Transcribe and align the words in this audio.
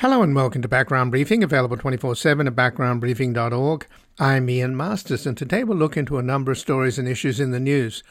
Hello 0.00 0.22
and 0.22 0.34
welcome 0.34 0.62
to 0.62 0.66
Background 0.66 1.10
Briefing, 1.10 1.44
available 1.44 1.76
24 1.76 2.16
7 2.16 2.46
at 2.46 2.56
backgroundbriefing.org. 2.56 3.86
I'm 4.18 4.48
Ian 4.48 4.74
Masters, 4.74 5.26
and 5.26 5.36
today 5.36 5.62
we'll 5.62 5.76
look 5.76 5.94
into 5.94 6.16
a 6.16 6.22
number 6.22 6.52
of 6.52 6.56
stories 6.56 6.98
and 6.98 7.06
issues 7.06 7.38
in 7.38 7.50
the 7.50 7.60
news. 7.60 8.02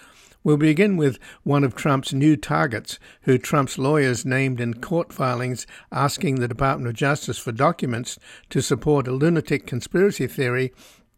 We'll 0.44 0.58
begin 0.58 0.98
with 0.98 1.18
one 1.42 1.64
of 1.64 1.74
Trump's 1.74 2.14
new 2.14 2.38
targets, 2.38 3.00
who 3.24 3.40
Trump's 3.40 3.80
lawyers 3.80 4.24
named 4.24 4.62
in 4.62 4.76
court 4.76 5.12
filings 5.12 5.66
asking 5.92 6.36
the 6.36 6.48
Department 6.48 6.90
of 6.90 6.94
Justice 6.94 7.40
for 7.40 7.52
documents 7.52 8.20
to 8.52 8.62
support 8.62 9.08
a 9.08 9.12
lunatic 9.12 9.66
conspiracy 9.66 10.28
theory 10.28 10.72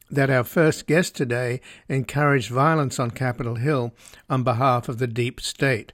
that 0.10 0.30
our 0.30 0.46
first 0.46 0.88
guest 0.88 1.18
today 1.18 1.60
encouraged 1.90 2.50
violence 2.50 2.98
on 2.98 3.12
Capitol 3.12 3.56
Hill 3.56 3.94
on 4.30 4.44
behalf 4.44 4.88
of 4.88 5.00
the 5.00 5.08
deep 5.08 5.42
state. 5.42 5.92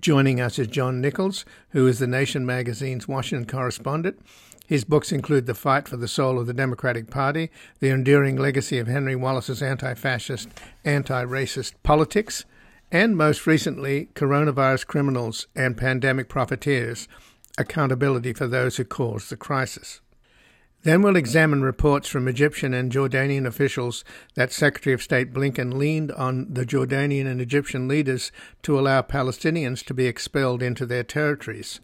Joining 0.00 0.40
us 0.40 0.58
is 0.58 0.66
John 0.66 1.00
Nichols, 1.00 1.44
who 1.70 1.86
is 1.86 2.00
the 2.00 2.06
Nation 2.06 2.44
magazine's 2.44 3.06
Washington 3.06 3.46
correspondent. 3.46 4.20
His 4.66 4.84
books 4.84 5.12
include 5.12 5.46
The 5.46 5.54
Fight 5.54 5.86
for 5.86 5.96
the 5.96 6.08
Soul 6.08 6.40
of 6.40 6.46
the 6.46 6.52
Democratic 6.54 7.10
Party, 7.10 7.50
The 7.78 7.90
Enduring 7.90 8.36
Legacy 8.36 8.78
of 8.78 8.88
Henry 8.88 9.14
Wallace's 9.14 9.62
Anti 9.62 9.94
Fascist, 9.94 10.48
Anti 10.84 11.24
Racist 11.24 11.74
Politics, 11.82 12.44
and 12.90 13.16
most 13.16 13.46
recently, 13.46 14.08
Coronavirus 14.14 14.86
Criminals 14.86 15.46
and 15.54 15.76
Pandemic 15.76 16.28
Profiteers 16.28 17.06
Accountability 17.56 18.32
for 18.32 18.48
Those 18.48 18.76
Who 18.78 18.84
Caused 18.84 19.30
the 19.30 19.36
Crisis. 19.36 20.00
Then 20.84 21.00
we'll 21.00 21.16
examine 21.16 21.62
reports 21.62 22.08
from 22.08 22.28
Egyptian 22.28 22.74
and 22.74 22.92
Jordanian 22.92 23.46
officials 23.46 24.04
that 24.34 24.52
Secretary 24.52 24.92
of 24.92 25.02
State 25.02 25.32
Blinken 25.32 25.78
leaned 25.78 26.12
on 26.12 26.52
the 26.52 26.66
Jordanian 26.66 27.26
and 27.26 27.40
Egyptian 27.40 27.88
leaders 27.88 28.30
to 28.64 28.78
allow 28.78 29.00
Palestinians 29.00 29.82
to 29.86 29.94
be 29.94 30.06
expelled 30.06 30.62
into 30.62 30.84
their 30.84 31.02
territories. 31.02 31.80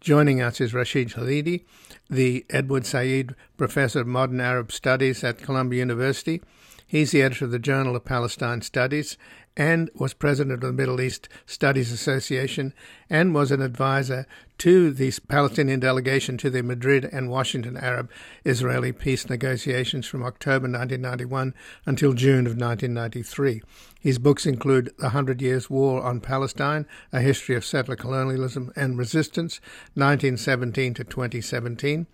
Joining 0.00 0.40
us 0.40 0.60
is 0.60 0.72
Rashid 0.72 1.10
Khalidi, 1.10 1.64
the 2.08 2.46
Edward 2.48 2.86
Said 2.86 3.34
Professor 3.56 4.02
of 4.02 4.06
Modern 4.06 4.40
Arab 4.40 4.70
Studies 4.70 5.24
at 5.24 5.38
Columbia 5.38 5.80
University. 5.80 6.40
He's 6.86 7.10
the 7.10 7.22
editor 7.22 7.46
of 7.46 7.50
the 7.50 7.58
Journal 7.58 7.96
of 7.96 8.04
Palestine 8.04 8.62
Studies 8.62 9.18
and 9.56 9.90
was 9.94 10.14
president 10.14 10.54
of 10.54 10.60
the 10.60 10.72
Middle 10.72 11.00
East 11.00 11.28
Studies 11.46 11.92
Association 11.92 12.74
and 13.08 13.34
was 13.34 13.50
an 13.50 13.62
advisor 13.62 14.26
to 14.58 14.90
the 14.92 15.12
Palestinian 15.28 15.80
delegation 15.80 16.36
to 16.38 16.50
the 16.50 16.62
Madrid 16.62 17.04
and 17.12 17.30
Washington 17.30 17.76
Arab 17.76 18.10
Israeli 18.44 18.92
peace 18.92 19.28
negotiations 19.28 20.06
from 20.06 20.22
October 20.22 20.68
1991 20.68 21.54
until 21.86 22.12
June 22.12 22.46
of 22.46 22.56
1993. 22.56 23.62
His 24.00 24.18
books 24.18 24.46
include 24.46 24.92
The 24.98 25.10
Hundred 25.10 25.40
Years' 25.40 25.70
War 25.70 26.02
on 26.02 26.20
Palestine, 26.20 26.86
A 27.12 27.20
History 27.20 27.56
of 27.56 27.64
Settler 27.64 27.96
Colonialism 27.96 28.72
and 28.76 28.98
Resistance, 28.98 29.60
1917 29.94 30.94
to 30.94 31.04
2017, 31.04 32.06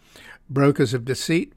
Brokers 0.48 0.94
of 0.94 1.04
Deceit, 1.04 1.52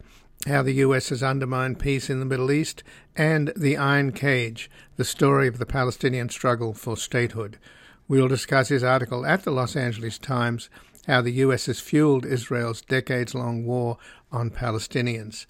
how 0.47 0.61
the 0.61 0.73
US 0.73 1.09
has 1.09 1.23
undermined 1.23 1.79
peace 1.79 2.09
in 2.09 2.19
the 2.19 2.25
Middle 2.25 2.51
East, 2.51 2.83
and 3.15 3.53
The 3.55 3.77
Iron 3.77 4.11
Cage, 4.11 4.69
the 4.97 5.05
story 5.05 5.47
of 5.47 5.57
the 5.57 5.65
Palestinian 5.65 6.29
struggle 6.29 6.73
for 6.73 6.97
statehood. 6.97 7.57
We'll 8.07 8.27
discuss 8.27 8.67
his 8.67 8.83
article 8.83 9.25
at 9.25 9.43
the 9.43 9.51
Los 9.51 9.75
Angeles 9.75 10.17
Times, 10.17 10.69
How 11.07 11.21
the 11.21 11.31
US 11.31 11.67
has 11.67 11.79
Fueled 11.79 12.25
Israel's 12.25 12.81
Decades 12.81 13.33
Long 13.33 13.65
War 13.65 13.97
on 14.31 14.49
Palestinians. 14.49 15.45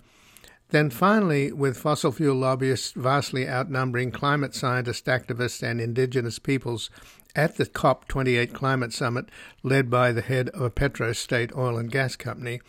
Then 0.70 0.90
finally, 0.90 1.52
with 1.52 1.78
fossil 1.78 2.12
fuel 2.12 2.36
lobbyists 2.36 2.94
vastly 2.94 3.48
outnumbering 3.48 4.12
climate 4.12 4.56
scientists, 4.56 5.04
activists, 5.04 5.62
and 5.62 5.80
indigenous 5.80 6.40
peoples 6.40 6.90
at 7.36 7.58
the 7.58 7.66
COP28 7.66 8.54
climate 8.54 8.94
summit 8.94 9.30
led 9.62 9.90
by 9.90 10.12
the 10.12 10.22
head 10.22 10.50
of 10.50 10.62
a 10.62 10.70
petrostate 10.72 11.56
oil 11.56 11.78
and 11.78 11.92
gas 11.92 12.16
company, 12.16 12.60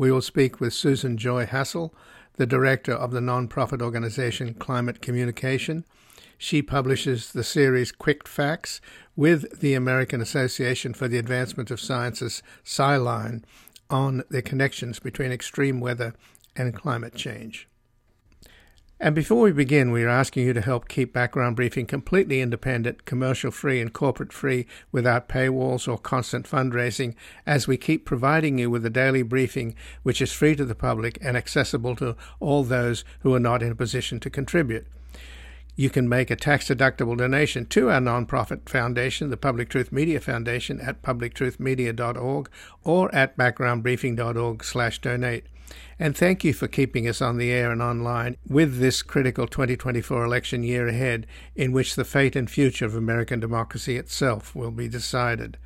we 0.00 0.10
will 0.10 0.22
speak 0.22 0.60
with 0.60 0.72
Susan 0.72 1.18
Joy 1.18 1.44
Hassol, 1.44 1.92
the 2.36 2.46
director 2.46 2.94
of 2.94 3.10
the 3.10 3.20
nonprofit 3.20 3.82
organization 3.82 4.54
Climate 4.54 5.02
Communication. 5.02 5.84
She 6.38 6.62
publishes 6.62 7.32
the 7.32 7.44
series 7.44 7.92
Quick 7.92 8.26
Facts 8.26 8.80
with 9.14 9.60
the 9.60 9.74
American 9.74 10.22
Association 10.22 10.94
for 10.94 11.06
the 11.06 11.18
Advancement 11.18 11.70
of 11.70 11.82
Sciences, 11.82 12.42
SciLine, 12.64 13.42
on 13.90 14.24
the 14.30 14.40
connections 14.40 15.00
between 15.00 15.32
extreme 15.32 15.80
weather 15.80 16.14
and 16.56 16.74
climate 16.74 17.14
change. 17.14 17.68
And 19.02 19.14
before 19.14 19.40
we 19.40 19.52
begin, 19.52 19.92
we 19.92 20.04
are 20.04 20.10
asking 20.10 20.44
you 20.44 20.52
to 20.52 20.60
help 20.60 20.86
keep 20.86 21.14
Background 21.14 21.56
Briefing 21.56 21.86
completely 21.86 22.42
independent, 22.42 23.06
commercial 23.06 23.50
free, 23.50 23.80
and 23.80 23.90
corporate 23.90 24.30
free 24.30 24.66
without 24.92 25.26
paywalls 25.26 25.88
or 25.88 25.96
constant 25.96 26.46
fundraising 26.46 27.14
as 27.46 27.66
we 27.66 27.78
keep 27.78 28.04
providing 28.04 28.58
you 28.58 28.68
with 28.68 28.84
a 28.84 28.90
daily 28.90 29.22
briefing 29.22 29.74
which 30.02 30.20
is 30.20 30.34
free 30.34 30.54
to 30.54 30.66
the 30.66 30.74
public 30.74 31.16
and 31.22 31.34
accessible 31.34 31.96
to 31.96 32.14
all 32.40 32.62
those 32.62 33.02
who 33.20 33.34
are 33.34 33.40
not 33.40 33.62
in 33.62 33.72
a 33.72 33.74
position 33.74 34.20
to 34.20 34.28
contribute. 34.28 34.86
You 35.76 35.88
can 35.88 36.06
make 36.06 36.30
a 36.30 36.36
tax 36.36 36.68
deductible 36.68 37.16
donation 37.16 37.64
to 37.66 37.88
our 37.88 38.00
nonprofit 38.00 38.68
foundation, 38.68 39.30
the 39.30 39.38
Public 39.38 39.70
Truth 39.70 39.92
Media 39.92 40.20
Foundation, 40.20 40.78
at 40.78 41.00
publictruthmedia.org 41.00 42.50
or 42.84 43.14
at 43.14 43.38
backgroundbriefing.org/donate. 43.38 45.46
And 46.02 46.16
thank 46.16 46.44
you 46.44 46.54
for 46.54 46.66
keeping 46.66 47.06
us 47.06 47.20
on 47.20 47.36
the 47.36 47.50
air 47.50 47.70
and 47.70 47.82
online 47.82 48.38
with 48.48 48.78
this 48.78 49.02
critical 49.02 49.46
2024 49.46 50.24
election 50.24 50.62
year 50.62 50.88
ahead, 50.88 51.26
in 51.54 51.72
which 51.72 51.94
the 51.94 52.06
fate 52.06 52.34
and 52.34 52.50
future 52.50 52.86
of 52.86 52.94
American 52.94 53.38
democracy 53.38 53.98
itself 53.98 54.56
will 54.56 54.70
be 54.70 54.88
decided. 54.88 55.58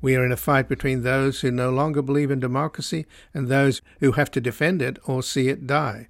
We 0.00 0.16
are 0.16 0.24
in 0.24 0.32
a 0.32 0.38
fight 0.38 0.70
between 0.70 1.02
those 1.02 1.42
who 1.42 1.50
no 1.50 1.68
longer 1.68 2.00
believe 2.00 2.30
in 2.30 2.40
democracy 2.40 3.04
and 3.34 3.48
those 3.48 3.82
who 4.00 4.12
have 4.12 4.30
to 4.30 4.40
defend 4.40 4.80
it 4.80 4.98
or 5.04 5.22
see 5.22 5.48
it 5.48 5.66
die. 5.66 6.08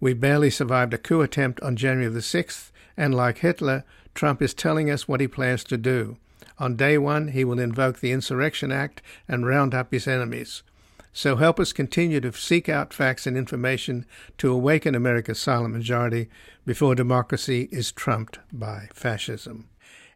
We 0.00 0.12
barely 0.12 0.50
survived 0.50 0.92
a 0.92 0.98
coup 0.98 1.20
attempt 1.20 1.60
on 1.60 1.76
January 1.76 2.12
the 2.12 2.18
6th, 2.18 2.72
and 2.96 3.14
like 3.14 3.38
Hitler, 3.38 3.84
Trump 4.16 4.42
is 4.42 4.52
telling 4.52 4.90
us 4.90 5.06
what 5.06 5.20
he 5.20 5.28
plans 5.28 5.62
to 5.64 5.76
do. 5.76 6.16
On 6.58 6.74
day 6.74 6.98
one, 6.98 7.28
he 7.28 7.44
will 7.44 7.60
invoke 7.60 8.00
the 8.00 8.10
Insurrection 8.10 8.72
Act 8.72 9.00
and 9.28 9.46
round 9.46 9.76
up 9.76 9.92
his 9.92 10.08
enemies. 10.08 10.64
So 11.12 11.36
help 11.36 11.58
us 11.58 11.72
continue 11.72 12.20
to 12.20 12.32
seek 12.32 12.68
out 12.68 12.94
facts 12.94 13.26
and 13.26 13.36
information 13.36 14.06
to 14.38 14.52
awaken 14.52 14.94
America's 14.94 15.40
silent 15.40 15.74
majority 15.74 16.28
before 16.64 16.94
democracy 16.94 17.68
is 17.72 17.90
trumped 17.90 18.38
by 18.52 18.88
fascism. 18.92 19.69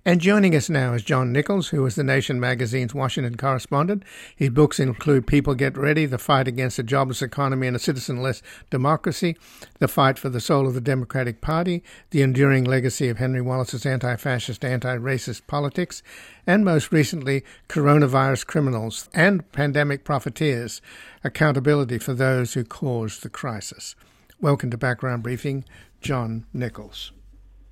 And 0.06 0.20
joining 0.20 0.54
us 0.54 0.68
now 0.68 0.92
is 0.92 1.02
John 1.02 1.32
Nichols, 1.32 1.68
who 1.68 1.86
is 1.86 1.94
the 1.94 2.04
Nation 2.04 2.38
magazine's 2.38 2.92
Washington 2.92 3.38
correspondent. 3.38 4.02
His 4.36 4.50
books 4.50 4.78
include 4.78 5.26
People 5.26 5.54
Get 5.54 5.78
Ready, 5.78 6.04
The 6.04 6.18
Fight 6.18 6.46
Against 6.46 6.78
a 6.78 6.82
Jobless 6.82 7.22
Economy 7.22 7.68
and 7.68 7.74
a 7.74 7.78
Citizenless 7.78 8.42
Democracy, 8.68 9.34
The 9.78 9.88
Fight 9.88 10.18
for 10.18 10.28
the 10.28 10.42
Soul 10.42 10.66
of 10.66 10.74
the 10.74 10.82
Democratic 10.82 11.40
Party, 11.40 11.82
The 12.10 12.20
Enduring 12.20 12.64
Legacy 12.64 13.08
of 13.08 13.16
Henry 13.16 13.40
Wallace's 13.40 13.86
Anti 13.86 14.16
Fascist, 14.16 14.62
Anti 14.62 14.94
Racist 14.98 15.46
Politics, 15.46 16.02
and 16.46 16.66
most 16.66 16.92
recently, 16.92 17.42
Coronavirus 17.70 18.46
Criminals 18.46 19.08
and 19.14 19.50
Pandemic 19.52 20.04
Profiteers 20.04 20.82
Accountability 21.24 21.98
for 21.98 22.12
Those 22.12 22.52
Who 22.52 22.64
Caused 22.64 23.22
the 23.22 23.30
Crisis. 23.30 23.94
Welcome 24.38 24.70
to 24.70 24.76
Background 24.76 25.22
Briefing, 25.22 25.64
John 26.02 26.44
Nichols. 26.52 27.12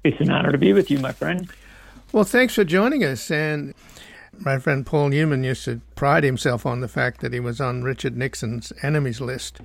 It's 0.03 0.19
an 0.19 0.31
honor 0.31 0.51
to 0.51 0.57
be 0.57 0.73
with 0.73 0.91
you, 0.91 0.99
my 0.99 1.13
friend. 1.13 1.47
Well, 2.13 2.25
thanks 2.25 2.55
for 2.55 2.65
joining 2.65 3.03
us. 3.05 3.31
And 3.31 3.73
my 4.39 4.59
friend 4.59 4.85
Paul 4.85 5.09
Newman 5.09 5.45
used 5.45 5.65
to 5.65 5.81
pride 5.97 6.25
himself 6.25 6.67
on 6.67 6.81
the 6.81 6.89
fact 6.89 7.23
that 7.23 7.33
he 7.33 7.41
was 7.41 7.59
on 7.59 7.83
Richard 7.83 8.19
Nixon's 8.19 8.71
enemies 8.83 9.23
list. 9.23 9.61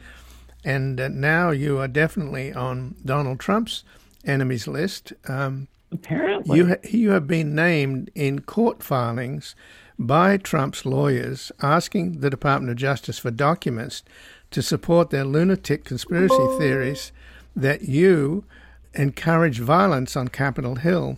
And 0.63 0.99
uh, 0.99 1.09
now 1.09 1.51
you 1.51 1.77
are 1.79 1.89
definitely 1.89 2.53
on 2.53 2.95
Donald 3.03 3.41
Trump's 3.41 3.83
enemies 4.23 4.65
list. 4.65 5.11
Um, 5.27 5.67
Apparently. 5.91 6.57
You, 6.57 6.67
ha- 6.67 6.89
you 6.89 7.11
have 7.11 7.27
been 7.27 7.53
named 7.53 8.11
in 8.15 8.39
court 8.39 8.81
filings 8.81 9.53
by 9.99 10.37
Trump's 10.37 10.85
lawyers 10.85 11.51
asking 11.61 12.21
the 12.21 12.29
Department 12.29 12.71
of 12.71 12.77
Justice 12.77 13.19
for 13.19 13.31
documents 13.31 14.03
to 14.51 14.61
support 14.61 15.09
their 15.09 15.25
lunatic 15.25 15.83
conspiracy 15.83 16.47
theories 16.57 17.11
that 17.57 17.81
you 17.81 18.45
encouraged 18.93 19.59
violence 19.59 20.15
on 20.15 20.29
Capitol 20.29 20.75
Hill 20.75 21.17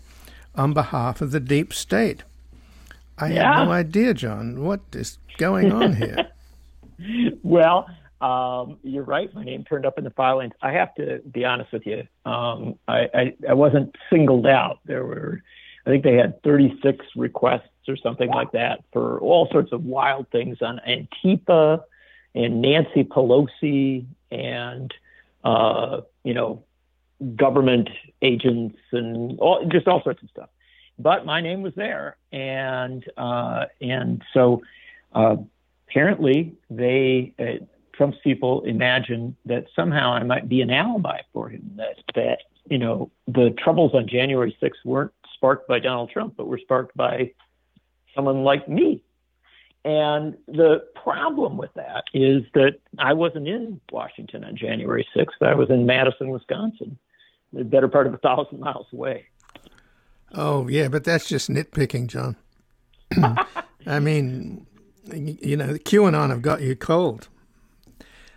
on 0.59 0.73
behalf 0.73 1.21
of 1.21 1.31
the 1.31 1.39
deep 1.39 1.73
state. 1.73 2.23
I 3.17 3.31
yeah. 3.31 3.59
have 3.59 3.67
no 3.67 3.73
idea, 3.73 4.13
John. 4.13 4.61
What 4.61 4.81
is 4.91 5.17
going 5.37 5.71
on 5.71 5.95
here? 5.95 6.27
well, 7.43 7.89
um, 8.19 8.77
you're 8.83 9.03
right. 9.03 9.33
My 9.33 9.45
name 9.45 9.63
turned 9.63 9.85
up 9.85 9.97
in 9.97 10.03
the 10.03 10.09
filings. 10.09 10.53
I 10.61 10.73
have 10.73 10.93
to 10.95 11.19
be 11.19 11.45
honest 11.45 11.71
with 11.71 11.85
you. 11.87 12.05
Um, 12.25 12.77
I, 12.89 13.09
I, 13.13 13.33
I, 13.47 13.53
wasn't 13.53 13.95
singled 14.09 14.45
out. 14.45 14.79
There 14.85 15.05
were, 15.05 15.41
I 15.85 15.89
think 15.89 16.03
they 16.03 16.15
had 16.15 16.43
36 16.43 17.05
requests 17.15 17.87
or 17.87 17.95
something 17.95 18.29
like 18.29 18.51
that 18.51 18.83
for 18.91 19.17
all 19.21 19.47
sorts 19.51 19.71
of 19.71 19.85
wild 19.85 20.29
things 20.29 20.57
on 20.61 20.81
Antifa 20.85 21.81
and 22.35 22.61
Nancy 22.61 23.05
Pelosi 23.05 24.05
and, 24.29 24.93
uh, 25.45 26.01
you 26.25 26.33
know, 26.33 26.65
government 27.35 27.89
agents 28.21 28.77
and 28.91 29.39
all, 29.39 29.65
just 29.65 29.87
all 29.87 30.01
sorts 30.03 30.23
of 30.23 30.29
stuff. 30.29 30.49
But 30.97 31.25
my 31.25 31.41
name 31.41 31.61
was 31.61 31.73
there, 31.75 32.17
and 32.31 33.05
uh, 33.17 33.65
and 33.81 34.21
so 34.33 34.61
uh, 35.13 35.37
apparently, 35.87 36.53
they 36.69 37.33
uh, 37.39 37.63
Trump's 37.93 38.17
people 38.23 38.61
imagine 38.63 39.35
that 39.45 39.65
somehow 39.75 40.11
I 40.11 40.23
might 40.23 40.49
be 40.49 40.61
an 40.61 40.69
alibi 40.69 41.21
for 41.31 41.49
him. 41.49 41.71
That 41.77 41.97
that 42.15 42.39
you 42.69 42.77
know 42.77 43.11
the 43.27 43.51
troubles 43.57 43.93
on 43.93 44.07
January 44.07 44.55
6th 44.61 44.83
weren't 44.83 45.13
sparked 45.33 45.67
by 45.69 45.79
Donald 45.79 46.09
Trump, 46.09 46.35
but 46.35 46.47
were 46.47 46.57
sparked 46.57 46.95
by 46.97 47.31
someone 48.13 48.43
like 48.43 48.67
me. 48.67 49.01
And 49.85 50.37
the 50.47 50.85
problem 51.01 51.57
with 51.57 51.73
that 51.75 52.03
is 52.13 52.43
that 52.53 52.79
I 52.97 53.13
wasn't 53.13 53.47
in 53.47 53.79
Washington 53.91 54.43
on 54.43 54.57
January 54.57 55.07
6th. 55.15 55.41
I 55.41 55.55
was 55.55 55.69
in 55.69 55.85
Madison, 55.85 56.29
Wisconsin, 56.29 56.97
the 57.53 57.63
better 57.63 57.87
part 57.87 58.07
of 58.07 58.13
a 58.13 58.17
thousand 58.17 58.59
miles 58.59 58.87
away. 58.93 59.25
Oh, 60.33 60.67
yeah, 60.67 60.87
but 60.87 61.03
that's 61.03 61.27
just 61.27 61.49
nitpicking, 61.49 62.07
John. 62.07 62.35
I 63.85 63.99
mean, 63.99 64.67
you 65.13 65.57
know, 65.57 65.73
the 65.73 65.79
QAnon 65.79 66.29
have 66.29 66.41
got 66.41 66.61
you 66.61 66.75
cold. 66.75 67.29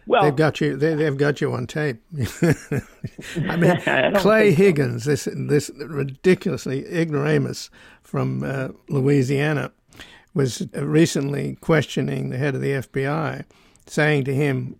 Well, 0.06 0.22
they've 0.22 0.34
got 0.34 0.60
you. 0.60 0.76
They, 0.76 1.04
have 1.04 1.16
got 1.16 1.40
you 1.40 1.52
on 1.52 1.66
tape. 1.66 2.02
I 2.42 3.56
mean, 3.56 3.70
I 3.86 4.12
Clay 4.16 4.52
Higgins, 4.52 5.04
this 5.04 5.28
this 5.32 5.70
ridiculously 5.76 6.84
ignoramus 6.86 7.70
from 8.02 8.42
uh, 8.42 8.68
Louisiana, 8.88 9.70
was 10.34 10.66
recently 10.74 11.56
questioning 11.60 12.30
the 12.30 12.38
head 12.38 12.54
of 12.54 12.60
the 12.60 12.72
FBI, 12.72 13.44
saying 13.86 14.24
to 14.24 14.34
him, 14.34 14.76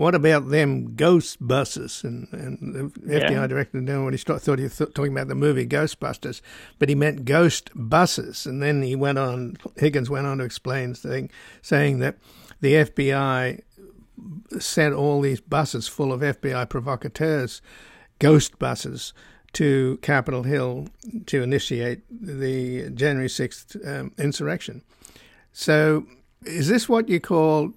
"What 0.00 0.14
about 0.14 0.48
them 0.48 0.94
ghost 0.96 1.36
buses?" 1.46 2.02
And, 2.02 2.28
and 2.32 2.74
the 2.74 2.92
yeah. 3.06 3.30
FBI 3.30 3.48
director 3.48 3.80
didn't 3.80 4.04
what 4.04 4.14
he 4.14 4.18
thought 4.18 4.58
he 4.58 4.64
was 4.64 4.78
talking 4.78 5.12
about 5.12 5.28
the 5.28 5.34
movie 5.34 5.66
Ghostbusters, 5.66 6.40
but 6.78 6.88
he 6.88 6.94
meant 6.94 7.24
ghost 7.24 7.70
buses. 7.74 8.46
And 8.46 8.62
then 8.62 8.82
he 8.82 8.96
went 8.96 9.18
on. 9.18 9.56
Higgins 9.76 10.10
went 10.10 10.26
on 10.26 10.38
to 10.38 10.44
explain, 10.44 10.94
saying 10.94 11.30
saying 11.62 11.98
that 12.00 12.16
the 12.60 12.74
FBI 12.74 13.60
sent 14.58 14.94
all 14.94 15.20
these 15.20 15.40
buses 15.40 15.88
full 15.88 16.12
of 16.12 16.20
FBI 16.20 16.68
provocateurs, 16.68 17.62
ghost 18.18 18.58
buses, 18.58 19.12
to 19.52 19.98
Capitol 20.02 20.44
Hill 20.44 20.88
to 21.26 21.42
initiate 21.42 22.02
the 22.10 22.90
January 22.90 23.28
6th 23.28 23.86
um, 23.88 24.12
insurrection. 24.18 24.82
So, 25.52 26.06
is 26.44 26.68
this 26.68 26.88
what 26.88 27.08
you 27.08 27.20
call, 27.20 27.72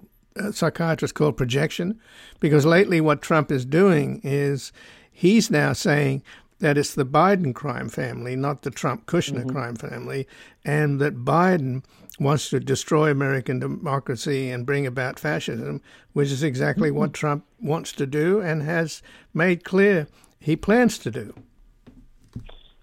psychiatrists 0.52 1.12
call 1.12 1.32
projection? 1.32 2.00
Because 2.40 2.66
lately, 2.66 3.00
what 3.00 3.22
Trump 3.22 3.50
is 3.50 3.64
doing 3.64 4.20
is 4.22 4.72
he's 5.10 5.50
now 5.50 5.72
saying 5.72 6.22
that 6.60 6.78
it's 6.78 6.94
the 6.94 7.06
Biden 7.06 7.54
crime 7.54 7.88
family, 7.88 8.36
not 8.36 8.62
the 8.62 8.70
Trump 8.70 9.06
Kushner 9.06 9.40
mm-hmm. 9.40 9.50
crime 9.50 9.76
family, 9.76 10.26
and 10.64 11.00
that 11.00 11.24
Biden 11.24 11.84
wants 12.20 12.48
to 12.50 12.60
destroy 12.60 13.10
American 13.10 13.58
democracy 13.58 14.50
and 14.50 14.64
bring 14.64 14.86
about 14.86 15.18
fascism, 15.18 15.82
which 16.12 16.30
is 16.30 16.42
exactly 16.42 16.90
what 16.90 17.08
mm-hmm. 17.08 17.20
Trump 17.20 17.44
wants 17.60 17.92
to 17.92 18.06
do 18.06 18.40
and 18.40 18.62
has 18.62 19.02
made 19.32 19.64
clear 19.64 20.06
he 20.38 20.56
plans 20.56 20.98
to 20.98 21.10
do. 21.10 21.34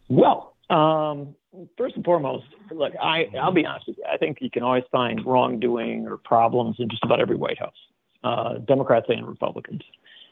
Well, 0.09 0.55
um, 0.69 1.35
first 1.77 1.95
and 1.95 2.03
foremost, 2.03 2.45
look, 2.73 2.93
I, 3.01 3.27
I'll 3.39 3.51
be 3.51 3.65
honest 3.65 3.87
with 3.87 3.97
you. 3.97 4.03
I 4.11 4.17
think 4.17 4.39
you 4.41 4.49
can 4.49 4.63
always 4.63 4.83
find 4.91 5.25
wrongdoing 5.25 6.07
or 6.07 6.17
problems 6.17 6.77
in 6.79 6.89
just 6.89 7.03
about 7.03 7.19
every 7.19 7.35
White 7.35 7.59
House, 7.59 7.75
uh, 8.23 8.55
Democrats 8.55 9.07
and 9.09 9.27
Republicans. 9.27 9.81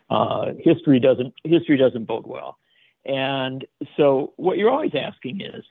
Uh, 0.10 0.54
history 0.60 1.00
doesn't 1.00 1.34
history 1.44 1.78
doesn't 1.78 2.06
bode 2.06 2.26
well, 2.26 2.58
and 3.06 3.66
so 3.96 4.34
what 4.38 4.58
you're 4.58 4.72
always 4.72 4.96
asking 4.96 5.42
is, 5.42 5.64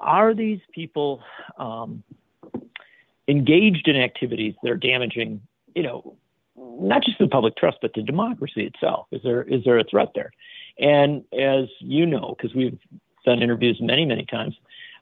are 0.00 0.34
these 0.34 0.58
people 0.72 1.22
um, 1.58 2.02
engaged 3.28 3.86
in 3.86 3.96
activities 3.96 4.54
that 4.62 4.70
are 4.70 4.76
damaging, 4.76 5.40
you 5.76 5.82
know, 5.84 6.16
not 6.56 7.04
just 7.04 7.18
the 7.18 7.28
public 7.28 7.56
trust, 7.56 7.78
but 7.80 7.92
the 7.94 8.02
democracy 8.02 8.64
itself? 8.66 9.06
Is 9.12 9.22
there 9.22 9.42
is 9.42 9.62
there 9.64 9.78
a 9.78 9.84
threat 9.84 10.08
there? 10.14 10.32
And 10.78 11.24
as 11.32 11.68
you 11.78 12.04
know, 12.04 12.34
because 12.36 12.54
we've 12.54 12.78
done 13.24 13.42
interviews 13.42 13.78
many, 13.80 14.04
many 14.04 14.24
times, 14.26 14.54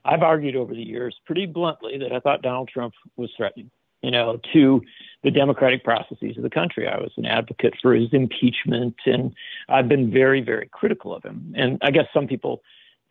I've 0.05 0.21
argued 0.21 0.55
over 0.55 0.73
the 0.73 0.83
years 0.83 1.15
pretty 1.25 1.45
bluntly 1.45 1.97
that 1.99 2.11
I 2.11 2.19
thought 2.19 2.41
Donald 2.41 2.69
Trump 2.69 2.93
was 3.15 3.31
threatening, 3.37 3.71
you 4.01 4.11
know, 4.11 4.39
to 4.53 4.81
the 5.23 5.31
democratic 5.31 5.83
processes 5.83 6.35
of 6.37 6.43
the 6.43 6.49
country. 6.49 6.87
I 6.87 6.97
was 6.97 7.11
an 7.17 7.25
advocate 7.25 7.75
for 7.81 7.93
his 7.93 8.09
impeachment, 8.11 8.95
and 9.05 9.33
I've 9.69 9.87
been 9.87 10.11
very, 10.11 10.41
very 10.41 10.67
critical 10.71 11.15
of 11.15 11.23
him. 11.23 11.53
And 11.55 11.79
I 11.81 11.91
guess 11.91 12.07
some 12.13 12.27
people 12.27 12.61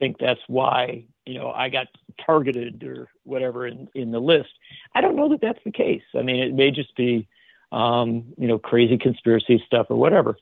think 0.03 0.19
that's 0.19 0.41
why 0.49 1.05
you 1.27 1.35
know 1.39 1.53
I 1.53 1.69
got 1.69 1.87
targeted 2.27 2.83
or 2.83 3.09
whatever 3.23 3.69
in 3.69 3.89
in 3.95 4.11
the 4.11 4.19
list. 4.19 4.51
I 4.97 5.01
don't 5.01 5.15
know 5.15 5.29
that 5.29 5.41
that's 5.41 5.63
the 5.65 5.71
case. 5.71 6.03
I 6.17 6.23
mean, 6.23 6.43
it 6.43 6.55
may 6.55 6.73
just 6.73 6.95
be 6.97 7.29
um, 7.71 8.25
you 8.37 8.49
know 8.49 8.59
crazy 8.59 8.99
conspiracy 8.99 9.63
stuff 9.65 9.87
or 9.91 9.97
whatever. 9.97 10.37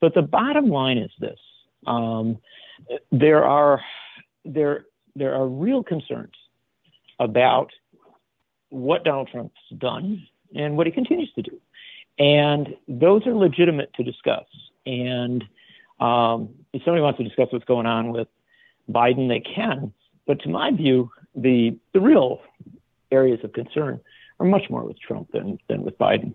But 0.00 0.12
the 0.14 0.22
bottom 0.22 0.68
line 0.68 0.98
is 0.98 1.10
this: 1.18 1.38
um, 1.86 2.38
there 3.10 3.44
are 3.44 3.80
there 4.44 4.84
there 5.16 5.34
are 5.34 5.46
real 5.46 5.82
concerns 5.82 6.34
about 7.18 7.70
what 8.68 9.04
Donald 9.04 9.28
Trump's 9.32 9.54
done 9.78 10.26
and 10.54 10.76
what 10.76 10.86
he 10.86 10.92
continues 10.92 11.32
to 11.34 11.42
do, 11.42 11.60
and 12.18 12.68
those 12.86 13.26
are 13.26 13.34
legitimate 13.34 13.92
to 13.94 14.04
discuss. 14.04 14.46
And 14.84 15.42
um, 15.98 16.50
if 16.72 16.82
somebody 16.84 17.02
wants 17.02 17.18
to 17.18 17.24
discuss 17.24 17.48
what's 17.50 17.64
going 17.64 17.86
on 17.86 18.12
with 18.12 18.28
Biden, 18.88 19.28
they 19.28 19.40
can. 19.40 19.92
But 20.26 20.40
to 20.42 20.48
my 20.48 20.70
view, 20.70 21.10
the 21.34 21.76
the 21.92 22.00
real 22.00 22.40
areas 23.10 23.40
of 23.44 23.52
concern 23.52 24.00
are 24.38 24.46
much 24.46 24.64
more 24.70 24.84
with 24.84 24.98
Trump 25.00 25.32
than 25.32 25.58
than 25.68 25.82
with 25.82 25.98
Biden. 25.98 26.34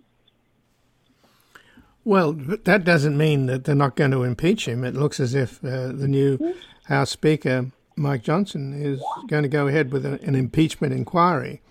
Well, 2.03 2.33
that 2.33 2.83
doesn't 2.83 3.15
mean 3.15 3.45
that 3.45 3.65
they're 3.65 3.75
not 3.75 3.95
going 3.95 4.09
to 4.11 4.23
impeach 4.23 4.67
him. 4.67 4.83
It 4.83 4.95
looks 4.95 5.19
as 5.19 5.35
if 5.35 5.63
uh, 5.63 5.91
the 5.91 6.07
new 6.07 6.55
House 6.85 7.11
Speaker, 7.11 7.67
Mike 7.95 8.23
Johnson, 8.23 8.73
is 8.73 9.01
going 9.27 9.43
to 9.43 9.49
go 9.49 9.67
ahead 9.67 9.91
with 9.91 10.05
a, 10.05 10.19
an 10.23 10.35
impeachment 10.35 10.93
inquiry, 10.93 11.61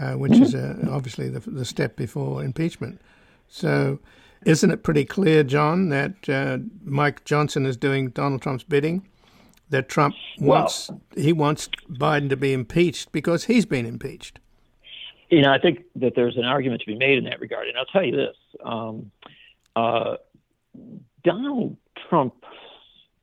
uh, 0.00 0.12
which 0.12 0.32
mm-hmm. 0.32 0.42
is 0.42 0.54
uh, 0.54 0.76
obviously 0.90 1.28
the, 1.28 1.40
the, 1.40 1.64
step 1.64 1.96
before 1.96 2.42
impeachment. 2.42 3.00
So, 3.48 3.98
isn't 4.44 4.70
it 4.70 4.82
pretty 4.82 5.04
clear, 5.04 5.42
John, 5.42 5.88
that 5.90 6.28
uh, 6.28 6.58
Mike 6.84 7.24
Johnson 7.24 7.66
is 7.66 7.76
doing 7.76 8.10
Donald 8.10 8.42
Trump's 8.42 8.64
bidding? 8.64 9.06
that 9.70 9.88
Trump 9.88 10.14
wants 10.38 10.88
well, 10.88 11.00
he 11.16 11.32
wants 11.32 11.68
Biden 11.90 12.28
to 12.30 12.36
be 12.36 12.52
impeached 12.52 13.12
because 13.12 13.44
he's 13.44 13.66
been 13.66 13.86
impeached. 13.86 14.38
You 15.30 15.42
know, 15.42 15.52
I 15.52 15.58
think 15.58 15.84
that 15.96 16.14
there's 16.14 16.36
an 16.36 16.44
argument 16.44 16.82
to 16.82 16.86
be 16.86 16.96
made 16.96 17.18
in 17.18 17.24
that 17.24 17.40
regard, 17.40 17.68
and 17.68 17.76
I'll 17.76 17.86
tell 17.86 18.04
you 18.04 18.14
this: 18.14 18.36
um, 18.64 19.10
uh, 19.74 20.16
Donald 21.24 21.76
Trump's 22.08 22.36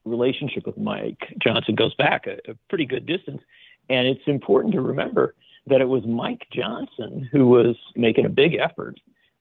relationship 0.05 0.65
with 0.65 0.77
Mike 0.77 1.34
Johnson 1.41 1.75
goes 1.75 1.93
back 1.96 2.27
a, 2.27 2.38
a 2.50 2.55
pretty 2.70 2.86
good 2.86 3.05
distance, 3.05 3.41
and 3.89 4.08
it's 4.08 4.22
important 4.27 4.74
to 4.74 4.81
remember 4.81 5.36
that 5.67 5.81
it 5.81 5.88
was 5.88 6.03
Mike 6.05 6.48
Johnson 6.51 7.27
who 7.31 7.48
was 7.48 7.75
making 7.96 8.25
a 8.25 8.29
big 8.29 8.55
effort 8.55 9.00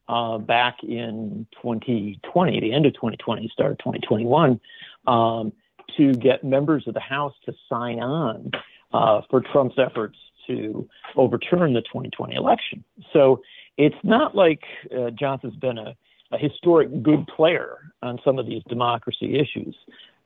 uh, 0.09 0.39
back 0.39 0.79
in 0.83 1.47
2020, 1.63 2.61
the 2.61 2.73
end 2.73 2.85
of 2.85 2.95
2020, 2.95 3.49
start 3.53 3.73
of 3.73 3.79
2021, 3.79 4.61
um, 5.07 5.53
to 5.97 6.13
get 6.15 6.45
members 6.45 6.87
of 6.87 6.95
the 6.95 7.01
House 7.01 7.35
to 7.47 7.55
sign 7.69 8.01
on 8.01 8.51
uh, 8.93 9.23
for 9.31 9.41
Trump's 9.41 9.77
efforts 9.79 10.19
to 10.47 10.89
overturn 11.17 11.73
the 11.75 11.83
2020 11.83 12.35
election. 12.35 12.85
So 13.13 13.41
it's 13.77 13.97
not 14.03 14.35
like 14.35 14.63
uh, 14.97 15.11
Johnson's 15.11 15.57
been 15.57 15.79
a, 15.79 15.95
a 16.33 16.39
historic 16.39 17.03
good 17.03 17.27
player 17.29 17.79
on 18.03 18.19
some 18.25 18.39
of 18.39 18.47
these 18.47 18.63
democracy 18.69 19.39
issues. 19.39 19.77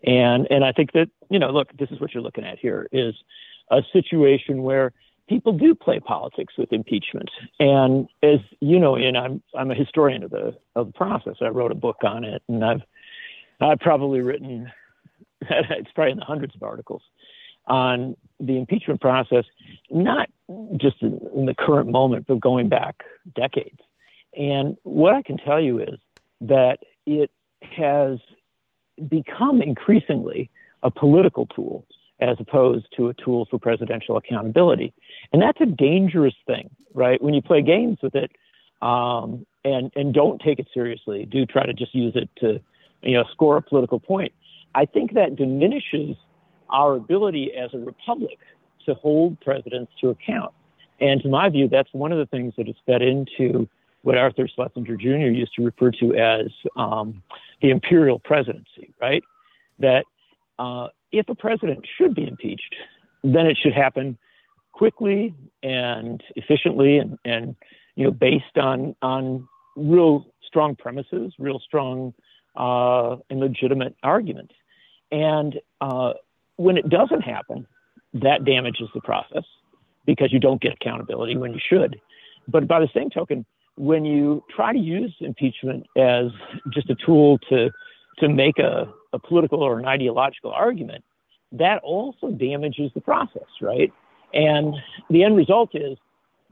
And 0.07 0.47
and 0.51 0.65
I 0.65 0.73
think 0.73 0.93
that 0.93 1.09
you 1.31 1.39
know, 1.39 1.51
look, 1.51 1.77
this 1.79 1.91
is 1.91 2.01
what 2.01 2.15
you're 2.15 2.23
looking 2.23 2.45
at 2.45 2.59
here 2.59 2.89
is 2.93 3.15
a 3.71 3.83
situation 3.93 4.63
where 4.63 4.93
people 5.29 5.53
do 5.53 5.75
play 5.75 6.01
politics 6.01 6.55
with 6.59 6.73
impeachment. 6.73 7.31
And 7.59 8.09
as 8.23 8.41
you 8.61 8.79
know, 8.79 8.97
and 8.97 9.17
I'm 9.17 9.43
I'm 9.55 9.71
a 9.71 9.75
historian 9.75 10.23
of 10.23 10.31
the 10.31 10.57
of 10.75 10.89
the 10.89 10.93
process. 10.93 11.37
I 11.41 11.49
wrote 11.49 11.73
a 11.73 11.77
book 11.77 11.99
on 12.03 12.25
it, 12.25 12.43
and 12.49 12.65
I've 12.65 12.83
I've 13.61 13.81
probably 13.81 14.21
written 14.21 14.71
it's 15.41 15.91
probably 15.93 16.13
in 16.13 16.19
the 16.19 16.25
hundreds 16.25 16.55
of 16.55 16.63
articles 16.63 17.03
on 17.67 18.17
the 18.41 18.59
impeachment 18.59 19.01
process, 19.01 19.45
not 19.91 20.29
just 20.77 20.97
in, 21.01 21.19
in 21.35 21.47
the 21.47 21.55
current 21.55 21.89
moment, 21.89 22.27
but 22.27 22.41
going 22.41 22.69
back 22.69 23.03
decades. 23.35 23.81
And 24.37 24.77
what 24.83 25.15
I 25.15 25.23
can 25.23 25.39
tell 25.39 25.61
you 25.61 25.81
is 25.81 25.99
that 26.43 26.81
it 27.07 27.31
has 27.63 28.19
become 29.09 29.63
increasingly 29.63 30.51
a 30.83 30.91
political 30.91 31.47
tool 31.47 31.85
as 32.21 32.37
opposed 32.39 32.87
to 32.97 33.09
a 33.09 33.15
tool 33.15 33.47
for 33.51 33.59
presidential 33.59 34.17
accountability. 34.17 34.93
And 35.33 35.43
that's 35.43 35.61
a 35.61 35.67
dangerous 35.67 36.35
thing, 36.47 36.71
right? 36.95 37.21
When 37.23 37.35
you 37.35 37.43
play 37.43 37.61
games 37.61 37.99
with 38.03 38.15
it 38.15 38.31
um, 38.83 39.45
and, 39.65 39.91
and 39.97 40.15
don't 40.15 40.41
take 40.41 40.59
it 40.59 40.69
seriously, 40.73 41.27
do 41.27 41.45
try 41.45 41.67
to 41.67 41.73
just 41.73 41.95
use 41.95 42.15
it 42.15 42.29
to, 42.41 42.61
you 43.03 43.15
know, 43.15 43.25
score 43.33 43.57
a 43.57 43.63
political 43.63 43.99
point. 43.99 44.33
I 44.75 44.85
think 44.85 45.15
that 45.15 45.37
diminishes 45.37 46.17
our 46.71 46.95
ability 46.95 47.53
as 47.55 47.71
a 47.75 47.79
republic 47.79 48.39
to 48.87 48.95
hold 48.95 49.41
presidents 49.41 49.93
to 50.01 50.11
account. 50.11 50.53
And 51.01 51.21
to 51.23 51.29
my 51.29 51.49
view, 51.49 51.69
that's 51.69 51.89
one 51.93 52.13
of 52.13 52.19
the 52.19 52.27
things 52.27 52.55
that 52.57 52.69
is 52.69 52.77
fed 52.87 53.03
into 53.03 53.69
what 54.05 54.19
Arthur 54.19 54.47
Schlesinger 54.47 54.97
Jr. 54.97 55.33
used 55.33 55.55
to 55.55 55.65
refer 55.65 55.91
to 55.91 56.15
as 56.15 56.53
um, 56.77 57.23
the 57.63 57.71
imperial 57.71 58.19
presidency, 58.19 58.93
right? 59.01 59.25
That 59.79 60.05
uh, 60.59 60.89
if 61.11 61.29
a 61.31 61.35
president 61.35 61.87
should 61.97 62.15
be 62.15 62.29
impeached, 62.29 62.75
then 63.23 63.47
it 63.47 63.57
should 63.61 63.73
happen 63.73 64.19
quickly 64.73 65.35
and 65.63 66.23
efficiently 66.37 66.99
and, 66.99 67.19
and 67.25 67.57
you 67.97 68.05
know 68.05 68.11
based 68.11 68.59
on 68.59 68.95
on 69.01 69.49
real 69.75 70.27
strong 70.47 70.77
premises, 70.77 71.33
real 71.39 71.59
strong 71.59 72.13
uh, 72.57 73.17
and 73.31 73.41
legitimate 73.41 73.97
arguments. 74.03 74.53
And 75.11 75.59
uh, 75.81 76.13
when 76.57 76.77
it 76.77 76.91
doesn't 76.91 77.23
happen, 77.23 77.67
that 78.13 78.45
damages 78.45 78.89
the 78.95 79.01
process 79.01 79.45
because 80.05 80.31
you 80.31 80.41
don't 80.41 80.61
get 80.61 80.75
accountability 80.75 81.39
when 81.39 81.55
you 81.55 81.61
should. 81.67 81.99
But 82.47 82.69
by 82.69 82.81
the 82.81 82.89
same 82.95 83.09
token, 83.09 83.47
when 83.77 84.05
you 84.05 84.43
try 84.55 84.73
to 84.73 84.79
use 84.79 85.15
impeachment 85.21 85.87
as 85.97 86.27
just 86.71 86.91
a 86.91 86.95
tool 86.95 87.39
to 87.51 87.71
to 88.19 88.29
make 88.29 88.59
a, 88.59 88.89
a 89.13 89.19
political 89.19 89.63
or 89.63 89.79
an 89.81 89.87
ideological 89.87 90.53
argument, 90.53 91.03
that 91.51 91.83
also 91.83 92.31
damages 92.31 92.93
the 92.95 93.01
process, 93.01 93.49
right? 93.61 93.93
And 94.33 94.75
the 95.11 95.25
end 95.25 95.37
result 95.37 95.71
is 95.75 95.99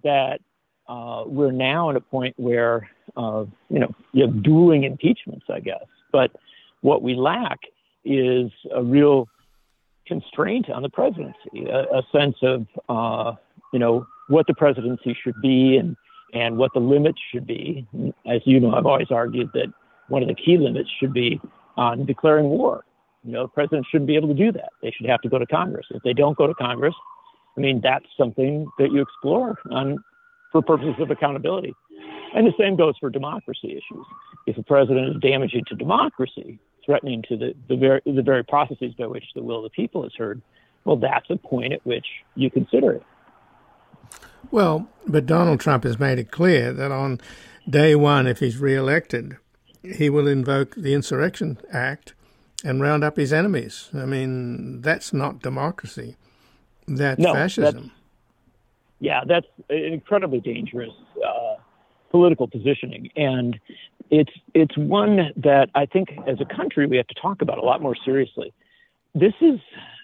that 0.02 0.40
uh, 0.88 1.22
we're 1.26 1.52
now 1.52 1.90
at 1.90 1.96
a 1.96 2.00
point 2.00 2.34
where 2.36 2.88
uh, 3.16 3.44
you 3.68 3.78
know 3.78 3.94
you 4.12 4.26
have 4.26 4.42
dueling 4.42 4.84
impeachments, 4.84 5.46
I 5.48 5.60
guess. 5.60 5.84
But 6.10 6.32
what 6.80 7.02
we 7.02 7.14
lack 7.14 7.60
is 8.04 8.50
a 8.74 8.82
real 8.82 9.28
constraint 10.06 10.68
on 10.68 10.82
the 10.82 10.88
presidency, 10.88 11.66
a, 11.70 11.98
a 11.98 12.02
sense 12.10 12.36
of 12.42 12.66
uh, 12.88 13.36
you 13.72 13.78
know 13.78 14.06
what 14.28 14.46
the 14.46 14.54
presidency 14.54 15.16
should 15.22 15.40
be 15.40 15.76
and 15.76 15.96
and 16.32 16.56
what 16.56 16.72
the 16.72 16.80
limits 16.80 17.18
should 17.30 17.46
be. 17.46 17.86
As 18.26 18.40
you 18.44 18.60
know, 18.60 18.74
I've 18.74 18.86
always 18.86 19.10
argued 19.10 19.50
that 19.54 19.72
one 20.08 20.22
of 20.22 20.28
the 20.28 20.34
key 20.34 20.58
limits 20.58 20.90
should 20.98 21.12
be 21.12 21.40
on 21.76 22.04
declaring 22.04 22.46
war. 22.48 22.84
You 23.24 23.32
know, 23.32 23.46
presidents 23.46 23.88
shouldn't 23.90 24.08
be 24.08 24.16
able 24.16 24.28
to 24.28 24.34
do 24.34 24.50
that. 24.52 24.70
They 24.82 24.90
should 24.90 25.08
have 25.08 25.20
to 25.22 25.28
go 25.28 25.38
to 25.38 25.46
Congress. 25.46 25.86
If 25.90 26.02
they 26.02 26.12
don't 26.12 26.36
go 26.36 26.46
to 26.46 26.54
Congress, 26.54 26.94
I 27.56 27.60
mean, 27.60 27.80
that's 27.82 28.06
something 28.16 28.66
that 28.78 28.90
you 28.92 29.02
explore 29.02 29.58
on 29.70 30.02
for 30.50 30.62
purposes 30.62 30.94
of 30.98 31.10
accountability. 31.10 31.74
And 32.34 32.46
the 32.46 32.52
same 32.58 32.76
goes 32.76 32.94
for 32.98 33.10
democracy 33.10 33.72
issues. 33.72 34.06
If 34.46 34.56
a 34.56 34.62
president 34.62 35.16
is 35.16 35.20
damaging 35.20 35.64
to 35.68 35.74
democracy, 35.74 36.58
threatening 36.84 37.22
to 37.28 37.36
the, 37.36 37.54
the, 37.68 37.76
very, 37.76 38.00
the 38.06 38.22
very 38.22 38.42
processes 38.42 38.92
by 38.98 39.06
which 39.06 39.24
the 39.34 39.42
will 39.42 39.58
of 39.58 39.64
the 39.64 39.70
people 39.70 40.04
is 40.04 40.12
heard, 40.16 40.40
well, 40.84 40.96
that's 40.96 41.26
a 41.30 41.36
point 41.36 41.72
at 41.72 41.84
which 41.86 42.06
you 42.34 42.50
consider 42.50 42.92
it. 42.92 43.02
Well, 44.50 44.88
but 45.06 45.26
Donald 45.26 45.60
Trump 45.60 45.84
has 45.84 45.98
made 45.98 46.18
it 46.18 46.30
clear 46.30 46.72
that 46.72 46.92
on 46.92 47.20
day 47.68 47.94
one, 47.94 48.26
if 48.26 48.38
he's 48.40 48.58
re-elected, 48.58 49.36
he 49.82 50.10
will 50.10 50.28
invoke 50.28 50.74
the 50.74 50.94
Insurrection 50.94 51.58
Act 51.72 52.14
and 52.64 52.80
round 52.80 53.02
up 53.02 53.16
his 53.16 53.32
enemies. 53.32 53.88
I 53.94 54.04
mean, 54.04 54.80
that's 54.80 55.12
not 55.12 55.40
democracy. 55.40 56.16
That's 56.86 57.20
no, 57.20 57.32
fascism. 57.32 57.74
That's, 57.74 57.90
yeah, 59.00 59.20
that's 59.26 59.46
an 59.68 59.76
incredibly 59.76 60.40
dangerous 60.40 60.92
uh, 61.26 61.56
political 62.10 62.46
positioning, 62.46 63.10
and 63.16 63.58
it's 64.10 64.32
it's 64.54 64.76
one 64.76 65.32
that 65.36 65.70
I 65.74 65.86
think 65.86 66.10
as 66.26 66.40
a 66.40 66.44
country 66.44 66.86
we 66.86 66.96
have 66.98 67.06
to 67.08 67.14
talk 67.14 67.42
about 67.42 67.58
a 67.58 67.62
lot 67.62 67.82
more 67.82 67.96
seriously. 68.04 68.52
This 69.14 69.34
is 69.40 69.58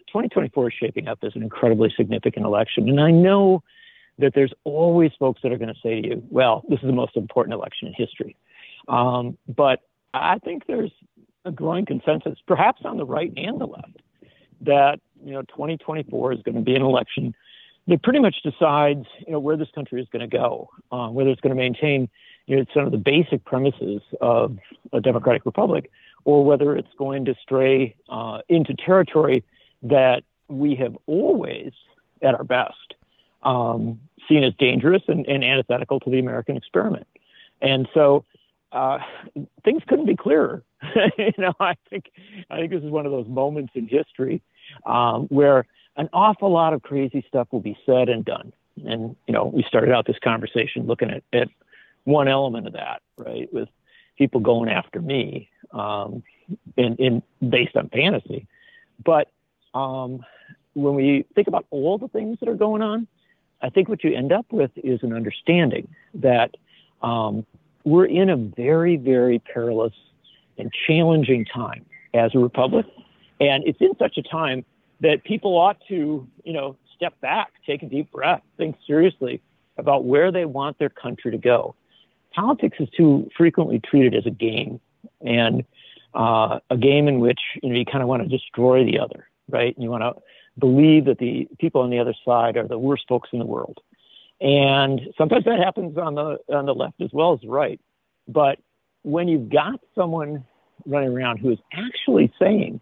2024 0.08 0.68
is 0.68 0.74
shaping 0.80 1.08
up 1.08 1.18
as 1.22 1.32
an 1.36 1.42
incredibly 1.42 1.92
significant 1.96 2.44
election, 2.44 2.88
and 2.88 3.00
I 3.00 3.10
know 3.10 3.62
that 4.18 4.32
there's 4.34 4.52
always 4.64 5.12
folks 5.18 5.40
that 5.42 5.52
are 5.52 5.58
going 5.58 5.72
to 5.72 5.80
say 5.82 6.00
to 6.00 6.08
you, 6.08 6.22
"Well, 6.30 6.64
this 6.68 6.80
is 6.80 6.86
the 6.86 6.92
most 6.92 7.16
important 7.16 7.54
election 7.54 7.88
in 7.88 7.94
history," 7.94 8.36
um, 8.88 9.36
but 9.48 9.80
I 10.14 10.38
think 10.38 10.66
there's 10.66 10.92
a 11.44 11.52
growing 11.52 11.86
consensus, 11.86 12.38
perhaps 12.46 12.82
on 12.84 12.96
the 12.96 13.06
right 13.06 13.32
and 13.36 13.60
the 13.60 13.66
left, 13.66 13.98
that 14.62 15.00
you 15.24 15.32
know 15.32 15.42
2024 15.42 16.32
is 16.32 16.42
going 16.42 16.54
to 16.56 16.60
be 16.60 16.74
an 16.74 16.82
election 16.82 17.34
that 17.86 18.02
pretty 18.02 18.18
much 18.18 18.36
decides 18.42 19.06
you 19.26 19.32
know 19.32 19.40
where 19.40 19.56
this 19.56 19.68
country 19.74 20.00
is 20.00 20.08
going 20.12 20.28
to 20.28 20.36
go, 20.36 20.68
uh, 20.92 21.08
whether 21.08 21.30
it's 21.30 21.40
going 21.40 21.54
to 21.54 21.60
maintain 21.60 22.08
you 22.46 22.56
know 22.56 22.64
some 22.74 22.84
of 22.84 22.92
the 22.92 22.98
basic 22.98 23.44
premises 23.44 24.02
of 24.20 24.58
a 24.92 25.00
democratic 25.00 25.44
republic, 25.44 25.90
or 26.24 26.44
whether 26.44 26.76
it's 26.76 26.92
going 26.98 27.24
to 27.24 27.34
stray 27.42 27.94
uh, 28.08 28.40
into 28.48 28.74
territory 28.74 29.42
that 29.82 30.22
we 30.48 30.74
have 30.74 30.96
always, 31.06 31.72
at 32.22 32.34
our 32.34 32.44
best, 32.44 32.94
um, 33.42 34.00
seen 34.28 34.44
as 34.44 34.52
dangerous 34.58 35.02
and, 35.08 35.26
and, 35.26 35.44
antithetical 35.44 36.00
to 36.00 36.10
the 36.10 36.18
American 36.18 36.56
experiment. 36.56 37.06
And 37.62 37.88
so 37.94 38.24
uh, 38.72 38.98
things 39.64 39.82
couldn't 39.86 40.06
be 40.06 40.16
clearer. 40.16 40.62
you 41.18 41.32
know, 41.38 41.54
I 41.60 41.74
think 41.88 42.10
I 42.50 42.56
think 42.56 42.70
this 42.70 42.82
is 42.82 42.90
one 42.90 43.06
of 43.06 43.12
those 43.12 43.26
moments 43.26 43.72
in 43.74 43.88
history 43.88 44.42
um, 44.86 45.26
where 45.28 45.66
an 45.96 46.08
awful 46.12 46.50
lot 46.52 46.72
of 46.72 46.82
crazy 46.82 47.24
stuff 47.26 47.48
will 47.50 47.60
be 47.60 47.76
said 47.86 48.08
and 48.08 48.24
done. 48.24 48.52
And 48.86 49.16
you 49.26 49.34
know, 49.34 49.44
we 49.44 49.64
started 49.64 49.92
out 49.92 50.06
this 50.06 50.18
conversation 50.22 50.86
looking 50.86 51.10
at, 51.10 51.22
at 51.32 51.48
one 52.04 52.28
element 52.28 52.66
of 52.66 52.74
that, 52.74 53.02
right, 53.16 53.52
with 53.52 53.68
people 54.16 54.40
going 54.40 54.70
after 54.70 55.00
me, 55.00 55.48
um, 55.72 56.22
in 56.76 57.22
based 57.46 57.76
on 57.76 57.88
fantasy. 57.88 58.46
But 59.04 59.28
um, 59.74 60.24
when 60.74 60.94
we 60.94 61.24
think 61.34 61.48
about 61.48 61.66
all 61.70 61.98
the 61.98 62.08
things 62.08 62.38
that 62.40 62.48
are 62.48 62.54
going 62.54 62.82
on, 62.82 63.06
I 63.62 63.70
think 63.70 63.88
what 63.88 64.04
you 64.04 64.14
end 64.14 64.32
up 64.32 64.46
with 64.50 64.70
is 64.76 65.00
an 65.02 65.12
understanding 65.12 65.88
that 66.14 66.54
um, 67.02 67.44
we're 67.84 68.06
in 68.06 68.30
a 68.30 68.36
very, 68.36 68.96
very 68.96 69.38
perilous 69.38 69.94
and 70.58 70.70
challenging 70.86 71.44
time 71.44 71.84
as 72.14 72.34
a 72.34 72.38
republic. 72.38 72.86
And 73.40 73.64
it's 73.66 73.80
in 73.80 73.96
such 73.98 74.16
a 74.18 74.22
time 74.22 74.64
that 75.00 75.24
people 75.24 75.56
ought 75.56 75.78
to, 75.88 76.26
you 76.44 76.52
know, 76.52 76.76
step 76.96 77.18
back, 77.20 77.52
take 77.66 77.82
a 77.82 77.86
deep 77.86 78.10
breath, 78.10 78.42
think 78.56 78.76
seriously 78.86 79.40
about 79.76 80.04
where 80.04 80.32
they 80.32 80.44
want 80.44 80.78
their 80.78 80.88
country 80.88 81.30
to 81.30 81.38
go. 81.38 81.74
Politics 82.34 82.76
is 82.80 82.88
too 82.96 83.30
frequently 83.36 83.80
treated 83.80 84.14
as 84.14 84.26
a 84.26 84.30
game 84.30 84.80
and 85.20 85.64
uh, 86.14 86.58
a 86.70 86.76
game 86.76 87.06
in 87.06 87.20
which 87.20 87.40
you 87.62 87.68
know 87.68 87.76
you 87.76 87.84
kind 87.84 88.02
of 88.02 88.08
want 88.08 88.22
to 88.22 88.28
destroy 88.28 88.84
the 88.84 88.98
other, 88.98 89.28
right? 89.48 89.74
And 89.74 89.82
you 89.82 89.90
want 89.90 90.02
to 90.02 90.20
believe 90.58 91.06
that 91.06 91.18
the 91.18 91.48
people 91.58 91.82
on 91.82 91.90
the 91.90 91.98
other 91.98 92.14
side 92.24 92.56
are 92.56 92.66
the 92.66 92.78
worst 92.78 93.04
folks 93.08 93.30
in 93.32 93.38
the 93.38 93.46
world. 93.46 93.78
And 94.40 95.00
sometimes 95.16 95.44
that 95.44 95.58
happens 95.58 95.98
on 95.98 96.14
the 96.14 96.38
on 96.48 96.66
the 96.66 96.74
left 96.74 97.00
as 97.00 97.10
well 97.12 97.32
as 97.32 97.40
the 97.40 97.48
right. 97.48 97.80
But 98.28 98.58
when 99.02 99.26
you've 99.28 99.48
got 99.48 99.80
someone 99.94 100.44
running 100.86 101.10
around 101.10 101.38
who 101.38 101.50
is 101.50 101.58
actually 101.72 102.32
saying 102.38 102.80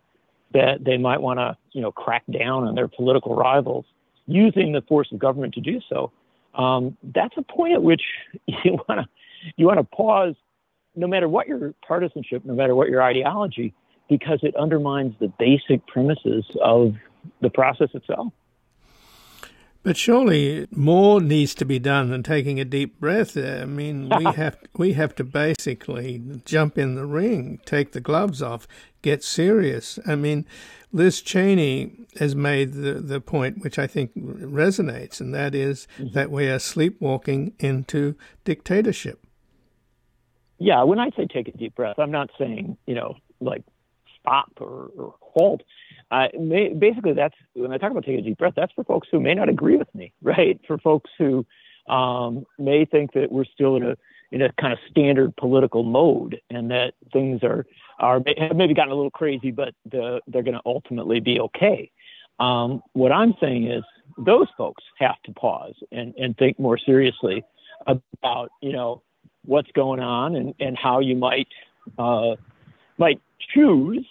that 0.53 0.85
they 0.85 0.97
might 0.97 1.21
want 1.21 1.39
to, 1.39 1.57
you 1.73 1.81
know, 1.81 1.93
crack 1.93 2.25
down 2.31 2.65
on 2.65 2.75
their 2.75 2.89
political 2.89 3.35
rivals 3.35 3.87
using 4.27 4.73
the 4.73 4.83
force 4.83 5.11
of 5.13 5.19
government 5.19 5.55
to 5.55 5.61
do 5.61 5.81
so, 5.89 6.13
um, 6.55 6.97
that's 7.15 7.35
a 7.37 7.43
point 7.43 7.75
at 7.75 7.83
which 7.83 8.03
you 8.47 8.79
want 8.89 9.01
to 9.01 9.07
you 9.57 9.67
want 9.67 9.79
to 9.79 9.85
pause, 9.85 10.35
no 10.95 11.07
matter 11.07 11.29
what 11.29 11.47
your 11.47 11.75
partisanship, 11.87 12.45
no 12.45 12.55
matter 12.55 12.75
what 12.75 12.89
your 12.89 13.03
ideology, 13.03 13.73
because 14.09 14.41
it 14.43 14.55
undermines 14.57 15.15
the 15.21 15.29
basic 15.39 15.87
premises 15.87 16.45
of 16.63 16.95
the 17.41 17.51
process 17.51 17.89
itself. 17.95 18.33
But 19.83 19.97
surely 19.97 20.67
more 20.73 21.21
needs 21.21 21.55
to 21.55 21.65
be 21.65 21.79
done 21.79 22.11
than 22.11 22.25
taking 22.25 22.59
a 22.59 22.65
deep 22.65 22.99
breath. 22.99 23.37
I 23.37 23.67
mean, 23.67 24.09
we 24.09 24.25
have 24.35 24.59
we 24.77 24.95
have 24.95 25.15
to 25.15 25.23
basically 25.23 26.21
jump 26.45 26.77
in 26.77 26.97
the 26.97 27.07
ring, 27.07 27.61
take 27.65 27.93
the 27.93 28.01
gloves 28.01 28.43
off, 28.43 28.67
get 29.03 29.23
serious. 29.23 30.01
I 30.05 30.17
mean, 30.17 30.45
Liz 30.93 31.23
Cheney 31.23 31.93
has 32.19 32.35
made 32.35 32.73
the, 32.73 32.95
the 32.95 33.21
point 33.21 33.63
which 33.63 33.79
I 33.79 33.87
think 33.87 34.13
resonates, 34.17 35.21
and 35.21 35.33
that 35.35 35.55
is 35.55 35.87
mm-hmm. 35.99 36.15
that 36.15 36.33
we 36.33 36.49
are 36.49 36.59
sleepwalking 36.59 37.53
into 37.61 38.17
dictatorship. 38.45 39.25
Yeah, 40.59 40.83
when 40.83 40.99
I 40.99 41.11
say 41.11 41.27
take 41.27 41.49
a 41.49 41.53
deep 41.53 41.75
breath, 41.75 41.99
I'm 41.99 42.11
not 42.11 42.31
saying, 42.39 42.77
you 42.87 42.95
know, 42.95 43.17
like 43.41 43.63
stop 44.19 44.51
or, 44.61 44.91
or 44.97 45.15
halt. 45.21 45.63
May, 46.11 46.73
basically, 46.73 47.15
that's 47.15 47.35
when 47.55 47.73
I 47.73 47.79
talk 47.79 47.91
about 47.91 48.05
taking 48.05 48.21
a 48.21 48.23
deep 48.23 48.39
breath. 48.39 48.55
That's 48.57 48.73
for 48.73 48.85
folks 48.85 49.09
who 49.11 49.21
may 49.21 49.35
not 49.35 49.49
agree 49.49 49.77
with 49.77 49.93
me, 49.95 50.13
right? 50.23 50.61
For 50.67 50.79
folks 50.79 51.11
who 51.19 51.47
um, 51.89 52.45
may 52.59 52.85
think 52.85 53.13
that 53.13 53.31
we're 53.31 53.45
still 53.45 53.77
in 53.77 53.83
a 53.83 53.97
in 54.33 54.43
a 54.43 54.53
kind 54.61 54.73
of 54.73 54.79
standard 54.91 55.37
political 55.37 55.85
mode, 55.85 56.41
and 56.51 56.71
that 56.71 56.95
things 57.13 57.43
are 57.43 57.65
are 57.99 58.21
have 58.39 58.57
maybe 58.57 58.75
gotten 58.75 58.93
a 58.93 58.97
little 58.97 59.11
crazy, 59.11 59.51
but 59.51 59.75
the, 59.91 60.21
they're 60.27 60.43
going 60.43 60.55
to 60.55 60.63
ultimately 60.67 61.21
be 61.21 61.41
okay. 61.41 61.91
Um, 62.39 62.83
what 62.93 63.13
I'm 63.13 63.35
saying 63.41 63.71
is 63.71 63.83
those 64.19 64.49
folks 64.59 64.83
have 64.99 65.21
to 65.25 65.33
pause 65.33 65.75
and, 65.93 66.15
and 66.19 66.37
think 66.37 66.59
more 66.59 66.77
seriously 66.77 67.45
about 67.87 68.51
you 68.61 68.73
know 68.73 69.03
what's 69.45 69.71
going 69.73 70.01
on 70.01 70.35
and, 70.35 70.55
and 70.61 70.77
how 70.77 71.01
you 71.01 71.17
might 71.17 71.49
uh, 71.99 72.37
might 72.99 73.21
choose 73.55 74.07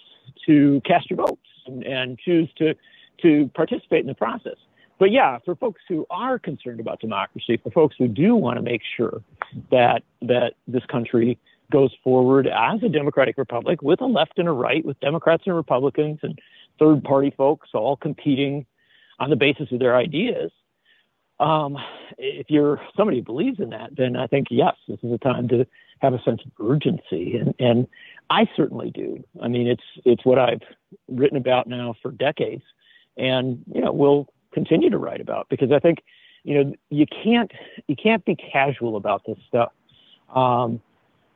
to 0.45 0.81
cast 0.85 1.09
your 1.09 1.17
votes 1.17 1.41
and, 1.67 1.83
and 1.83 2.19
choose 2.19 2.49
to 2.57 2.75
to 3.21 3.49
participate 3.55 4.01
in 4.01 4.07
the 4.07 4.13
process. 4.13 4.57
but 4.99 5.11
yeah, 5.11 5.39
for 5.45 5.55
folks 5.55 5.81
who 5.87 6.05
are 6.09 6.37
concerned 6.37 6.79
about 6.79 6.99
democracy, 6.99 7.57
for 7.57 7.71
folks 7.71 7.95
who 7.97 8.07
do 8.07 8.35
want 8.35 8.57
to 8.57 8.61
make 8.61 8.81
sure 8.97 9.21
that 9.71 10.03
that 10.21 10.53
this 10.67 10.85
country 10.85 11.37
goes 11.71 11.91
forward 12.03 12.47
as 12.47 12.83
a 12.83 12.89
democratic 12.89 13.37
republic 13.37 13.81
with 13.81 14.01
a 14.01 14.05
left 14.05 14.37
and 14.37 14.47
a 14.47 14.51
right, 14.51 14.85
with 14.85 14.99
Democrats 14.99 15.43
and 15.45 15.55
Republicans 15.55 16.19
and 16.21 16.39
third 16.79 17.03
party 17.03 17.33
folks 17.35 17.69
all 17.73 17.95
competing 17.95 18.65
on 19.19 19.29
the 19.29 19.35
basis 19.35 19.71
of 19.71 19.79
their 19.79 19.95
ideas. 19.95 20.51
Um, 21.39 21.77
if 22.17 22.49
you're 22.49 22.79
somebody 22.95 23.17
who 23.17 23.23
believes 23.23 23.59
in 23.59 23.69
that, 23.71 23.95
then 23.95 24.15
I 24.15 24.27
think 24.27 24.47
yes, 24.49 24.75
this 24.87 24.99
is 25.03 25.11
a 25.11 25.17
time 25.17 25.47
to 25.49 25.65
have 25.99 26.13
a 26.13 26.21
sense 26.23 26.41
of 26.45 26.51
urgency, 26.65 27.37
and 27.37 27.53
and 27.59 27.87
I 28.29 28.47
certainly 28.55 28.91
do. 28.91 29.23
I 29.41 29.47
mean, 29.47 29.67
it's 29.67 29.83
it's 30.05 30.25
what 30.25 30.39
I've 30.39 30.61
written 31.09 31.37
about 31.37 31.67
now 31.67 31.95
for 32.01 32.11
decades, 32.11 32.63
and 33.17 33.63
you 33.73 33.81
know 33.81 33.91
we'll 33.91 34.27
continue 34.53 34.89
to 34.89 34.97
write 34.97 35.21
about 35.21 35.47
because 35.49 35.71
I 35.71 35.79
think 35.79 36.03
you 36.43 36.63
know 36.63 36.73
you 36.89 37.05
can't 37.05 37.51
you 37.87 37.95
can't 37.95 38.23
be 38.23 38.35
casual 38.35 38.95
about 38.95 39.23
this 39.25 39.37
stuff. 39.47 39.71
Um, 40.33 40.81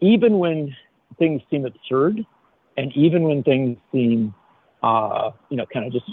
even 0.02 0.40
when 0.40 0.76
things 1.18 1.42
seem 1.50 1.66
absurd, 1.66 2.26
and 2.78 2.96
even 2.96 3.24
when 3.24 3.44
things 3.44 3.78
seem, 3.92 4.34
uh, 4.82 5.32
you 5.50 5.58
know, 5.58 5.66
kind 5.66 5.86
of 5.86 5.92
just 5.92 6.10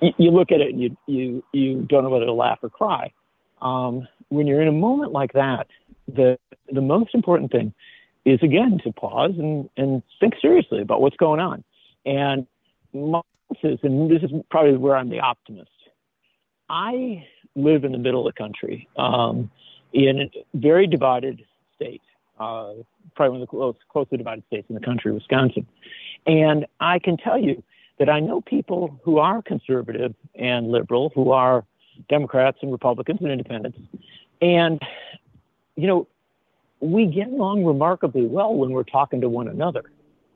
you, 0.00 0.12
you, 0.18 0.30
look 0.30 0.52
at 0.52 0.60
it 0.60 0.72
and 0.72 0.80
you 0.80 0.96
you 1.06 1.44
you 1.52 1.82
don't 1.82 2.04
know 2.04 2.10
whether 2.10 2.26
to 2.26 2.32
laugh 2.32 2.58
or 2.62 2.70
cry. 2.70 3.12
Um, 3.60 4.06
when 4.28 4.46
you're 4.46 4.62
in 4.62 4.68
a 4.68 4.72
moment 4.72 5.12
like 5.12 5.32
that, 5.32 5.66
the 6.06 6.38
the 6.70 6.80
most 6.80 7.14
important 7.14 7.52
thing 7.52 7.72
is 8.24 8.40
again 8.42 8.80
to 8.84 8.92
pause 8.92 9.32
and 9.38 9.68
and 9.76 10.02
think 10.20 10.34
seriously 10.40 10.80
about 10.80 11.00
what's 11.00 11.16
going 11.16 11.40
on. 11.40 11.64
And 12.04 12.46
my 12.92 13.20
is, 13.62 13.78
and 13.82 14.10
this 14.10 14.22
is 14.22 14.30
probably 14.50 14.76
where 14.76 14.96
I'm 14.96 15.08
the 15.08 15.20
optimist. 15.20 15.70
I 16.68 17.26
live 17.54 17.84
in 17.84 17.92
the 17.92 17.98
middle 17.98 18.26
of 18.26 18.34
the 18.34 18.38
country, 18.38 18.88
um, 18.96 19.50
in 19.92 20.22
a 20.22 20.30
very 20.54 20.86
divided 20.86 21.44
state, 21.76 22.02
uh, 22.38 22.72
probably 23.14 23.30
one 23.30 23.40
of 23.40 23.40
the 23.40 23.46
close, 23.46 23.76
closely 23.88 24.18
divided 24.18 24.44
states 24.48 24.66
in 24.68 24.74
the 24.74 24.80
country, 24.80 25.12
Wisconsin. 25.12 25.66
And 26.26 26.66
I 26.80 26.98
can 26.98 27.16
tell 27.16 27.38
you 27.38 27.62
that 27.98 28.08
I 28.08 28.20
know 28.20 28.40
people 28.40 29.00
who 29.04 29.18
are 29.18 29.42
conservative 29.42 30.14
and 30.34 30.70
liberal, 30.70 31.10
who 31.14 31.32
are 31.32 31.64
Democrats 32.08 32.58
and 32.62 32.70
Republicans 32.70 33.20
and 33.22 33.30
independents. 33.30 33.78
And, 34.40 34.80
you 35.76 35.86
know, 35.86 36.06
we 36.80 37.06
get 37.06 37.28
along 37.28 37.64
remarkably 37.64 38.26
well 38.26 38.54
when 38.54 38.70
we're 38.70 38.84
talking 38.84 39.20
to 39.22 39.28
one 39.28 39.48
another. 39.48 39.84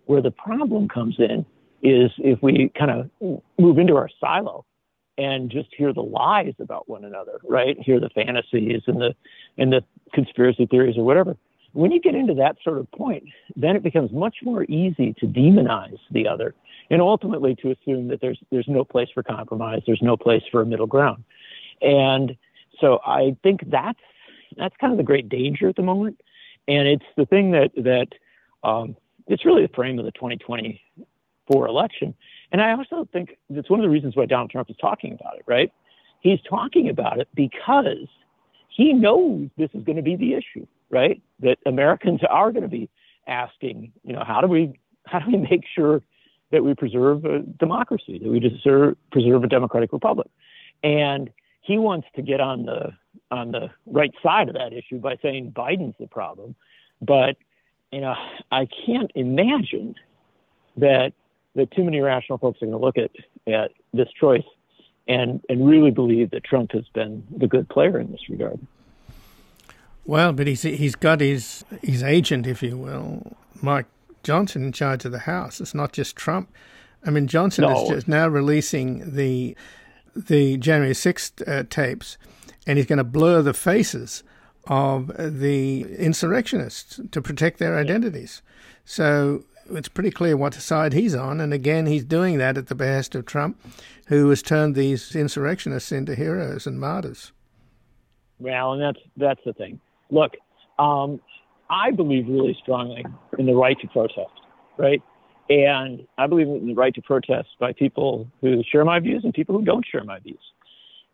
Where 0.06 0.22
the 0.22 0.30
problem 0.30 0.88
comes 0.88 1.16
in 1.18 1.44
is 1.82 2.10
if 2.18 2.42
we 2.42 2.70
kind 2.76 2.90
of 2.90 3.42
move 3.58 3.78
into 3.78 3.96
our 3.96 4.08
silo 4.20 4.64
and 5.18 5.50
just 5.50 5.68
hear 5.76 5.92
the 5.92 6.02
lies 6.02 6.54
about 6.58 6.88
one 6.88 7.04
another, 7.04 7.40
right? 7.48 7.76
Hear 7.78 8.00
the 8.00 8.08
fantasies 8.10 8.82
and 8.86 9.00
the 9.00 9.14
and 9.58 9.72
the 9.72 9.84
conspiracy 10.14 10.66
theories 10.66 10.96
or 10.96 11.04
whatever. 11.04 11.36
When 11.72 11.92
you 11.92 12.00
get 12.00 12.14
into 12.14 12.34
that 12.34 12.56
sort 12.64 12.78
of 12.78 12.90
point, 12.90 13.24
then 13.54 13.76
it 13.76 13.82
becomes 13.82 14.10
much 14.10 14.36
more 14.42 14.64
easy 14.64 15.14
to 15.20 15.26
demonize 15.26 15.98
the 16.10 16.26
other 16.26 16.54
and 16.90 17.00
ultimately 17.00 17.54
to 17.56 17.70
assume 17.70 18.09
that 18.09 18.20
there's 18.20 18.38
there's 18.50 18.68
no 18.68 18.85
place 18.85 19.09
for 19.14 19.23
compromise, 19.23 19.82
there's 19.87 20.02
no 20.02 20.16
place 20.16 20.42
for 20.50 20.62
a 20.62 20.66
middle 20.66 20.87
ground. 20.87 21.25
And 21.80 22.37
so 22.80 23.00
I 23.06 23.37
think 23.42 23.70
that's 23.70 24.00
that's 24.56 24.76
kind 24.76 24.92
of 24.92 24.97
the 24.97 25.04
great 25.04 25.28
danger 25.28 25.68
at 25.68 25.76
the 25.76 25.82
moment. 25.82 26.20
And 26.68 26.87
it's 26.88 27.04
the 27.16 27.26
thing 27.26 27.52
that 27.52 27.70
that 27.76 28.09
um, 28.68 28.97
it's 29.26 29.44
really 29.44 29.62
the 29.62 29.73
frame 29.73 29.99
of 29.99 30.04
the 30.04 30.12
2024 30.12 31.66
election 31.66 32.14
and 32.52 32.61
I 32.61 32.73
also 32.73 33.09
think 33.12 33.37
that's 33.49 33.70
one 33.70 33.80
of 33.80 33.84
the 33.84 33.91
reasons 33.91 34.17
why 34.17 34.26
Donald 34.26 34.50
Trump 34.50 34.71
is 34.71 34.76
talking 34.80 35.12
about 35.12 35.36
it, 35.36 35.45
right? 35.47 35.73
He's 36.21 36.41
talking 36.49 36.88
about 36.88 37.19
it 37.19 37.28
because 37.34 38.08
he 38.69 38.93
knows 38.93 39.49
this 39.56 39.71
is 39.75 39.84
going 39.84 39.97
to 39.97 40.02
be 40.02 40.17
the 40.17 40.34
issue, 40.34 40.67
right? 40.91 41.23
That 41.41 41.58
Americans 41.67 42.21
are 42.28 42.50
going 42.50 42.62
to 42.62 42.69
be 42.69 42.88
asking, 43.26 43.93
you 44.04 44.12
know, 44.12 44.25
how 44.25 44.41
do 44.41 44.47
we 44.49 44.78
how 45.06 45.21
do 45.21 45.30
we 45.30 45.38
make 45.38 45.64
sure 45.75 46.02
that 46.50 46.65
we 46.65 46.75
preserve 46.75 47.25
a 47.25 47.41
democracy, 47.41 48.19
that 48.19 48.28
we 48.28 48.41
deserve, 48.41 48.97
preserve 49.13 49.45
a 49.45 49.49
democratic 49.49 49.93
republic? 49.93 50.28
And 50.82 51.30
he 51.60 51.78
wants 51.78 52.08
to 52.17 52.23
get 52.23 52.41
on 52.41 52.65
the 52.65 52.93
on 53.30 53.52
the 53.52 53.71
right 53.86 54.13
side 54.23 54.49
of 54.49 54.54
that 54.54 54.73
issue 54.73 54.99
by 54.99 55.17
saying 55.23 55.52
Biden's 55.52 55.95
the 56.00 56.06
problem. 56.06 56.54
But 57.00 57.36
you 57.93 58.00
know, 58.00 58.15
I 58.50 58.67
can't 58.86 59.10
imagine 59.15 59.95
that 60.76 61.13
that 61.54 61.71
too 61.73 61.84
many 61.84 62.00
rational 62.00 62.39
folks 62.39 62.63
are 62.63 62.67
going 62.67 62.78
to 62.78 62.84
look 62.84 62.97
at, 62.97 63.10
at 63.52 63.73
this 63.93 64.08
choice 64.19 64.45
and, 65.08 65.45
and 65.49 65.67
really 65.67 65.91
believe 65.91 66.30
that 66.30 66.45
Trump 66.45 66.71
has 66.73 66.84
been 66.95 67.26
the 67.36 67.49
good 67.49 67.69
player 67.69 67.99
in 67.99 68.13
this 68.13 68.28
regard. 68.28 68.60
Well, 70.04 70.32
but 70.32 70.47
he's 70.47 70.63
he's 70.63 70.95
got 70.95 71.21
his 71.21 71.65
his 71.82 72.02
agent, 72.02 72.47
if 72.47 72.63
you 72.63 72.76
will, 72.76 73.36
Mike 73.60 73.86
Johnson, 74.23 74.65
in 74.65 74.73
charge 74.73 75.04
of 75.04 75.13
the 75.13 75.21
House. 75.21 75.61
It's 75.61 75.75
not 75.75 75.93
just 75.93 76.17
Trump. 76.17 76.52
I 77.04 77.11
mean, 77.11 77.26
Johnson 77.26 77.63
no. 77.63 77.83
is 77.83 77.89
just 77.89 78.09
now 78.09 78.28
releasing 78.28 79.15
the 79.15 79.56
the 80.15 80.56
January 80.56 80.95
sixth 80.95 81.41
uh, 81.47 81.63
tapes, 81.71 82.19
and 82.67 82.78
he's 82.78 82.87
going 82.87 82.99
to 82.99 83.04
blur 83.04 83.43
the 83.43 83.54
faces 83.54 84.23
of 84.67 85.11
the 85.17 85.83
insurrectionists 85.97 87.00
to 87.11 87.23
protect 87.23 87.59
their 87.59 87.78
identities. 87.78 88.43
So 88.85 89.45
it's 89.71 89.89
pretty 89.89 90.11
clear 90.11 90.37
what 90.37 90.54
side 90.54 90.93
he's 90.93 91.15
on. 91.15 91.41
And 91.41 91.54
again, 91.54 91.87
he's 91.87 92.04
doing 92.04 92.39
that 92.39 92.59
at 92.59 92.67
the 92.67 92.75
behest 92.75 93.15
of 93.15 93.25
Trump, 93.25 93.61
who 94.06 94.28
has 94.28 94.43
turned 94.43 94.75
these 94.75 95.15
insurrectionists 95.15 95.93
into 95.93 96.15
heroes 96.15 96.67
and 96.67 96.78
martyrs. 96.78 97.33
Well, 98.39 98.73
and 98.73 98.83
that's 98.83 99.00
that's 99.17 99.41
the 99.45 99.52
thing. 99.52 99.80
Look, 100.11 100.37
um, 100.78 101.21
I 101.71 101.93
believe 101.93 102.28
really 102.28 102.56
strongly 102.61 103.04
in 103.39 103.47
the 103.47 103.54
right 103.54 103.78
to 103.80 103.89
protest, 103.89 104.33
right? 104.76 105.02
And 105.49 106.06
I 106.19 106.26
believe 106.26 106.49
in 106.49 106.67
the 106.69 106.75
right 106.75 106.95
to 106.95 107.02
protest 107.02 107.49
by 107.59 107.73
people 107.73 108.28
who 108.41 108.63
share 108.71 108.85
my 108.85 109.00
views 109.00 109.23
and 109.25 109.33
people 109.33 109.56
who 109.56 109.65
don't 109.65 109.87
share 109.87 110.04
my 110.04 110.19
views. 110.19 110.41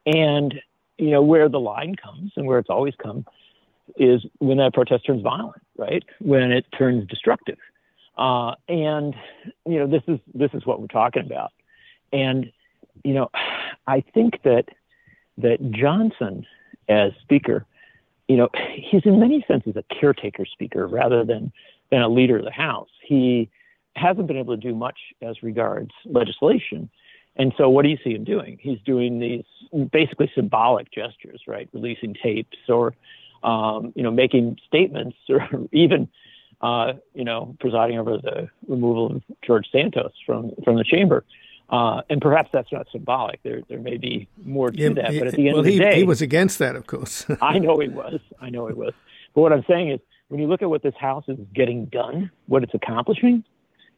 And 0.07 0.55
you 0.99 1.11
know 1.11 1.23
where 1.23 1.49
the 1.49 1.61
line 1.61 1.95
comes 1.95 2.33
and 2.37 2.47
where 2.47 2.59
it's 2.59 2.71
always 2.71 2.95
come 3.03 3.27
is 3.97 4.25
when 4.39 4.59
that 4.59 4.75
protest 4.75 5.07
turns 5.07 5.23
violent, 5.23 5.63
right? 5.77 6.03
When 6.21 6.53
it 6.53 6.67
turns 6.77 7.07
destructive. 7.09 7.59
Uh, 8.17 8.55
and 8.69 9.15
you 9.67 9.79
know, 9.79 9.87
this 9.87 10.03
is 10.09 10.19
this 10.35 10.51
is 10.55 10.65
what 10.65 10.81
we're 10.81 10.87
talking 10.87 11.25
about. 11.25 11.53
And 12.13 12.51
you 13.05 13.15
know, 13.15 13.31
I 13.87 14.03
think 14.15 14.43
that 14.45 14.67
that 15.39 15.71
Johnson 15.71 16.47
as 16.89 17.13
speaker, 17.23 17.67
you 18.29 18.37
know, 18.37 18.49
he's 18.75 19.03
in 19.05 19.21
many 19.21 19.45
senses 19.47 19.77
a 19.77 19.85
caretaker 19.95 20.45
speaker 20.45 20.87
rather 20.87 21.25
than 21.25 21.53
than 21.91 22.03
a 22.03 22.09
leader 22.09 22.39
of 22.39 22.45
the 22.45 22.51
House. 22.51 22.89
He 23.07 23.49
hasn't 23.95 24.27
been 24.27 24.37
able 24.37 24.57
to 24.57 24.61
do 24.61 24.75
much 24.75 24.99
as 25.23 25.43
regards 25.43 25.93
legislation. 26.05 26.91
And 27.37 27.53
so 27.57 27.69
what 27.69 27.83
do 27.83 27.89
you 27.89 27.99
see 28.03 28.15
him 28.15 28.25
doing? 28.25 28.59
He's 28.61 28.79
doing 28.85 29.21
these 29.21 29.45
basically 29.91 30.31
symbolic 30.35 30.91
gestures, 30.91 31.43
right? 31.47 31.69
Releasing 31.73 32.15
tapes 32.15 32.57
or, 32.69 32.95
um, 33.43 33.93
you 33.95 34.03
know, 34.03 34.11
making 34.11 34.57
statements 34.67 35.17
or 35.29 35.47
even 35.73 36.09
uh, 36.61 36.95
you 37.15 37.25
know, 37.25 37.55
presiding 37.61 37.99
over 37.99 38.17
the 38.17 38.49
removal 38.67 39.17
of 39.17 39.23
George 39.47 39.67
Santos 39.71 40.13
from 40.25 40.53
from 40.65 40.77
the 40.77 40.85
chamber. 40.85 41.25
Uh, 41.69 42.03
and 42.09 42.21
perhaps 42.21 42.51
that's 42.53 42.71
not 42.71 42.87
symbolic. 42.93 43.43
There, 43.43 43.61
there 43.69 43.81
may 43.81 43.97
be 43.97 44.29
more 44.45 44.71
to 44.71 44.79
yeah, 44.79 44.89
that. 44.91 45.19
But 45.19 45.29
at 45.29 45.35
the 45.35 45.49
end 45.49 45.55
well, 45.55 45.59
of 45.61 45.65
the 45.65 45.73
he, 45.73 45.79
day, 45.79 45.97
he 45.97 46.05
was 46.05 46.23
against 46.23 46.59
that, 46.61 46.77
of 46.77 46.87
course. 46.87 47.27
I 47.43 47.59
know 47.59 47.79
he 47.79 47.89
was. 47.89 48.21
I 48.41 48.51
know 48.51 48.69
he 48.69 48.75
was. 48.75 48.93
But 49.35 49.41
what 49.41 49.53
I'm 49.53 49.65
saying 49.69 49.91
is, 49.91 50.01
when 50.29 50.41
you 50.41 50.47
look 50.47 50.63
at 50.63 50.71
what 50.71 50.83
this 50.83 50.95
House 50.99 51.25
is 51.29 51.39
getting 51.55 51.87
done, 51.87 52.31
what 52.47 52.63
it's 52.63 52.75
accomplishing, 52.75 53.45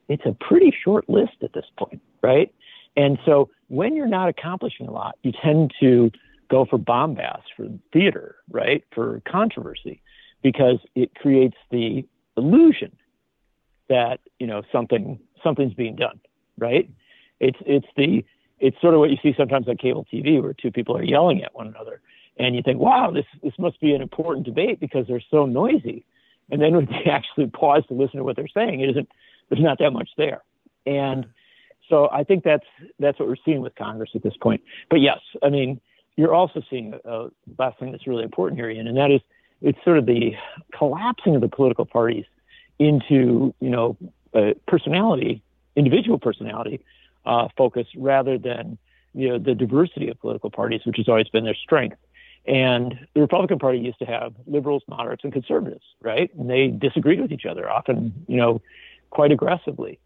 it's 0.09 0.24
a 0.24 0.33
pretty 0.33 0.74
short 0.85 1.09
list 1.09 1.37
at 1.42 1.52
this 1.52 1.64
point, 1.78 2.00
right? 2.22 2.52
And 2.96 3.18
so 3.24 3.50
when 3.68 3.94
you're 3.94 4.09
not 4.09 4.28
accomplishing 4.28 4.88
a 4.88 4.90
lot, 4.90 5.16
you 5.22 5.33
tend 5.42 5.72
to 5.81 6.11
go 6.50 6.64
for 6.64 6.78
bombast, 6.78 7.44
for 7.57 7.68
theater, 7.92 8.37
right? 8.50 8.83
For 8.94 9.22
controversy, 9.31 10.02
because 10.42 10.78
it 10.94 11.14
creates 11.14 11.57
the 11.70 12.07
illusion 12.37 12.96
that 13.88 14.20
you 14.38 14.46
know 14.46 14.62
something 14.72 15.18
something's 15.42 15.74
being 15.74 15.96
done, 15.96 16.20
right? 16.57 16.90
It's 17.40 17.59
it's 17.66 17.87
the 17.96 18.24
it's 18.61 18.81
sort 18.81 18.94
of 18.94 19.01
what 19.01 19.11
you 19.11 19.16
see 19.22 19.35
sometimes 19.37 19.68
on 19.68 19.77
cable 19.77 20.07
TV 20.12 20.42
where 20.42 20.53
two 20.53 20.72
people 20.72 20.96
are 20.96 21.05
yelling 21.05 21.42
at 21.42 21.55
one 21.55 21.68
another, 21.68 22.01
and 22.38 22.57
you 22.57 22.62
think, 22.62 22.79
wow, 22.79 23.11
this 23.11 23.27
this 23.42 23.53
must 23.59 23.81
be 23.81 23.94
an 23.94 24.03
important 24.03 24.46
debate 24.46 24.81
because 24.81 25.07
they're 25.07 25.22
so 25.31 25.46
noisy. 25.46 26.05
And 26.51 26.61
then 26.61 26.74
when 26.74 26.88
you 26.88 27.11
actually 27.11 27.46
pause 27.46 27.85
to 27.88 27.94
listen 27.94 28.18
to 28.18 28.24
what 28.24 28.37
they're 28.37 28.48
saying, 28.48 28.81
it 28.81 28.90
isn't 28.90 29.09
there's 29.48 29.62
not 29.62 29.79
that 29.79 29.92
much 29.92 30.11
there. 30.16 30.42
And 30.87 31.27
so 31.88 32.09
I 32.12 32.24
think 32.24 32.44
that's 32.44 32.66
that's 32.98 33.18
what 33.18 33.29
we're 33.29 33.37
seeing 33.44 33.61
with 33.61 33.74
Congress 33.77 34.11
at 34.14 34.22
this 34.22 34.37
point. 34.40 34.62
But 34.90 35.01
yes, 35.01 35.20
I 35.42 35.48
mean, 35.48 35.81
you're 36.16 36.35
also 36.35 36.62
seeing 36.68 36.94
a, 37.05 37.11
a 37.11 37.31
last 37.59 37.79
thing 37.79 37.92
that's 37.92 38.07
really 38.07 38.24
important 38.24 38.59
here, 38.59 38.70
Ian, 38.70 38.88
and 38.88 38.96
that 38.96 39.11
is 39.11 39.20
it's 39.61 39.79
sort 39.85 39.98
of 39.98 40.07
the 40.07 40.33
collapsing 40.77 41.35
of 41.35 41.40
the 41.40 41.48
political 41.48 41.85
parties 41.85 42.24
into 42.79 43.55
you 43.61 43.70
know 43.70 43.96
personality, 44.66 45.42
individual 45.77 46.18
personality 46.18 46.81
uh, 47.28 47.48
focus 47.56 47.86
rather 47.96 48.38
than 48.38 48.78
you 49.14 49.28
know 49.28 49.38
the 49.38 49.54
diversity 49.54 50.08
of 50.08 50.18
political 50.18 50.50
parties, 50.50 50.80
which 50.84 50.96
has 50.96 51.08
always 51.08 51.28
been 51.28 51.44
their 51.44 51.54
strength. 51.54 51.98
And 52.46 53.06
the 53.14 53.20
Republican 53.20 53.58
Party 53.58 53.78
used 53.78 53.98
to 53.98 54.06
have 54.06 54.32
liberals, 54.46 54.82
moderates, 54.88 55.22
and 55.22 55.32
conservatives, 55.32 55.84
right? 56.00 56.34
And 56.34 56.48
they 56.48 56.68
disagreed 56.68 57.20
with 57.20 57.30
each 57.30 57.44
other, 57.44 57.68
often, 57.68 58.24
you 58.26 58.38
know, 58.38 58.62
quite 59.10 59.32
aggressively. 59.32 59.98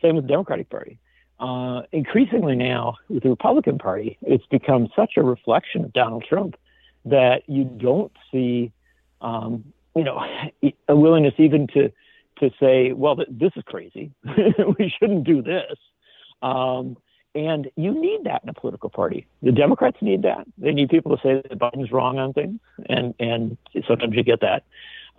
Same 0.00 0.16
with 0.16 0.24
the 0.24 0.28
Democratic 0.28 0.70
Party. 0.70 0.98
Uh, 1.38 1.82
increasingly 1.92 2.56
now, 2.56 2.96
with 3.10 3.24
the 3.24 3.28
Republican 3.28 3.76
Party, 3.76 4.16
it's 4.22 4.46
become 4.46 4.88
such 4.96 5.14
a 5.18 5.22
reflection 5.22 5.84
of 5.84 5.92
Donald 5.92 6.24
Trump 6.26 6.56
that 7.04 7.42
you 7.46 7.64
don't 7.64 8.12
see, 8.30 8.72
um, 9.20 9.64
you 9.94 10.04
know, 10.04 10.24
a 10.88 10.96
willingness 10.96 11.34
even 11.36 11.66
to 11.68 11.92
to 12.38 12.50
say, 12.58 12.92
well, 12.92 13.16
this 13.28 13.52
is 13.54 13.62
crazy. 13.66 14.10
we 14.78 14.92
shouldn't 14.98 15.24
do 15.24 15.42
this. 15.42 15.76
Um, 16.42 16.96
and 17.34 17.70
you 17.76 17.98
need 17.98 18.24
that 18.24 18.42
in 18.42 18.50
a 18.50 18.54
political 18.54 18.90
party. 18.90 19.26
The 19.42 19.52
Democrats 19.52 19.96
need 20.02 20.22
that. 20.22 20.46
They 20.58 20.72
need 20.72 20.90
people 20.90 21.16
to 21.16 21.22
say 21.22 21.42
that 21.48 21.58
Biden's 21.58 21.90
wrong 21.90 22.18
on 22.18 22.32
things, 22.34 22.60
and 22.88 23.14
and 23.18 23.56
sometimes 23.86 24.14
you 24.14 24.22
get 24.22 24.40
that. 24.40 24.64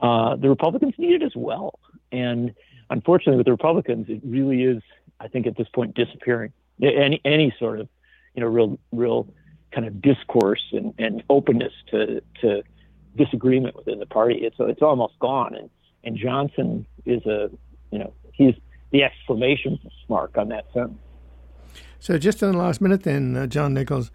Uh, 0.01 0.35
the 0.35 0.49
Republicans 0.49 0.93
need 0.97 1.21
it 1.21 1.23
as 1.23 1.35
well. 1.35 1.79
And 2.11 2.53
unfortunately, 2.89 3.37
with 3.37 3.45
the 3.45 3.51
Republicans, 3.51 4.07
it 4.09 4.21
really 4.23 4.63
is, 4.63 4.83
I 5.19 5.27
think, 5.27 5.47
at 5.47 5.57
this 5.57 5.67
point, 5.69 5.95
disappearing. 5.95 6.53
Any 6.81 7.19
any 7.25 7.53
sort 7.57 7.79
of, 7.79 7.89
you 8.35 8.41
know, 8.41 8.47
real 8.47 8.79
real 8.91 9.27
kind 9.71 9.87
of 9.87 10.01
discourse 10.01 10.63
and, 10.71 10.93
and 10.99 11.23
openness 11.29 11.73
to 11.89 12.21
to 12.41 12.63
disagreement 13.15 13.75
within 13.75 13.99
the 13.99 14.05
party. 14.05 14.35
It's 14.35 14.57
it's 14.59 14.81
almost 14.83 15.17
gone. 15.19 15.55
And 15.55 15.69
and 16.03 16.15
Johnson 16.17 16.85
is 17.05 17.25
a, 17.25 17.49
you 17.91 17.99
know, 17.99 18.13
he's 18.33 18.55
the 18.91 19.03
exclamation 19.03 19.79
mark 20.09 20.37
on 20.37 20.49
that 20.49 20.65
sentence. 20.73 20.99
So, 22.03 22.17
just 22.17 22.43
in 22.43 22.51
the 22.51 22.57
last 22.57 22.81
minute, 22.81 23.03
then, 23.03 23.37
uh, 23.37 23.47
John 23.47 23.73
Nichols, 23.73 24.11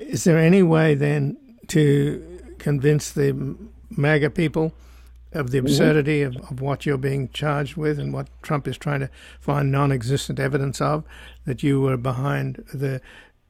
is 0.00 0.24
there 0.24 0.38
any 0.38 0.62
way 0.62 0.94
then 0.94 1.36
to 1.66 2.40
convince 2.58 3.12
the 3.12 3.58
MAGA 3.90 4.30
people 4.30 4.72
of 5.32 5.50
the 5.50 5.58
mm-hmm. 5.58 5.66
absurdity 5.66 6.20
mm-hmm. 6.20 6.42
of, 6.42 6.52
of 6.52 6.60
what 6.62 6.86
you're 6.86 6.96
being 6.96 7.28
charged 7.28 7.76
with 7.76 7.98
and 7.98 8.14
what 8.14 8.28
Trump 8.40 8.66
is 8.66 8.78
trying 8.78 9.00
to 9.00 9.10
find 9.38 9.70
non 9.70 9.92
existent 9.92 10.40
evidence 10.40 10.80
of, 10.80 11.04
that 11.44 11.62
you 11.62 11.78
were 11.78 11.98
behind 11.98 12.64
the 12.72 13.02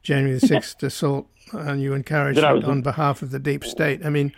January 0.03 0.37
the 0.40 0.49
6th 0.49 0.83
assault 0.83 1.29
and 1.53 1.81
you 1.81 1.94
encouraged 1.94 2.40
it 2.40 2.64
on 2.64 2.83
behalf 2.83 3.22
of 3.22 3.31
the 3.31 3.38
deep 3.38 3.62
state? 3.62 4.05
I 4.05 4.11
mean, 4.11 4.33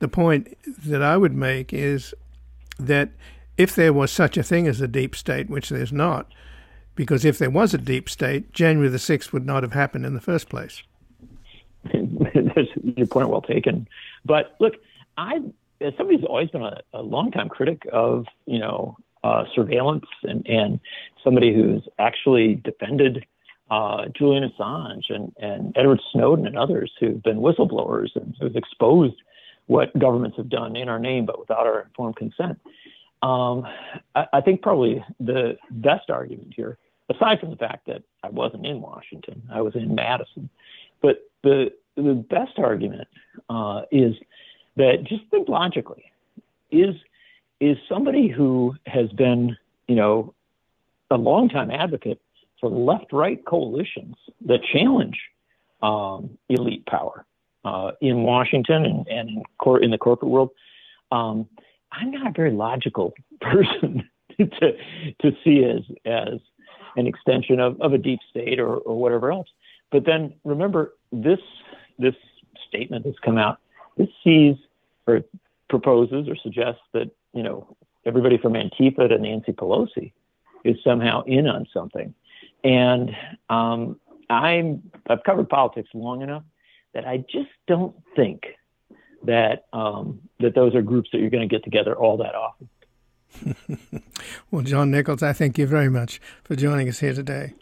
the 0.00 0.08
point 0.08 0.58
that 0.66 1.00
I 1.00 1.16
would 1.16 1.36
make 1.36 1.72
is 1.72 2.12
that 2.80 3.10
if 3.56 3.72
there 3.72 3.92
was 3.92 4.10
such 4.10 4.36
a 4.36 4.42
thing 4.42 4.66
as 4.66 4.80
a 4.80 4.88
deep 4.88 5.14
state, 5.14 5.48
which 5.48 5.68
there's 5.68 5.92
not, 5.92 6.26
because 6.94 7.24
if 7.24 7.38
there 7.38 7.50
was 7.50 7.74
a 7.74 7.78
deep 7.78 8.08
state, 8.08 8.52
January 8.52 8.88
the 8.88 8.98
6th 8.98 9.32
would 9.32 9.46
not 9.46 9.62
have 9.62 9.72
happened 9.72 10.06
in 10.06 10.14
the 10.14 10.20
first 10.20 10.48
place. 10.48 10.82
Your 11.92 13.06
point 13.06 13.28
well 13.28 13.42
taken. 13.42 13.88
But 14.24 14.54
look, 14.60 14.74
I, 15.16 15.36
as 15.80 15.94
somebody 15.96 16.18
who's 16.18 16.26
always 16.26 16.50
been 16.50 16.62
a, 16.62 16.80
a 16.92 17.02
longtime 17.02 17.48
critic 17.48 17.82
of, 17.92 18.26
you 18.46 18.58
know, 18.58 18.96
uh, 19.22 19.44
surveillance 19.54 20.06
and, 20.22 20.46
and 20.46 20.80
somebody 21.22 21.54
who's 21.54 21.82
actually 21.98 22.56
defended 22.56 23.24
uh, 23.70 24.06
Julian 24.16 24.50
Assange 24.50 25.10
and, 25.10 25.32
and 25.38 25.76
Edward 25.76 26.00
Snowden 26.12 26.46
and 26.46 26.58
others 26.58 26.92
who've 26.98 27.22
been 27.22 27.38
whistleblowers 27.38 28.08
and 28.16 28.34
who've 28.40 28.56
exposed 28.56 29.14
what 29.66 29.96
governments 29.98 30.36
have 30.36 30.48
done 30.48 30.74
in 30.74 30.88
our 30.88 30.98
name 30.98 31.26
but 31.26 31.38
without 31.38 31.66
our 31.66 31.82
informed 31.82 32.16
consent. 32.16 32.58
Um, 33.22 33.66
I, 34.14 34.40
think 34.40 34.62
probably 34.62 35.04
the 35.18 35.58
best 35.70 36.08
argument 36.08 36.54
here 36.56 36.78
aside 37.10 37.40
from 37.40 37.50
the 37.50 37.56
fact 37.56 37.86
that 37.86 38.02
I 38.22 38.28
wasn't 38.30 38.64
in 38.64 38.80
Washington, 38.80 39.42
I 39.52 39.60
was 39.60 39.74
in 39.74 39.94
Madison. 39.94 40.48
But 41.02 41.28
the 41.42 41.72
the 41.96 42.14
best 42.14 42.58
argument 42.58 43.08
uh, 43.48 43.82
is 43.90 44.14
that 44.76 45.04
just 45.04 45.24
think 45.30 45.48
logically, 45.48 46.04
is 46.70 46.94
is 47.60 47.76
somebody 47.88 48.28
who 48.28 48.74
has 48.86 49.10
been, 49.10 49.56
you 49.86 49.96
know, 49.96 50.34
a 51.10 51.16
longtime 51.16 51.70
advocate 51.70 52.20
for 52.60 52.70
left-right 52.70 53.44
coalitions 53.44 54.16
that 54.46 54.60
challenge 54.72 55.18
um, 55.82 56.38
elite 56.48 56.86
power 56.86 57.24
uh, 57.64 57.92
in 58.00 58.22
Washington 58.22 58.84
and, 58.84 59.08
and 59.08 59.28
in, 59.28 59.42
cor- 59.58 59.82
in 59.82 59.90
the 59.90 59.98
corporate 59.98 60.30
world. 60.30 60.50
Um, 61.10 61.48
I'm 61.92 62.10
not 62.10 62.26
a 62.26 62.32
very 62.32 62.52
logical 62.52 63.14
person 63.40 64.08
to 64.38 64.76
to 65.20 65.36
see 65.44 65.64
as 65.64 65.82
as 66.04 66.40
an 66.96 67.06
extension 67.06 67.60
of, 67.60 67.80
of 67.80 67.92
a 67.92 67.98
deep 67.98 68.20
state 68.30 68.58
or, 68.58 68.76
or 68.76 68.98
whatever 68.98 69.30
else. 69.30 69.48
But 69.90 70.04
then 70.06 70.34
remember 70.44 70.94
this 71.12 71.40
this 71.98 72.14
statement 72.68 73.04
that's 73.04 73.18
come 73.20 73.38
out. 73.38 73.58
This 73.96 74.08
sees 74.24 74.56
or 75.06 75.22
proposes 75.68 76.28
or 76.28 76.36
suggests 76.36 76.82
that 76.92 77.10
you 77.32 77.42
know 77.42 77.76
everybody 78.04 78.38
from 78.38 78.54
Antifa 78.54 79.08
to 79.08 79.18
Nancy 79.18 79.52
Pelosi 79.52 80.12
is 80.64 80.76
somehow 80.84 81.22
in 81.24 81.46
on 81.46 81.66
something. 81.72 82.14
And 82.62 83.16
um, 83.48 83.98
I'm 84.28 84.82
I've 85.08 85.22
covered 85.24 85.48
politics 85.48 85.90
long 85.94 86.22
enough 86.22 86.44
that 86.94 87.06
I 87.06 87.18
just 87.18 87.50
don't 87.66 87.94
think 88.16 88.42
that 89.24 89.66
um, 89.72 90.20
that 90.38 90.54
those 90.54 90.74
are 90.74 90.82
groups 90.82 91.10
that 91.12 91.20
you're 91.20 91.30
going 91.30 91.46
to 91.46 91.52
get 91.52 91.64
together 91.64 91.94
all 91.94 92.16
that 92.18 92.34
often. 92.34 92.68
well, 94.50 94.62
John 94.62 94.90
Nichols, 94.90 95.22
I 95.22 95.32
thank 95.32 95.58
you 95.58 95.66
very 95.66 95.88
much 95.88 96.20
for 96.44 96.56
joining 96.56 96.88
us 96.88 97.00
here 97.00 97.14
today. 97.14 97.54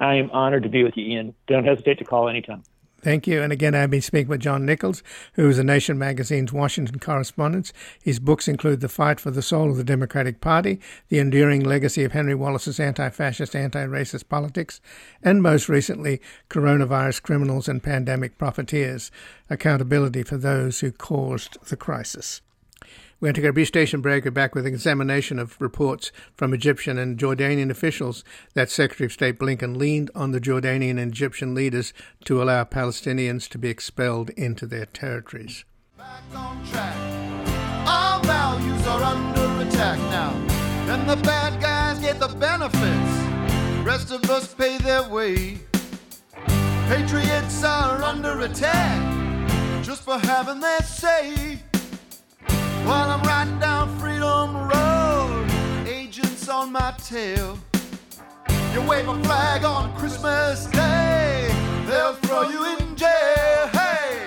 I 0.00 0.14
am 0.14 0.30
honored 0.30 0.64
to 0.64 0.68
be 0.68 0.82
with 0.82 0.96
you, 0.96 1.06
Ian. 1.06 1.34
Don't 1.46 1.64
hesitate 1.64 1.98
to 1.98 2.04
call 2.04 2.28
anytime. 2.28 2.62
Thank 3.04 3.26
you. 3.26 3.42
And 3.42 3.52
again, 3.52 3.74
I've 3.74 3.90
been 3.90 4.00
speaking 4.00 4.30
with 4.30 4.40
John 4.40 4.64
Nichols, 4.64 5.02
who 5.34 5.46
is 5.46 5.58
the 5.58 5.62
Nation 5.62 5.98
magazine's 5.98 6.54
Washington 6.54 6.98
correspondent. 6.98 7.70
His 8.02 8.18
books 8.18 8.48
include 8.48 8.80
The 8.80 8.88
Fight 8.88 9.20
for 9.20 9.30
the 9.30 9.42
Soul 9.42 9.68
of 9.68 9.76
the 9.76 9.84
Democratic 9.84 10.40
Party, 10.40 10.80
The 11.10 11.18
Enduring 11.18 11.62
Legacy 11.62 12.02
of 12.04 12.12
Henry 12.12 12.34
Wallace's 12.34 12.80
Anti 12.80 13.10
Fascist, 13.10 13.54
Anti 13.54 13.84
Racist 13.84 14.30
Politics, 14.30 14.80
and 15.22 15.42
most 15.42 15.68
recently, 15.68 16.18
Coronavirus 16.48 17.22
Criminals 17.22 17.68
and 17.68 17.82
Pandemic 17.82 18.38
Profiteers 18.38 19.10
Accountability 19.50 20.22
for 20.22 20.38
Those 20.38 20.80
Who 20.80 20.90
Caused 20.90 21.58
the 21.68 21.76
Crisis. 21.76 22.40
We're 23.24 23.28
going 23.28 23.36
to 23.36 23.40
take 23.40 23.48
a 23.48 23.54
brief 23.54 23.68
station 23.68 24.02
break. 24.02 24.26
We're 24.26 24.32
back 24.32 24.54
with 24.54 24.66
an 24.66 24.74
examination 24.74 25.38
of 25.38 25.58
reports 25.58 26.12
from 26.34 26.52
Egyptian 26.52 26.98
and 26.98 27.16
Jordanian 27.16 27.70
officials 27.70 28.22
that 28.52 28.70
Secretary 28.70 29.06
of 29.06 29.14
State 29.14 29.38
Blinken 29.38 29.78
leaned 29.78 30.10
on 30.14 30.32
the 30.32 30.40
Jordanian 30.42 31.00
and 31.00 31.10
Egyptian 31.10 31.54
leaders 31.54 31.94
to 32.26 32.42
allow 32.42 32.64
Palestinians 32.64 33.48
to 33.48 33.56
be 33.56 33.70
expelled 33.70 34.28
into 34.36 34.66
their 34.66 34.84
territories. 34.84 35.64
Our 35.98 36.20
values 38.24 38.86
are 38.86 39.02
under 39.02 39.68
attack 39.68 39.98
now. 40.10 40.32
And 40.92 41.08
the 41.08 41.16
bad 41.16 41.58
guys 41.62 42.00
get 42.00 42.20
the 42.20 42.28
benefits. 42.28 43.86
Rest 43.86 44.12
of 44.12 44.28
us 44.28 44.52
pay 44.52 44.76
their 44.76 45.08
way. 45.08 45.60
Patriots 46.88 47.64
are 47.64 48.02
under 48.02 48.40
attack 48.40 49.82
just 49.82 50.02
for 50.02 50.18
having 50.18 50.60
their 50.60 50.82
say. 50.82 51.62
While 52.84 53.10
I'm 53.10 53.22
riding 53.22 53.58
down 53.58 53.98
Freedom 53.98 54.68
Road, 54.68 55.46
agents 55.88 56.48
on 56.48 56.70
my 56.70 56.94
tail. 56.98 57.58
You 58.74 58.82
wave 58.82 59.08
a 59.08 59.14
flag 59.24 59.64
on 59.64 59.94
Christmas 59.96 60.66
Day, 60.66 61.48
they'll 61.86 62.14
throw 62.14 62.42
you 62.50 62.64
in 62.76 62.94
jail. 62.94 63.68
Hey, 63.72 64.18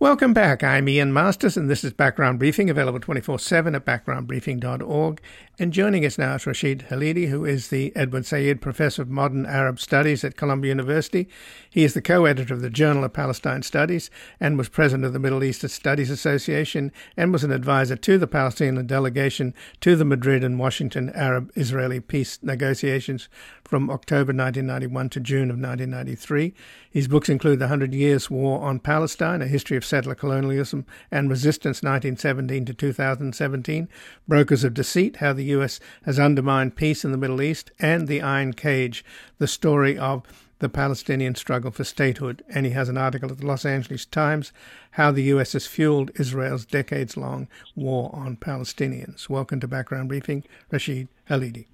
Welcome 0.00 0.32
back. 0.32 0.62
I'm 0.62 0.88
Ian 0.88 1.12
Masters, 1.12 1.56
and 1.56 1.68
this 1.68 1.82
is 1.82 1.92
Background 1.92 2.38
Briefing, 2.38 2.70
available 2.70 3.00
24 3.00 3.40
7 3.40 3.74
at 3.74 3.84
backgroundbriefing.org. 3.84 5.20
And 5.60 5.72
joining 5.72 6.06
us 6.06 6.16
now 6.16 6.36
is 6.36 6.46
Rashid 6.46 6.86
Khalidi, 6.88 7.30
who 7.30 7.44
is 7.44 7.66
the 7.66 7.90
Edward 7.96 8.24
Said 8.24 8.60
Professor 8.60 9.02
of 9.02 9.10
Modern 9.10 9.44
Arab 9.44 9.80
Studies 9.80 10.22
at 10.22 10.36
Columbia 10.36 10.68
University. 10.68 11.28
He 11.68 11.82
is 11.82 11.94
the 11.94 12.00
co 12.00 12.26
editor 12.26 12.54
of 12.54 12.60
the 12.60 12.70
Journal 12.70 13.02
of 13.02 13.12
Palestine 13.12 13.64
Studies 13.64 14.08
and 14.38 14.56
was 14.56 14.68
president 14.68 15.04
of 15.04 15.14
the 15.14 15.18
Middle 15.18 15.42
East 15.42 15.68
Studies 15.68 16.10
Association 16.10 16.92
and 17.16 17.32
was 17.32 17.42
an 17.42 17.50
advisor 17.50 17.96
to 17.96 18.18
the 18.18 18.28
Palestinian 18.28 18.86
delegation 18.86 19.52
to 19.80 19.96
the 19.96 20.04
Madrid 20.04 20.44
and 20.44 20.60
Washington 20.60 21.10
Arab 21.10 21.50
Israeli 21.56 21.98
peace 21.98 22.38
negotiations 22.40 23.28
from 23.64 23.90
October 23.90 24.32
1991 24.32 25.08
to 25.08 25.18
June 25.18 25.50
of 25.50 25.58
1993. 25.58 26.54
His 26.88 27.08
books 27.08 27.28
include 27.28 27.58
The 27.58 27.68
Hundred 27.68 27.94
Years' 27.94 28.30
War 28.30 28.60
on 28.60 28.78
Palestine, 28.78 29.42
A 29.42 29.48
History 29.48 29.76
of 29.76 29.84
Settler 29.88 30.14
Colonialism 30.14 30.84
and 31.10 31.30
Resistance 31.30 31.82
1917 31.82 32.66
to 32.66 32.74
2017, 32.74 33.88
Brokers 34.28 34.64
of 34.64 34.74
Deceit, 34.74 35.16
How 35.16 35.32
the 35.32 35.44
U.S. 35.44 35.80
Has 36.04 36.18
Undermined 36.18 36.76
Peace 36.76 37.04
in 37.04 37.10
the 37.10 37.16
Middle 37.16 37.42
East, 37.42 37.70
and 37.78 38.06
The 38.06 38.22
Iron 38.22 38.52
Cage, 38.52 39.04
the 39.38 39.46
story 39.46 39.98
of 39.98 40.22
the 40.58 40.68
Palestinian 40.68 41.34
struggle 41.34 41.70
for 41.70 41.84
statehood. 41.84 42.42
And 42.48 42.66
he 42.66 42.72
has 42.72 42.88
an 42.88 42.98
article 42.98 43.30
at 43.30 43.38
the 43.38 43.46
Los 43.46 43.64
Angeles 43.64 44.04
Times, 44.04 44.52
How 44.92 45.10
the 45.10 45.22
U.S. 45.24 45.54
Has 45.54 45.66
Fueled 45.66 46.10
Israel's 46.16 46.66
Decades 46.66 47.16
Long 47.16 47.48
War 47.74 48.10
on 48.12 48.36
Palestinians. 48.36 49.28
Welcome 49.28 49.60
to 49.60 49.68
Background 49.68 50.08
Briefing, 50.08 50.44
Rashid 50.70 51.08
Khalidi. 51.28 51.66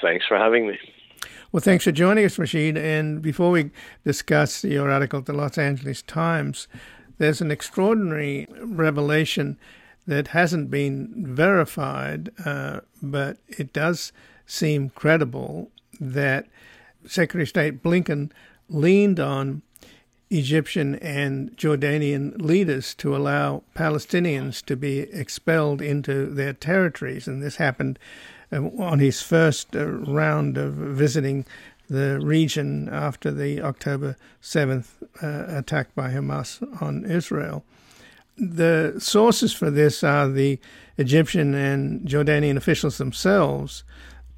Thanks 0.00 0.26
for 0.26 0.36
having 0.36 0.68
me. 0.68 0.78
Well, 1.50 1.62
thanks 1.62 1.84
for 1.84 1.92
joining 1.92 2.26
us, 2.26 2.38
Rashid. 2.38 2.76
And 2.76 3.22
before 3.22 3.50
we 3.50 3.70
discuss 4.04 4.64
your 4.64 4.90
article 4.90 5.20
at 5.20 5.26
the 5.26 5.32
Los 5.32 5.56
Angeles 5.56 6.02
Times, 6.02 6.68
there's 7.18 7.40
an 7.40 7.50
extraordinary 7.50 8.46
revelation 8.60 9.58
that 10.06 10.28
hasn't 10.28 10.70
been 10.70 11.12
verified, 11.34 12.30
uh, 12.44 12.80
but 13.02 13.36
it 13.48 13.72
does 13.72 14.12
seem 14.46 14.90
credible 14.90 15.70
that 16.00 16.46
Secretary 17.06 17.42
of 17.42 17.48
State 17.48 17.82
Blinken 17.82 18.30
leaned 18.68 19.20
on 19.20 19.62
Egyptian 20.30 20.94
and 20.96 21.56
Jordanian 21.56 22.40
leaders 22.40 22.94
to 22.94 23.16
allow 23.16 23.62
Palestinians 23.74 24.64
to 24.64 24.76
be 24.76 25.00
expelled 25.00 25.80
into 25.80 26.26
their 26.26 26.52
territories. 26.52 27.26
And 27.26 27.42
this 27.42 27.56
happened 27.56 27.98
uh, 28.52 28.62
on 28.78 28.98
his 28.98 29.22
first 29.22 29.74
uh, 29.74 29.86
round 29.86 30.58
of 30.58 30.74
visiting 30.74 31.46
the 31.88 32.20
region 32.20 32.88
after 32.88 33.30
the 33.30 33.62
October 33.62 34.16
7th 34.42 34.88
uh, 35.22 35.56
attack 35.56 35.94
by 35.94 36.10
Hamas 36.10 36.62
on 36.82 37.04
Israel. 37.04 37.64
The 38.36 38.94
sources 38.98 39.52
for 39.52 39.70
this 39.70 40.04
are 40.04 40.28
the 40.28 40.60
Egyptian 40.96 41.54
and 41.54 42.06
Jordanian 42.06 42.56
officials 42.56 42.98
themselves, 42.98 43.84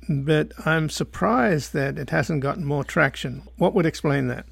but 0.08 0.52
I'm 0.64 0.88
surprised 0.88 1.72
that 1.74 1.98
it 1.98 2.10
hasn't 2.10 2.42
gotten 2.42 2.64
more 2.64 2.84
traction. 2.84 3.42
What 3.56 3.74
would 3.74 3.86
explain 3.86 4.28
that? 4.28 4.46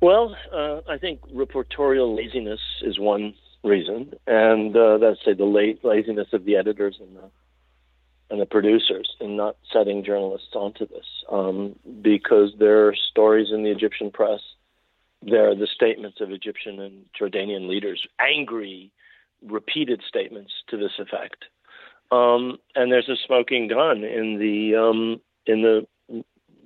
Well, 0.00 0.36
uh, 0.52 0.80
I 0.88 0.98
think 0.98 1.20
reportorial 1.32 2.16
laziness 2.16 2.60
is 2.82 2.98
one 2.98 3.34
reason, 3.64 4.14
and 4.26 4.76
uh, 4.76 4.98
that's 4.98 5.24
say 5.24 5.34
the 5.34 5.44
late 5.44 5.84
laziness 5.84 6.28
of 6.32 6.44
the 6.44 6.56
editors 6.56 6.96
and 7.00 7.16
the 7.16 7.30
and 8.30 8.40
the 8.40 8.46
producers 8.46 9.16
in 9.20 9.36
not 9.36 9.56
setting 9.72 10.04
journalists 10.04 10.54
onto 10.54 10.86
this, 10.86 11.06
um, 11.30 11.74
because 12.02 12.52
there 12.58 12.86
are 12.86 12.94
stories 12.94 13.48
in 13.52 13.62
the 13.62 13.70
Egyptian 13.70 14.10
press. 14.10 14.40
There 15.22 15.50
are 15.50 15.54
the 15.54 15.66
statements 15.66 16.20
of 16.20 16.30
Egyptian 16.30 16.78
and 16.80 17.06
Jordanian 17.18 17.68
leaders, 17.68 18.06
angry, 18.20 18.92
repeated 19.42 20.02
statements 20.06 20.52
to 20.68 20.76
this 20.76 20.92
effect, 20.98 21.44
um, 22.10 22.58
and 22.74 22.92
there's 22.92 23.08
a 23.08 23.16
smoking 23.26 23.68
gun 23.68 24.04
in 24.04 24.38
the 24.38 24.76
um, 24.76 25.20
in 25.46 25.62
the 25.62 25.86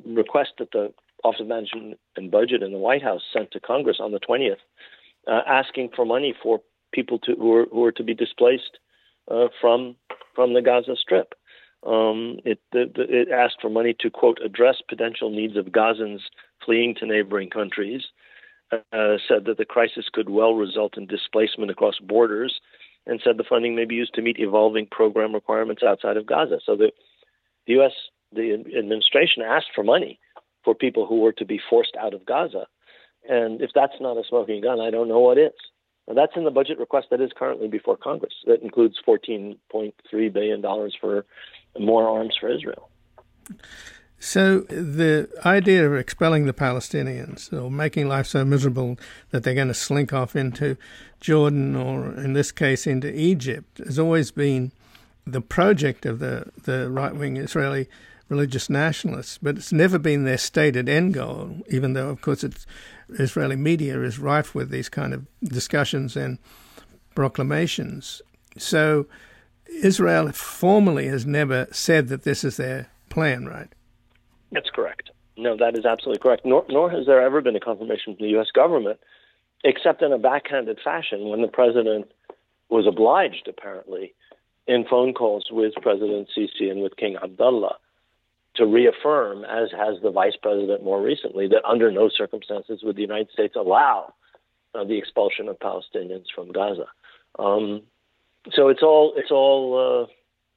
request 0.04 0.52
that 0.58 0.72
the 0.72 0.92
Office 1.24 1.40
of 1.40 1.46
Management 1.46 1.98
and 2.16 2.30
Budget 2.30 2.62
in 2.62 2.72
the 2.72 2.78
White 2.78 3.02
House 3.02 3.22
sent 3.32 3.50
to 3.52 3.60
Congress 3.60 3.98
on 4.00 4.12
the 4.12 4.20
20th, 4.20 4.56
uh, 5.28 5.40
asking 5.46 5.90
for 5.94 6.04
money 6.04 6.34
for 6.42 6.60
people 6.92 7.18
to, 7.20 7.34
who, 7.34 7.54
are, 7.54 7.66
who 7.66 7.84
are 7.84 7.92
to 7.92 8.02
be 8.02 8.14
displaced 8.14 8.78
uh, 9.30 9.46
from 9.60 9.96
from 10.34 10.54
the 10.54 10.62
Gaza 10.62 10.96
Strip. 10.96 11.34
Um, 11.84 12.38
it, 12.44 12.60
the, 12.70 12.92
it 12.96 13.28
asked 13.30 13.56
for 13.60 13.68
money 13.68 13.94
to 14.00 14.10
quote 14.10 14.38
address 14.44 14.76
potential 14.88 15.30
needs 15.30 15.56
of 15.56 15.66
Gazans 15.66 16.20
fleeing 16.64 16.94
to 16.96 17.06
neighboring 17.06 17.50
countries. 17.50 18.02
Uh, 18.72 19.18
said 19.28 19.44
that 19.44 19.58
the 19.58 19.66
crisis 19.66 20.06
could 20.10 20.30
well 20.30 20.54
result 20.54 20.96
in 20.96 21.06
displacement 21.06 21.70
across 21.70 21.98
borders, 21.98 22.58
and 23.06 23.20
said 23.22 23.36
the 23.36 23.44
funding 23.44 23.76
may 23.76 23.84
be 23.84 23.96
used 23.96 24.14
to 24.14 24.22
meet 24.22 24.38
evolving 24.38 24.86
program 24.90 25.34
requirements 25.34 25.82
outside 25.82 26.16
of 26.16 26.24
Gaza. 26.24 26.58
So 26.64 26.74
the, 26.74 26.90
the 27.66 27.74
U.S. 27.74 27.92
the 28.32 28.54
administration 28.78 29.42
asked 29.42 29.74
for 29.74 29.84
money 29.84 30.18
for 30.64 30.74
people 30.74 31.06
who 31.06 31.20
were 31.20 31.32
to 31.32 31.44
be 31.44 31.60
forced 31.68 31.96
out 32.00 32.14
of 32.14 32.24
Gaza. 32.24 32.66
And 33.28 33.60
if 33.60 33.70
that's 33.74 34.00
not 34.00 34.16
a 34.16 34.22
smoking 34.26 34.62
gun, 34.62 34.80
I 34.80 34.90
don't 34.90 35.08
know 35.08 35.20
what 35.20 35.36
is. 35.36 35.52
Now, 36.08 36.14
that's 36.14 36.36
in 36.36 36.44
the 36.44 36.50
budget 36.50 36.78
request 36.78 37.08
that 37.10 37.20
is 37.20 37.30
currently 37.36 37.68
before 37.68 37.96
Congress. 37.96 38.34
That 38.46 38.62
includes 38.62 38.96
$14.3 39.06 40.32
billion 40.32 40.62
for 41.00 41.24
more 41.78 42.08
arms 42.08 42.36
for 42.38 42.48
Israel. 42.48 42.88
So 44.18 44.60
the 44.60 45.28
idea 45.44 45.84
of 45.84 45.96
expelling 45.96 46.46
the 46.46 46.52
Palestinians 46.52 47.52
or 47.52 47.70
making 47.70 48.08
life 48.08 48.26
so 48.28 48.44
miserable 48.44 48.96
that 49.30 49.42
they're 49.42 49.54
going 49.54 49.66
to 49.68 49.74
slink 49.74 50.12
off 50.12 50.36
into 50.36 50.76
Jordan 51.20 51.74
or, 51.74 52.14
in 52.14 52.32
this 52.32 52.52
case, 52.52 52.86
into 52.86 53.12
Egypt 53.12 53.78
has 53.78 53.98
always 53.98 54.30
been 54.30 54.70
the 55.26 55.40
project 55.40 56.06
of 56.06 56.20
the, 56.20 56.46
the 56.62 56.88
right 56.88 57.14
wing 57.16 57.36
Israeli 57.36 57.88
religious 58.28 58.70
nationalists, 58.70 59.38
but 59.42 59.56
it's 59.56 59.72
never 59.72 59.98
been 59.98 60.24
their 60.24 60.38
stated 60.38 60.88
end 60.88 61.14
goal, 61.14 61.56
even 61.68 61.92
though, 61.92 62.08
of 62.08 62.20
course, 62.20 62.44
Israeli 63.10 63.56
media 63.56 64.00
is 64.02 64.18
rife 64.18 64.54
with 64.54 64.70
these 64.70 64.88
kind 64.88 65.12
of 65.12 65.26
discussions 65.42 66.16
and 66.16 66.38
proclamations. 67.14 68.22
So 68.56 69.06
Israel 69.82 70.30
formally 70.32 71.06
has 71.08 71.26
never 71.26 71.66
said 71.70 72.08
that 72.08 72.22
this 72.22 72.44
is 72.44 72.56
their 72.56 72.88
plan, 73.08 73.46
right? 73.46 73.68
That's 74.50 74.70
correct. 74.70 75.10
No, 75.36 75.56
that 75.56 75.76
is 75.76 75.84
absolutely 75.84 76.20
correct. 76.20 76.44
Nor, 76.44 76.64
nor 76.68 76.90
has 76.90 77.06
there 77.06 77.22
ever 77.22 77.40
been 77.40 77.56
a 77.56 77.60
confirmation 77.60 78.14
from 78.14 78.26
the 78.26 78.32
U.S. 78.32 78.48
government, 78.54 79.00
except 79.64 80.02
in 80.02 80.12
a 80.12 80.18
backhanded 80.18 80.78
fashion 80.82 81.28
when 81.28 81.42
the 81.42 81.48
president 81.48 82.10
was 82.68 82.86
obliged, 82.86 83.48
apparently, 83.48 84.14
in 84.66 84.84
phone 84.88 85.12
calls 85.12 85.48
with 85.50 85.72
President 85.82 86.28
Sisi 86.36 86.70
and 86.70 86.82
with 86.82 86.96
King 86.96 87.16
Abdullah 87.22 87.76
to 88.56 88.66
reaffirm, 88.66 89.44
as 89.44 89.70
has 89.72 90.00
the 90.02 90.10
vice 90.10 90.36
president 90.40 90.84
more 90.84 91.00
recently, 91.02 91.48
that 91.48 91.64
under 91.64 91.90
no 91.90 92.08
circumstances 92.08 92.82
would 92.82 92.96
the 92.96 93.02
United 93.02 93.30
States 93.30 93.56
allow 93.56 94.12
uh, 94.74 94.84
the 94.84 94.98
expulsion 94.98 95.48
of 95.48 95.58
Palestinians 95.58 96.26
from 96.34 96.52
Gaza. 96.52 96.86
Um, 97.38 97.82
so 98.54 98.68
it's 98.68 98.82
all 98.82 99.14
it's 99.16 99.30
all 99.30 100.06
uh, 100.08 100.12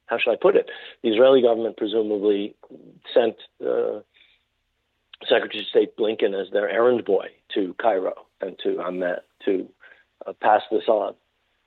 how 0.06 0.18
should 0.18 0.32
I 0.32 0.36
put 0.40 0.56
it? 0.56 0.70
The 1.02 1.10
Israeli 1.10 1.42
government 1.42 1.76
presumably 1.76 2.54
sent 3.12 3.36
uh, 3.64 4.00
Secretary 5.28 5.60
of 5.60 5.68
State 5.68 5.96
Blinken 5.96 6.40
as 6.40 6.50
their 6.52 6.68
errand 6.68 7.04
boy 7.04 7.28
to 7.54 7.74
Cairo 7.80 8.26
and 8.40 8.58
to 8.62 8.80
Amman 8.80 9.18
to 9.44 9.68
uh, 10.26 10.32
pass 10.40 10.62
this 10.70 10.88
on. 10.88 11.14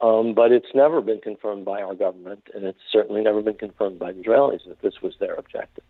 Um, 0.01 0.34
but 0.34 0.53
it's 0.53 0.73
never 0.73 1.01
been 1.01 1.19
confirmed 1.19 1.65
by 1.65 1.82
our 1.82 1.93
government, 1.93 2.47
and 2.53 2.63
it's 2.63 2.79
certainly 2.89 3.21
never 3.21 3.41
been 3.41 3.55
confirmed 3.55 3.99
by 3.99 4.13
the 4.13 4.21
Israelis 4.21 4.65
that 4.67 4.82
this 4.82 5.01
was 5.01 5.13
their 5.19 5.34
objective. 5.34 5.84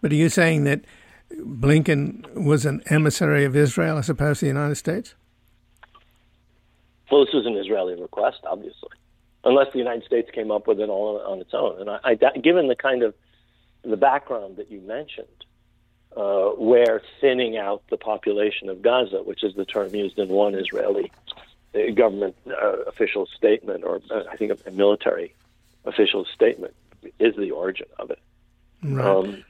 But 0.00 0.12
are 0.12 0.16
you 0.16 0.28
saying 0.28 0.62
that 0.64 0.82
Blinken 1.32 2.32
was 2.34 2.64
an 2.66 2.82
emissary 2.86 3.44
of 3.44 3.56
Israel 3.56 3.98
as 3.98 4.08
opposed 4.08 4.40
to 4.40 4.46
the 4.46 4.50
United 4.50 4.76
States? 4.76 5.16
Well, 7.10 7.24
this 7.24 7.34
was 7.34 7.46
an 7.46 7.56
Israeli 7.56 8.00
request, 8.00 8.38
obviously, 8.44 8.90
unless 9.44 9.72
the 9.72 9.78
United 9.78 10.04
States 10.04 10.30
came 10.32 10.50
up 10.50 10.66
with 10.66 10.80
it 10.80 10.88
all 10.88 11.20
on 11.20 11.40
its 11.40 11.54
own. 11.54 11.80
And 11.80 11.90
I, 11.90 11.98
I 12.04 12.14
given 12.38 12.68
the 12.68 12.76
kind 12.76 13.02
of 13.02 13.14
the 13.82 13.96
background 13.96 14.56
that 14.56 14.70
you 14.70 14.80
mentioned, 14.80 15.28
uh, 16.16 16.50
where 16.50 17.02
thinning 17.20 17.56
out 17.56 17.82
the 17.90 17.96
population 17.96 18.68
of 18.68 18.82
Gaza, 18.82 19.22
which 19.22 19.42
is 19.42 19.54
the 19.54 19.64
term 19.64 19.94
used 19.94 20.18
in 20.18 20.28
one 20.28 20.54
Israeli 20.54 21.12
uh, 21.74 21.90
government 21.94 22.36
uh, 22.46 22.82
official 22.86 23.26
statement, 23.26 23.84
or 23.84 24.00
uh, 24.10 24.22
I 24.30 24.36
think 24.36 24.52
a 24.66 24.70
military 24.70 25.34
official 25.84 26.24
statement, 26.24 26.74
is 27.18 27.36
the 27.36 27.50
origin 27.50 27.86
of 27.98 28.10
it. 28.10 28.20
Right. 28.82 29.06
Um, 29.06 29.44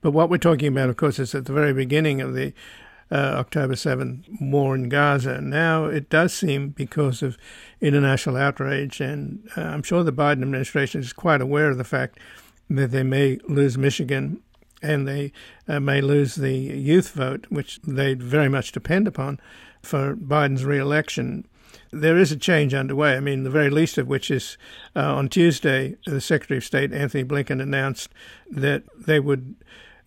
but 0.00 0.10
what 0.10 0.28
we're 0.28 0.38
talking 0.38 0.68
about, 0.68 0.88
of 0.88 0.96
course, 0.96 1.18
is 1.18 1.34
at 1.34 1.46
the 1.46 1.52
very 1.52 1.72
beginning 1.72 2.20
of 2.20 2.34
the 2.34 2.52
uh, 3.10 3.34
October 3.38 3.74
7th 3.74 4.24
war 4.40 4.74
in 4.74 4.88
Gaza. 4.88 5.40
Now 5.40 5.86
it 5.86 6.08
does 6.08 6.32
seem, 6.32 6.70
because 6.70 7.22
of 7.22 7.36
international 7.80 8.36
outrage, 8.36 9.00
and 9.00 9.48
uh, 9.56 9.62
I'm 9.62 9.82
sure 9.82 10.02
the 10.04 10.12
Biden 10.12 10.42
administration 10.42 11.00
is 11.00 11.12
quite 11.12 11.40
aware 11.40 11.70
of 11.70 11.78
the 11.78 11.84
fact 11.84 12.18
that 12.68 12.92
they 12.92 13.02
may 13.02 13.38
lose 13.48 13.76
Michigan 13.76 14.40
and 14.82 15.06
they 15.06 15.32
uh, 15.68 15.80
may 15.80 16.00
lose 16.00 16.36
the 16.36 16.54
youth 16.54 17.10
vote, 17.10 17.46
which 17.48 17.80
they 17.82 18.14
very 18.14 18.48
much 18.48 18.72
depend 18.72 19.06
upon 19.06 19.40
for 19.82 20.16
Biden's 20.16 20.64
reelection. 20.64 21.46
There 21.92 22.16
is 22.16 22.32
a 22.32 22.36
change 22.36 22.72
underway. 22.74 23.16
I 23.16 23.20
mean, 23.20 23.42
the 23.42 23.50
very 23.50 23.70
least 23.70 23.98
of 23.98 24.06
which 24.06 24.30
is 24.30 24.56
uh, 24.96 25.14
on 25.14 25.28
Tuesday, 25.28 25.96
the 26.06 26.20
Secretary 26.20 26.58
of 26.58 26.64
State, 26.64 26.92
Antony 26.92 27.24
Blinken, 27.24 27.60
announced 27.60 28.10
that 28.50 28.84
they 28.96 29.20
would 29.20 29.56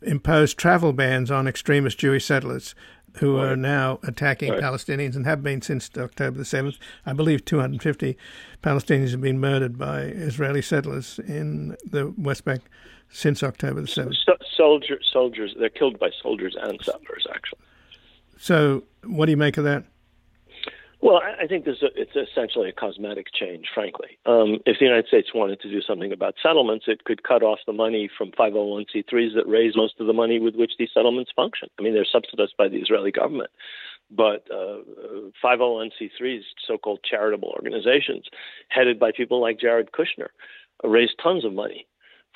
impose 0.04 0.54
travel 0.54 0.94
bans 0.94 1.32
on 1.32 1.48
extremist 1.48 1.98
Jewish 1.98 2.26
settlers 2.26 2.76
who 3.18 3.38
right. 3.38 3.52
are 3.52 3.56
now 3.56 4.00
attacking 4.04 4.52
right. 4.52 4.62
Palestinians 4.62 5.16
and 5.16 5.26
have 5.26 5.44
been 5.44 5.62
since 5.62 5.90
October 5.98 6.38
the 6.38 6.44
7th. 6.44 6.78
I 7.06 7.14
believe 7.14 7.46
250 7.46 8.18
Palestinians 8.64 9.12
have 9.12 9.22
been 9.22 9.40
murdered 9.40 9.78
by 9.78 10.02
Israeli 10.02 10.62
settlers 10.62 11.20
in 11.20 11.78
the 11.86 12.14
West 12.18 12.46
Bank 12.46 12.64
since 13.10 13.44
October 13.44 13.82
the 13.82 13.88
7th. 13.88 14.16
So, 14.26 14.36
soldier, 14.58 15.00
soldiers, 15.12 15.54
they're 15.60 15.70
killed 15.70 16.00
by 16.00 16.10
soldiers 16.22 16.56
and 16.60 16.80
settlers, 16.84 17.28
actually. 17.34 17.60
So, 18.38 18.84
what 19.06 19.28
do 19.28 19.32
you 19.32 19.38
make 19.38 19.58
of 19.58 19.64
that? 19.66 19.86
Well, 21.04 21.20
I 21.22 21.48
think 21.48 21.66
this, 21.66 21.80
it's 21.82 22.16
essentially 22.16 22.70
a 22.70 22.72
cosmetic 22.72 23.28
change, 23.38 23.66
frankly. 23.74 24.18
Um, 24.26 24.60
if 24.66 24.80
the 24.80 24.86
United 24.86 25.08
States 25.08 25.34
wanted 25.36 25.60
to 25.60 25.70
do 25.70 25.82
something 25.82 26.14
about 26.14 26.36
settlements, 26.42 26.86
it 26.88 27.04
could 27.04 27.24
cut 27.24 27.44
off 27.44 27.60
the 27.68 27.74
money 27.74 28.10
from 28.18 28.32
501c3s 28.32 29.36
that 29.36 29.44
raise 29.46 29.76
most 29.76 30.00
of 30.00 30.08
the 30.08 30.14
money 30.14 30.40
with 30.40 30.56
which 30.56 30.72
these 30.80 30.92
settlements 30.94 31.30
function. 31.36 31.68
I 31.78 31.82
mean, 31.82 31.94
they're 31.94 32.08
subsidized 32.10 32.54
by 32.58 32.70
the 32.70 32.78
Israeli 32.78 33.12
government. 33.12 33.50
But 34.10 34.48
uh, 34.50 34.78
501c3s, 35.44 36.44
so 36.66 36.78
called 36.78 37.02
charitable 37.04 37.50
organizations, 37.50 38.28
headed 38.70 38.98
by 38.98 39.12
people 39.12 39.42
like 39.42 39.60
Jared 39.60 39.92
Kushner, 39.92 40.30
raise 40.86 41.10
tons 41.22 41.44
of 41.44 41.52
money 41.52 41.86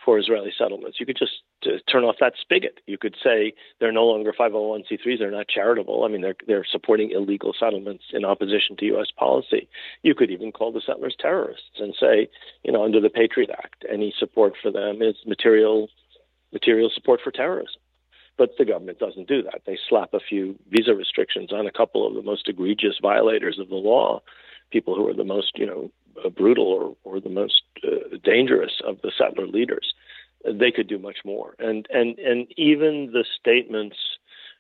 for 0.08 0.18
Israeli 0.18 0.54
settlements. 0.58 1.02
You 1.02 1.06
could 1.06 1.18
just 1.18 1.34
uh, 1.66 1.80
turn 1.92 2.06
off 2.06 2.16
that 2.22 2.32
spigot. 2.40 2.80
You 2.88 2.98
could 2.98 3.18
say 3.22 3.54
they're 3.82 3.92
no 3.92 4.06
longer 4.06 4.32
501c3s. 4.32 5.20
They're 5.20 5.30
not 5.30 5.50
charitable. 5.50 6.06
I 6.06 6.08
mean, 6.08 6.22
they're 6.22 6.38
they're 6.48 6.66
supporting 6.72 7.12
illegal 7.12 7.54
settlements 7.60 8.06
in 8.14 8.24
opposition 8.24 8.78
to 8.78 8.86
U.S. 8.86 9.08
policy. 9.14 9.68
You 10.04 10.16
could 10.16 10.32
even 10.32 10.54
call 10.54 10.72
the 10.72 10.80
settlers 10.80 11.18
terrorists 11.20 11.78
and 11.78 11.94
say, 12.00 12.30
you 12.64 12.72
know, 12.72 12.86
under 12.86 13.02
the 13.02 13.10
Patriot 13.10 13.50
Act, 13.50 13.84
any 13.92 14.14
support 14.18 14.54
for 14.62 14.72
them 14.72 15.02
is 15.02 15.16
material 15.26 15.90
material 16.54 16.90
support 16.96 17.20
for 17.22 17.32
terrorism. 17.32 17.82
But 18.38 18.52
the 18.58 18.64
government 18.64 19.00
doesn't 19.00 19.28
do 19.28 19.44
that. 19.44 19.64
They 19.66 19.78
slap 19.90 20.14
a 20.14 20.22
few 20.22 20.58
visa 20.70 20.96
restrictions 20.96 21.52
on 21.52 21.68
a 21.68 21.72
couple 21.72 22.08
of 22.08 22.14
the 22.14 22.22
most 22.22 22.48
egregious 22.48 22.98
violators 23.02 23.60
of 23.60 23.68
the 23.68 23.76
law, 23.76 24.22
people 24.72 24.96
who 24.96 25.06
are 25.10 25.14
the 25.14 25.26
most, 25.26 25.58
you 25.58 25.66
know, 25.66 25.92
brutal 26.36 26.68
or, 26.68 26.96
or 27.04 27.20
the 27.20 27.30
most 27.30 27.62
uh, 27.84 28.18
dangerous 28.24 28.82
of 28.86 29.02
the 29.02 29.12
settler 29.18 29.48
leaders. 29.48 29.94
They 30.58 30.72
could 30.72 30.88
do 30.88 31.00
much 31.00 31.18
more. 31.26 31.56
And 31.60 31.88
and 31.92 32.18
and 32.20 32.48
even 32.58 33.12
the 33.12 33.26
statements 33.40 33.98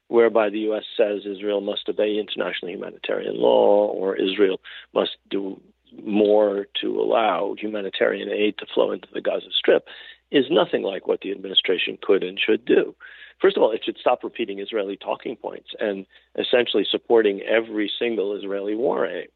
whereby 0.07 0.49
the 0.49 0.59
U.S. 0.59 0.83
says 0.95 1.23
Israel 1.25 1.61
must 1.61 1.89
obey 1.89 2.17
international 2.17 2.71
humanitarian 2.71 3.37
law 3.37 3.87
or 3.87 4.15
Israel 4.15 4.59
must 4.93 5.17
do 5.29 5.59
more 6.03 6.67
to 6.81 6.99
allow 6.99 7.55
humanitarian 7.57 8.29
aid 8.29 8.57
to 8.57 8.65
flow 8.73 8.91
into 8.91 9.07
the 9.13 9.21
Gaza 9.21 9.47
Strip 9.57 9.87
is 10.31 10.45
nothing 10.49 10.83
like 10.83 11.07
what 11.07 11.21
the 11.21 11.31
administration 11.31 11.97
could 12.01 12.23
and 12.23 12.39
should 12.39 12.65
do. 12.65 12.95
First 13.41 13.55
of 13.55 13.63
all, 13.63 13.71
it 13.71 13.81
should 13.83 13.97
stop 13.97 14.23
repeating 14.23 14.59
Israeli 14.59 14.97
talking 14.97 15.35
points 15.35 15.69
and 15.79 16.05
essentially 16.37 16.85
supporting 16.89 17.41
every 17.41 17.91
single 17.99 18.35
Israeli 18.35 18.75
war 18.75 19.05
aim, 19.05 19.27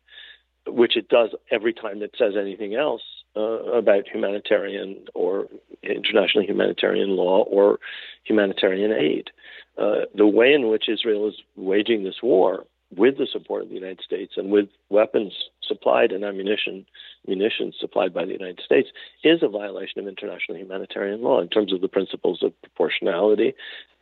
which 0.67 0.97
it 0.97 1.07
does 1.07 1.29
every 1.49 1.73
time 1.73 2.01
it 2.01 2.15
says 2.17 2.33
anything 2.39 2.75
else 2.75 3.03
uh, 3.35 3.41
about 3.73 4.07
humanitarian 4.07 5.05
or 5.13 5.47
international 5.83 6.43
humanitarian 6.43 7.15
law 7.15 7.43
or 7.43 7.79
humanitarian 8.23 8.91
aid. 8.91 9.29
Uh, 9.77 10.05
the 10.15 10.27
way 10.27 10.53
in 10.53 10.67
which 10.69 10.89
Israel 10.89 11.27
is 11.27 11.35
waging 11.55 12.03
this 12.03 12.21
war 12.21 12.65
with 12.95 13.17
the 13.17 13.27
support 13.31 13.63
of 13.63 13.69
the 13.69 13.75
United 13.75 14.01
States 14.01 14.33
and 14.35 14.51
with 14.51 14.67
weapons 14.89 15.33
supplied 15.65 16.11
and 16.11 16.25
ammunition 16.25 16.85
munitions 17.25 17.75
supplied 17.79 18.13
by 18.13 18.25
the 18.25 18.33
United 18.33 18.59
States 18.65 18.89
is 19.23 19.41
a 19.41 19.47
violation 19.47 19.99
of 20.01 20.07
international 20.07 20.57
humanitarian 20.57 21.21
law 21.21 21.39
in 21.39 21.47
terms 21.47 21.71
of 21.71 21.81
the 21.81 21.87
principles 21.87 22.43
of 22.43 22.51
proportionality 22.61 23.53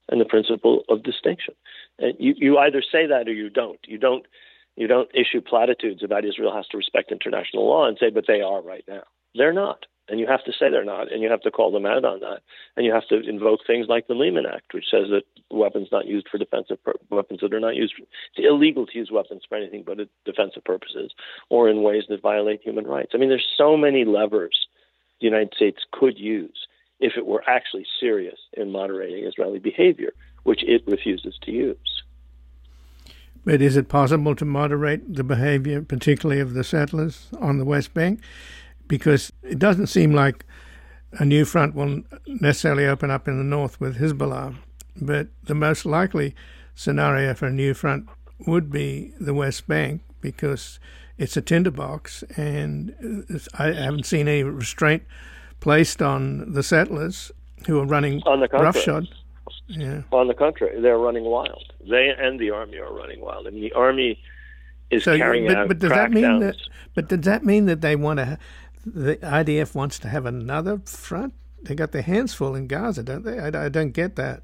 and 0.09 0.19
the 0.19 0.25
principle 0.25 0.83
of 0.89 1.03
distinction. 1.03 1.53
And 1.99 2.15
you, 2.17 2.33
you 2.35 2.57
either 2.57 2.81
say 2.81 3.05
that 3.05 3.27
or 3.27 3.33
you 3.33 3.49
don't. 3.49 3.79
You 3.85 3.97
don't 3.97 4.25
you 4.75 4.87
don't 4.87 5.09
issue 5.13 5.41
platitudes 5.41 6.03
about 6.03 6.25
Israel 6.25 6.55
has 6.55 6.65
to 6.67 6.77
respect 6.77 7.11
international 7.11 7.67
law 7.67 7.87
and 7.87 7.97
say, 7.99 8.09
but 8.09 8.25
they 8.27 8.41
are 8.41 8.61
right 8.61 8.85
now. 8.87 9.03
They're 9.35 9.53
not. 9.53 9.85
And 10.07 10.19
you 10.19 10.25
have 10.25 10.43
to 10.45 10.51
say 10.51 10.71
they're 10.71 10.83
not, 10.83 11.11
and 11.11 11.21
you 11.21 11.29
have 11.29 11.41
to 11.41 11.51
call 11.51 11.71
them 11.71 11.85
out 11.85 12.03
on 12.03 12.21
that. 12.21 12.41
And 12.75 12.83
you 12.83 12.91
have 12.91 13.07
to 13.09 13.19
invoke 13.19 13.59
things 13.67 13.85
like 13.87 14.07
the 14.07 14.15
Leahy 14.15 14.43
Act, 14.51 14.73
which 14.73 14.85
says 14.89 15.07
that 15.11 15.21
weapons 15.51 15.89
not 15.91 16.07
used 16.07 16.27
for 16.29 16.39
defensive 16.39 16.83
pur- 16.83 16.95
weapons 17.11 17.41
that 17.41 17.53
are 17.53 17.59
not 17.59 17.75
used, 17.75 17.93
it's 17.99 18.09
illegal 18.37 18.87
to 18.87 18.97
use 18.97 19.11
weapons 19.11 19.43
for 19.47 19.55
anything 19.55 19.83
but 19.85 19.99
defensive 20.25 20.63
purposes 20.63 21.11
or 21.49 21.69
in 21.69 21.83
ways 21.83 22.05
that 22.09 22.23
violate 22.23 22.61
human 22.63 22.87
rights. 22.87 23.11
I 23.13 23.17
mean, 23.17 23.29
there's 23.29 23.47
so 23.55 23.77
many 23.77 24.03
levers 24.03 24.67
the 25.21 25.27
United 25.27 25.53
States 25.55 25.79
could 25.91 26.17
use 26.17 26.67
if 26.99 27.13
it 27.15 27.25
were 27.25 27.43
actually 27.47 27.85
serious 27.99 28.39
in 28.53 28.71
moderating 28.71 29.25
Israeli 29.25 29.59
behavior, 29.59 30.11
which 30.43 30.63
it 30.63 30.81
refuses 30.87 31.37
to 31.43 31.51
use. 31.51 32.03
But 33.45 33.61
is 33.61 33.77
it 33.77 33.89
possible 33.89 34.35
to 34.35 34.45
moderate 34.45 35.15
the 35.15 35.23
behavior, 35.23 35.81
particularly 35.81 36.41
of 36.41 36.53
the 36.53 36.63
settlers 36.63 37.27
on 37.39 37.57
the 37.57 37.65
West 37.65 37.93
Bank? 37.93 38.19
Because 38.89 39.31
it 39.43 39.57
doesn't 39.57 39.87
seem 39.87 40.11
like 40.11 40.45
a 41.13 41.23
new 41.23 41.45
front 41.45 41.75
will 41.75 42.01
necessarily 42.27 42.85
open 42.85 43.09
up 43.09 43.27
in 43.27 43.37
the 43.37 43.43
north 43.43 43.79
with 43.79 43.97
Hezbollah, 43.97 44.55
but 44.99 45.29
the 45.43 45.55
most 45.55 45.85
likely 45.85 46.35
scenario 46.75 47.33
for 47.33 47.47
a 47.47 47.51
new 47.51 47.73
front 47.73 48.09
would 48.45 48.69
be 48.69 49.13
the 49.19 49.33
West 49.33 49.67
Bank 49.67 50.01
because 50.21 50.79
it's 51.17 51.35
a 51.35 51.41
tinderbox, 51.41 52.23
and 52.37 52.93
I 53.57 53.71
haven't 53.71 54.05
seen 54.05 54.27
any 54.27 54.43
restraint 54.43 55.03
placed 55.59 56.01
on 56.01 56.53
the 56.53 56.63
settlers 56.63 57.31
who 57.67 57.79
are 57.79 57.85
running 57.85 58.21
on 58.25 58.39
the 58.39 58.47
roughshod. 58.47 59.07
Yeah. 59.67 60.01
On 60.11 60.27
the 60.27 60.33
contrary, 60.33 60.79
they're 60.81 60.97
running 60.97 61.25
wild. 61.25 61.73
They 61.87 62.09
and 62.17 62.39
the 62.39 62.51
army 62.51 62.77
are 62.77 62.93
running 62.93 63.21
wild. 63.21 63.47
I 63.47 63.49
mean, 63.51 63.61
the 63.61 63.73
army 63.73 64.19
is 64.89 65.03
so, 65.03 65.17
carrying 65.17 65.47
but, 65.47 65.57
out 65.57 65.67
but 65.67 65.79
does 65.79 65.89
that 65.89 66.11
mean 66.11 66.39
that? 66.39 66.55
But 66.95 67.09
does 67.09 67.21
that 67.21 67.45
mean 67.45 67.65
that 67.65 67.81
they 67.81 67.95
want 67.95 68.17
to? 68.17 68.37
The 68.85 69.17
IDF 69.17 69.75
wants 69.75 69.99
to 69.99 70.09
have 70.09 70.25
another 70.25 70.79
front. 70.85 71.33
They 71.63 71.75
got 71.75 71.91
their 71.91 72.01
hands 72.01 72.33
full 72.33 72.55
in 72.55 72.67
Gaza, 72.67 73.03
don't 73.03 73.23
they? 73.23 73.39
I, 73.39 73.65
I 73.65 73.69
don't 73.69 73.91
get 73.91 74.15
that. 74.15 74.41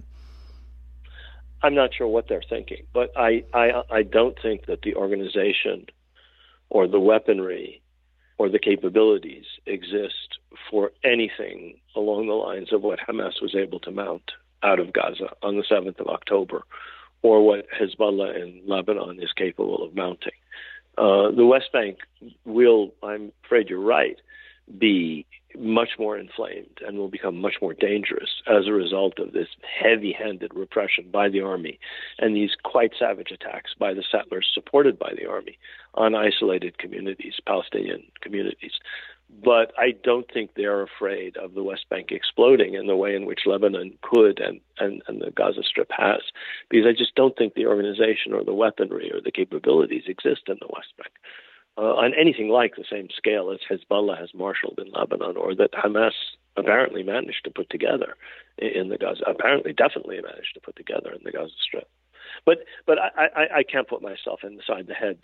I'm 1.63 1.73
not 1.73 1.93
sure 1.95 2.07
what 2.07 2.27
they're 2.27 2.43
thinking, 2.47 2.85
but 2.93 3.11
I, 3.15 3.43
I 3.53 3.81
I 3.89 4.03
don't 4.03 4.37
think 4.39 4.67
that 4.67 4.83
the 4.83 4.95
organization 4.95 5.87
or 6.69 6.87
the 6.87 6.99
weaponry 6.99 7.81
or 8.37 8.49
the 8.49 8.59
capabilities 8.59 9.45
exist 9.65 10.37
for 10.69 10.91
anything 11.03 11.79
along 11.95 12.27
the 12.27 12.33
lines 12.33 12.73
of 12.73 12.81
what 12.81 12.99
Hamas 12.99 13.41
was 13.41 13.55
able 13.55 13.79
to 13.79 13.91
mount 13.91 14.31
out 14.61 14.79
of 14.79 14.93
Gaza 14.93 15.29
on 15.41 15.55
the 15.55 15.63
7th 15.63 15.99
of 15.99 16.07
October, 16.07 16.63
or 17.21 17.45
what 17.45 17.65
Hezbollah 17.71 18.35
in 18.35 18.61
Lebanon 18.67 19.21
is 19.21 19.31
capable 19.35 19.83
of 19.83 19.95
mounting. 19.95 20.33
Uh, 20.97 21.31
the 21.31 21.45
West 21.45 21.71
Bank 21.73 21.97
will, 22.45 22.91
I'm 23.03 23.31
afraid 23.43 23.69
you're 23.69 23.79
right, 23.79 24.17
be 24.77 25.25
much 25.57 25.91
more 25.99 26.17
inflamed 26.17 26.79
and 26.85 26.97
will 26.97 27.09
become 27.09 27.39
much 27.39 27.55
more 27.61 27.73
dangerous 27.73 28.41
as 28.47 28.67
a 28.67 28.73
result 28.73 29.19
of 29.19 29.31
this 29.31 29.47
heavy 29.61 30.11
handed 30.11 30.51
repression 30.53 31.09
by 31.11 31.29
the 31.29 31.41
army 31.41 31.79
and 32.19 32.35
these 32.35 32.51
quite 32.63 32.91
savage 32.97 33.31
attacks 33.31 33.71
by 33.77 33.93
the 33.93 34.03
settlers 34.11 34.49
supported 34.53 34.99
by 34.99 35.13
the 35.17 35.25
army 35.25 35.57
on 35.93 36.15
isolated 36.15 36.77
communities, 36.77 37.35
Palestinian 37.45 38.03
communities. 38.21 38.73
But 39.43 39.73
I 39.77 39.91
don't 40.03 40.25
think 40.31 40.51
they're 40.55 40.81
afraid 40.81 41.37
of 41.37 41.53
the 41.53 41.63
West 41.63 41.85
Bank 41.89 42.11
exploding 42.11 42.75
in 42.75 42.87
the 42.87 42.95
way 42.95 43.15
in 43.15 43.25
which 43.25 43.41
Lebanon 43.45 43.97
could 44.01 44.39
and, 44.39 44.59
and, 44.79 45.01
and 45.07 45.21
the 45.21 45.31
Gaza 45.31 45.61
Strip 45.63 45.91
has, 45.91 46.21
because 46.69 46.85
I 46.87 46.93
just 46.97 47.15
don't 47.15 47.35
think 47.37 47.53
the 47.53 47.65
organization 47.65 48.33
or 48.33 48.43
the 48.43 48.53
weaponry 48.53 49.11
or 49.11 49.21
the 49.21 49.31
capabilities 49.31 50.03
exist 50.07 50.43
in 50.47 50.57
the 50.59 50.69
West 50.71 50.93
Bank 50.97 51.13
uh, 51.77 51.81
on 51.81 52.13
anything 52.19 52.49
like 52.49 52.75
the 52.75 52.85
same 52.89 53.07
scale 53.15 53.51
as 53.51 53.59
Hezbollah 53.69 54.17
has 54.17 54.33
marshaled 54.33 54.79
in 54.79 54.91
Lebanon 54.91 55.37
or 55.37 55.55
that 55.55 55.73
Hamas 55.73 56.13
apparently 56.57 57.03
managed 57.03 57.43
to 57.43 57.51
put 57.51 57.69
together 57.69 58.15
in 58.57 58.89
the 58.89 58.97
Gaza, 58.97 59.23
apparently 59.27 59.73
definitely 59.73 60.21
managed 60.21 60.53
to 60.53 60.61
put 60.61 60.75
together 60.75 61.11
in 61.11 61.21
the 61.23 61.31
Gaza 61.31 61.53
Strip. 61.61 61.89
But 62.45 62.59
but 62.85 62.97
I, 62.99 63.27
I, 63.35 63.57
I 63.57 63.63
can't 63.63 63.87
put 63.87 64.01
myself 64.01 64.41
inside 64.43 64.87
the 64.87 64.93
heads 64.93 65.23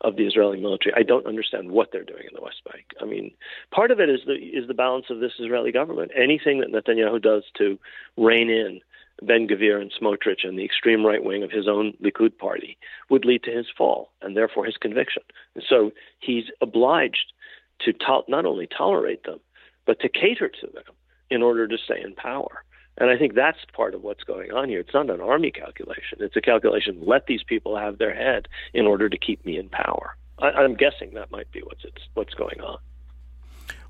of 0.00 0.16
the 0.16 0.26
Israeli 0.26 0.60
military. 0.60 0.94
I 0.96 1.02
don't 1.02 1.26
understand 1.26 1.70
what 1.70 1.90
they're 1.92 2.04
doing 2.04 2.24
in 2.28 2.34
the 2.34 2.42
West 2.42 2.62
Bank. 2.70 2.84
I 3.00 3.04
mean, 3.04 3.32
part 3.70 3.90
of 3.90 4.00
it 4.00 4.08
is 4.08 4.20
the 4.26 4.34
is 4.34 4.68
the 4.68 4.74
balance 4.74 5.06
of 5.10 5.20
this 5.20 5.32
Israeli 5.38 5.72
government. 5.72 6.12
Anything 6.16 6.60
that 6.60 6.72
Netanyahu 6.72 7.20
does 7.20 7.44
to 7.58 7.78
rein 8.16 8.50
in 8.50 8.80
Ben 9.22 9.48
Gvir 9.48 9.80
and 9.80 9.92
Smotrich 9.92 10.46
and 10.46 10.58
the 10.58 10.64
extreme 10.64 11.04
right 11.04 11.22
wing 11.22 11.42
of 11.42 11.50
his 11.50 11.66
own 11.66 11.94
Likud 12.02 12.38
party 12.38 12.78
would 13.10 13.24
lead 13.24 13.42
to 13.44 13.50
his 13.50 13.66
fall 13.76 14.12
and 14.22 14.36
therefore 14.36 14.64
his 14.64 14.76
conviction. 14.76 15.22
And 15.54 15.64
so 15.68 15.92
he's 16.20 16.44
obliged 16.60 17.32
to- 17.80 18.24
not 18.28 18.46
only 18.46 18.66
tolerate 18.66 19.24
them, 19.24 19.40
but 19.86 20.00
to 20.00 20.08
cater 20.08 20.48
to 20.48 20.66
them 20.68 20.84
in 21.30 21.42
order 21.42 21.66
to 21.66 21.78
stay 21.78 22.00
in 22.00 22.14
power. 22.14 22.62
And 22.98 23.10
I 23.10 23.16
think 23.16 23.34
that's 23.34 23.58
part 23.72 23.94
of 23.94 24.02
what's 24.02 24.24
going 24.24 24.52
on 24.52 24.68
here. 24.68 24.80
It's 24.80 24.92
not 24.92 25.08
an 25.08 25.20
army 25.20 25.52
calculation. 25.52 26.18
It's 26.20 26.36
a 26.36 26.40
calculation. 26.40 26.98
Let 27.00 27.26
these 27.26 27.42
people 27.44 27.76
have 27.76 27.98
their 27.98 28.14
head 28.14 28.48
in 28.74 28.86
order 28.86 29.08
to 29.08 29.16
keep 29.16 29.44
me 29.46 29.56
in 29.56 29.68
power. 29.68 30.16
I, 30.40 30.64
am 30.64 30.74
guessing 30.74 31.14
that 31.14 31.30
might 31.30 31.50
be 31.52 31.60
what's 31.60 31.84
what's 32.14 32.34
going 32.34 32.60
on. 32.60 32.78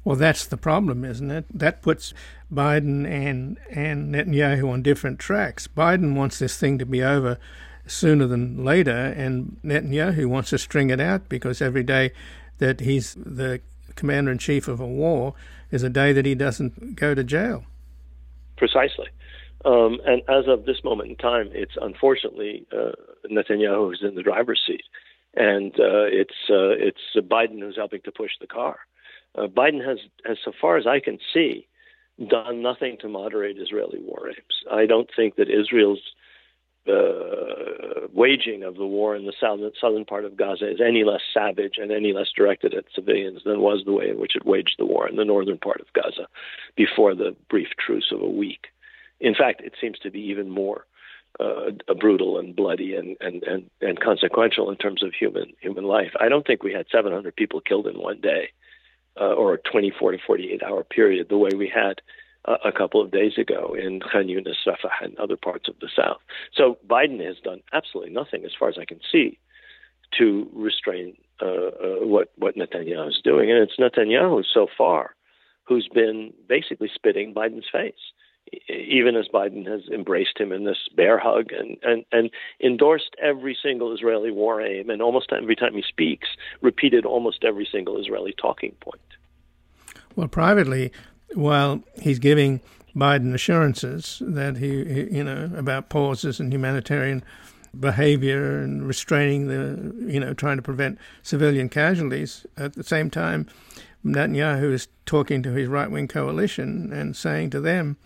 Well, 0.04 0.16
that's 0.16 0.46
the 0.46 0.56
problem, 0.56 1.04
isn't 1.04 1.30
it? 1.30 1.44
That 1.52 1.82
puts 1.82 2.14
Biden 2.52 3.06
and 3.06 3.58
and 3.70 4.14
Netanyahu 4.14 4.70
on 4.70 4.82
different 4.82 5.18
tracks. 5.18 5.66
Biden 5.66 6.14
wants 6.14 6.38
this 6.38 6.58
thing 6.58 6.78
to 6.78 6.86
be 6.86 7.02
over 7.02 7.38
sooner 7.86 8.26
than 8.26 8.64
later, 8.64 8.90
and 8.90 9.58
Netanyahu 9.64 10.26
wants 10.26 10.50
to 10.50 10.58
string 10.58 10.90
it 10.90 11.00
out 11.00 11.28
because 11.28 11.62
every 11.62 11.82
day 11.82 12.12
that 12.58 12.80
he's 12.80 13.14
the 13.14 13.60
commander 13.96 14.30
in 14.30 14.38
chief 14.38 14.68
of 14.68 14.80
a 14.80 14.86
war 14.86 15.34
is 15.70 15.82
a 15.82 15.90
day 15.90 16.12
that 16.12 16.26
he 16.26 16.34
doesn't 16.34 16.96
go 16.96 17.14
to 17.14 17.24
jail. 17.24 17.64
Precisely. 18.58 19.06
Um, 19.64 19.98
and 20.06 20.22
as 20.28 20.46
of 20.46 20.66
this 20.66 20.84
moment 20.84 21.10
in 21.10 21.16
time, 21.16 21.50
it's 21.52 21.76
unfortunately 21.80 22.66
uh, 22.72 22.92
Netanyahu 23.30 23.88
who's 23.88 24.02
in 24.02 24.14
the 24.14 24.22
driver's 24.22 24.62
seat, 24.66 24.84
and 25.34 25.72
uh, 25.74 26.06
it's 26.06 26.34
uh, 26.50 26.70
it's 26.70 27.00
Biden 27.16 27.60
who's 27.60 27.76
helping 27.76 28.02
to 28.02 28.12
push 28.12 28.32
the 28.40 28.46
car. 28.46 28.78
Uh, 29.36 29.46
Biden 29.46 29.84
has, 29.84 29.98
as 30.28 30.38
so 30.44 30.52
far 30.60 30.76
as 30.76 30.86
I 30.86 31.00
can 31.00 31.18
see, 31.34 31.66
done 32.28 32.62
nothing 32.62 32.98
to 33.00 33.08
moderate 33.08 33.58
Israeli 33.58 34.00
war 34.00 34.28
aims. 34.28 34.56
I 34.70 34.86
don't 34.86 35.10
think 35.14 35.36
that 35.36 35.50
Israel's 35.50 36.02
uh, 36.88 38.08
waging 38.12 38.62
of 38.62 38.76
the 38.76 38.86
war 38.86 39.14
in 39.14 39.26
the 39.26 39.32
southern, 39.40 39.72
southern 39.80 40.04
part 40.04 40.24
of 40.24 40.36
Gaza 40.36 40.70
is 40.70 40.80
any 40.80 41.04
less 41.04 41.20
savage 41.32 41.74
and 41.76 41.92
any 41.92 42.12
less 42.12 42.28
directed 42.34 42.74
at 42.74 42.84
civilians 42.94 43.42
than 43.44 43.60
was 43.60 43.82
the 43.84 43.92
way 43.92 44.08
in 44.08 44.18
which 44.18 44.36
it 44.36 44.46
waged 44.46 44.76
the 44.78 44.86
war 44.86 45.08
in 45.08 45.16
the 45.16 45.24
northern 45.24 45.58
part 45.58 45.80
of 45.80 45.92
Gaza 45.92 46.28
before 46.76 47.14
the 47.14 47.36
brief 47.48 47.68
truce 47.78 48.10
of 48.12 48.20
a 48.20 48.28
week. 48.28 48.68
In 49.20 49.34
fact, 49.34 49.60
it 49.60 49.74
seems 49.80 49.98
to 50.00 50.10
be 50.10 50.20
even 50.20 50.48
more 50.48 50.86
uh, 51.40 51.70
brutal 51.98 52.38
and 52.38 52.56
bloody 52.56 52.94
and, 52.96 53.16
and, 53.20 53.42
and, 53.44 53.70
and 53.80 54.00
consequential 54.00 54.70
in 54.70 54.76
terms 54.76 55.02
of 55.02 55.12
human 55.12 55.52
human 55.60 55.84
life. 55.84 56.12
I 56.18 56.28
don't 56.28 56.46
think 56.46 56.62
we 56.62 56.72
had 56.72 56.86
700 56.90 57.36
people 57.36 57.60
killed 57.60 57.86
in 57.86 58.00
one 58.00 58.20
day 58.20 58.50
uh, 59.20 59.34
or 59.34 59.54
a 59.54 59.58
24 59.58 60.12
to 60.12 60.18
48 60.26 60.62
hour 60.62 60.84
period 60.84 61.28
the 61.28 61.38
way 61.38 61.50
we 61.56 61.68
had 61.68 62.00
a 62.64 62.72
couple 62.72 63.00
of 63.00 63.10
days 63.10 63.36
ago 63.38 63.74
in 63.78 64.00
Khan 64.00 64.26
Yunis, 64.26 64.66
Rafah, 64.66 65.02
and 65.02 65.18
other 65.18 65.36
parts 65.36 65.68
of 65.68 65.78
the 65.80 65.88
south. 65.94 66.20
So 66.54 66.78
Biden 66.86 67.24
has 67.24 67.36
done 67.42 67.60
absolutely 67.72 68.12
nothing, 68.12 68.44
as 68.44 68.52
far 68.58 68.68
as 68.68 68.78
I 68.80 68.84
can 68.84 69.00
see, 69.10 69.38
to 70.18 70.48
restrain 70.54 71.16
uh, 71.42 71.46
uh, 71.46 71.70
what 72.06 72.32
what 72.36 72.56
Netanyahu 72.56 73.08
is 73.08 73.20
doing, 73.22 73.50
and 73.50 73.60
it's 73.60 73.76
Netanyahu 73.78 74.44
so 74.52 74.66
far 74.76 75.14
who's 75.64 75.88
been 75.92 76.32
basically 76.48 76.90
spitting 76.92 77.34
Biden's 77.34 77.68
face. 77.70 77.94
Even 78.70 79.14
as 79.14 79.26
Biden 79.28 79.66
has 79.66 79.82
embraced 79.92 80.38
him 80.38 80.52
in 80.52 80.64
this 80.64 80.78
bear 80.96 81.18
hug 81.18 81.52
and, 81.52 81.76
and, 81.82 82.06
and 82.10 82.30
endorsed 82.64 83.14
every 83.20 83.54
single 83.62 83.92
Israeli 83.92 84.30
war 84.30 84.62
aim, 84.62 84.88
and 84.88 85.02
almost 85.02 85.30
every 85.30 85.54
time 85.54 85.74
he 85.74 85.84
speaks, 85.86 86.28
repeated 86.62 87.04
almost 87.04 87.44
every 87.44 87.68
single 87.70 88.00
Israeli 88.00 88.34
talking 88.40 88.74
point. 88.80 89.02
Well, 90.16 90.28
privately, 90.28 90.90
while 91.34 91.82
he's 92.00 92.18
giving 92.18 92.60
Biden 92.94 93.34
assurances 93.34 94.22
that 94.24 94.56
he, 94.56 94.68
you 94.68 95.24
know, 95.24 95.50
about 95.56 95.88
pauses 95.88 96.40
and 96.40 96.52
humanitarian 96.52 97.22
behavior 97.78 98.58
and 98.58 98.86
restraining 98.86 99.46
the, 99.46 99.94
you 100.12 100.18
know, 100.18 100.34
trying 100.34 100.56
to 100.56 100.62
prevent 100.62 100.98
civilian 101.22 101.68
casualties. 101.68 102.46
At 102.56 102.74
the 102.74 102.82
same 102.82 103.10
time, 103.10 103.46
Netanyahu 104.04 104.72
is 104.72 104.88
talking 105.06 105.42
to 105.42 105.52
his 105.52 105.68
right 105.68 105.90
wing 105.90 106.08
coalition 106.08 106.92
and 106.92 107.16
saying 107.16 107.50
to 107.50 107.60
them 107.60 107.96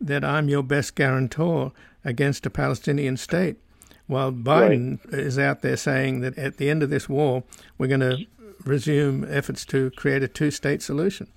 that 0.00 0.24
I'm 0.24 0.48
your 0.48 0.62
best 0.62 0.94
guarantor 0.94 1.72
against 2.04 2.46
a 2.46 2.50
Palestinian 2.50 3.16
state. 3.16 3.56
While 4.06 4.32
Biden 4.32 5.04
right. 5.04 5.20
is 5.20 5.38
out 5.38 5.60
there 5.60 5.76
saying 5.76 6.20
that 6.20 6.38
at 6.38 6.56
the 6.56 6.70
end 6.70 6.82
of 6.82 6.90
this 6.90 7.08
war, 7.08 7.42
we're 7.76 7.88
going 7.88 8.00
to 8.00 8.24
resume 8.64 9.26
efforts 9.28 9.64
to 9.66 9.90
create 9.90 10.22
a 10.22 10.28
two 10.28 10.50
state 10.50 10.80
solution. 10.82 11.28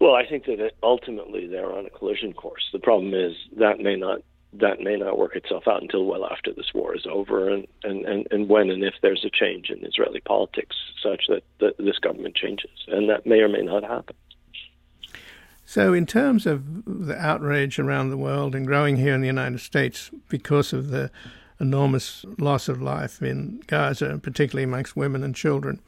Well, 0.00 0.14
I 0.14 0.26
think 0.26 0.46
that 0.46 0.72
ultimately 0.82 1.46
they're 1.46 1.72
on 1.72 1.86
a 1.86 1.90
collision 1.90 2.32
course. 2.32 2.68
The 2.72 2.78
problem 2.78 3.14
is 3.14 3.34
that 3.56 3.80
may 3.80 3.96
not 3.96 4.20
that 4.54 4.80
may 4.80 4.96
not 4.96 5.18
work 5.18 5.36
itself 5.36 5.68
out 5.68 5.82
until 5.82 6.06
well 6.06 6.24
after 6.24 6.52
this 6.52 6.72
war 6.74 6.94
is 6.96 7.06
over, 7.10 7.50
and 7.50 7.66
and 7.82 8.04
and, 8.06 8.26
and 8.30 8.48
when 8.48 8.70
and 8.70 8.82
if 8.82 8.94
there's 9.02 9.24
a 9.24 9.30
change 9.30 9.70
in 9.70 9.84
Israeli 9.84 10.20
politics 10.20 10.76
such 11.02 11.24
that 11.28 11.42
the, 11.58 11.74
this 11.78 11.98
government 11.98 12.34
changes, 12.34 12.70
and 12.86 13.10
that 13.10 13.26
may 13.26 13.40
or 13.40 13.48
may 13.48 13.62
not 13.62 13.82
happen. 13.82 14.16
So, 15.66 15.92
in 15.92 16.06
terms 16.06 16.46
of 16.46 16.84
the 16.86 17.16
outrage 17.18 17.78
around 17.78 18.08
the 18.08 18.16
world 18.16 18.54
and 18.54 18.66
growing 18.66 18.96
here 18.96 19.14
in 19.14 19.20
the 19.20 19.26
United 19.26 19.60
States 19.60 20.10
because 20.30 20.72
of 20.72 20.88
the 20.88 21.10
enormous 21.60 22.24
loss 22.38 22.68
of 22.68 22.80
life 22.80 23.20
in 23.20 23.62
Gaza, 23.66 24.18
particularly 24.22 24.64
amongst 24.64 24.96
women 24.96 25.22
and 25.22 25.34
children, 25.34 25.80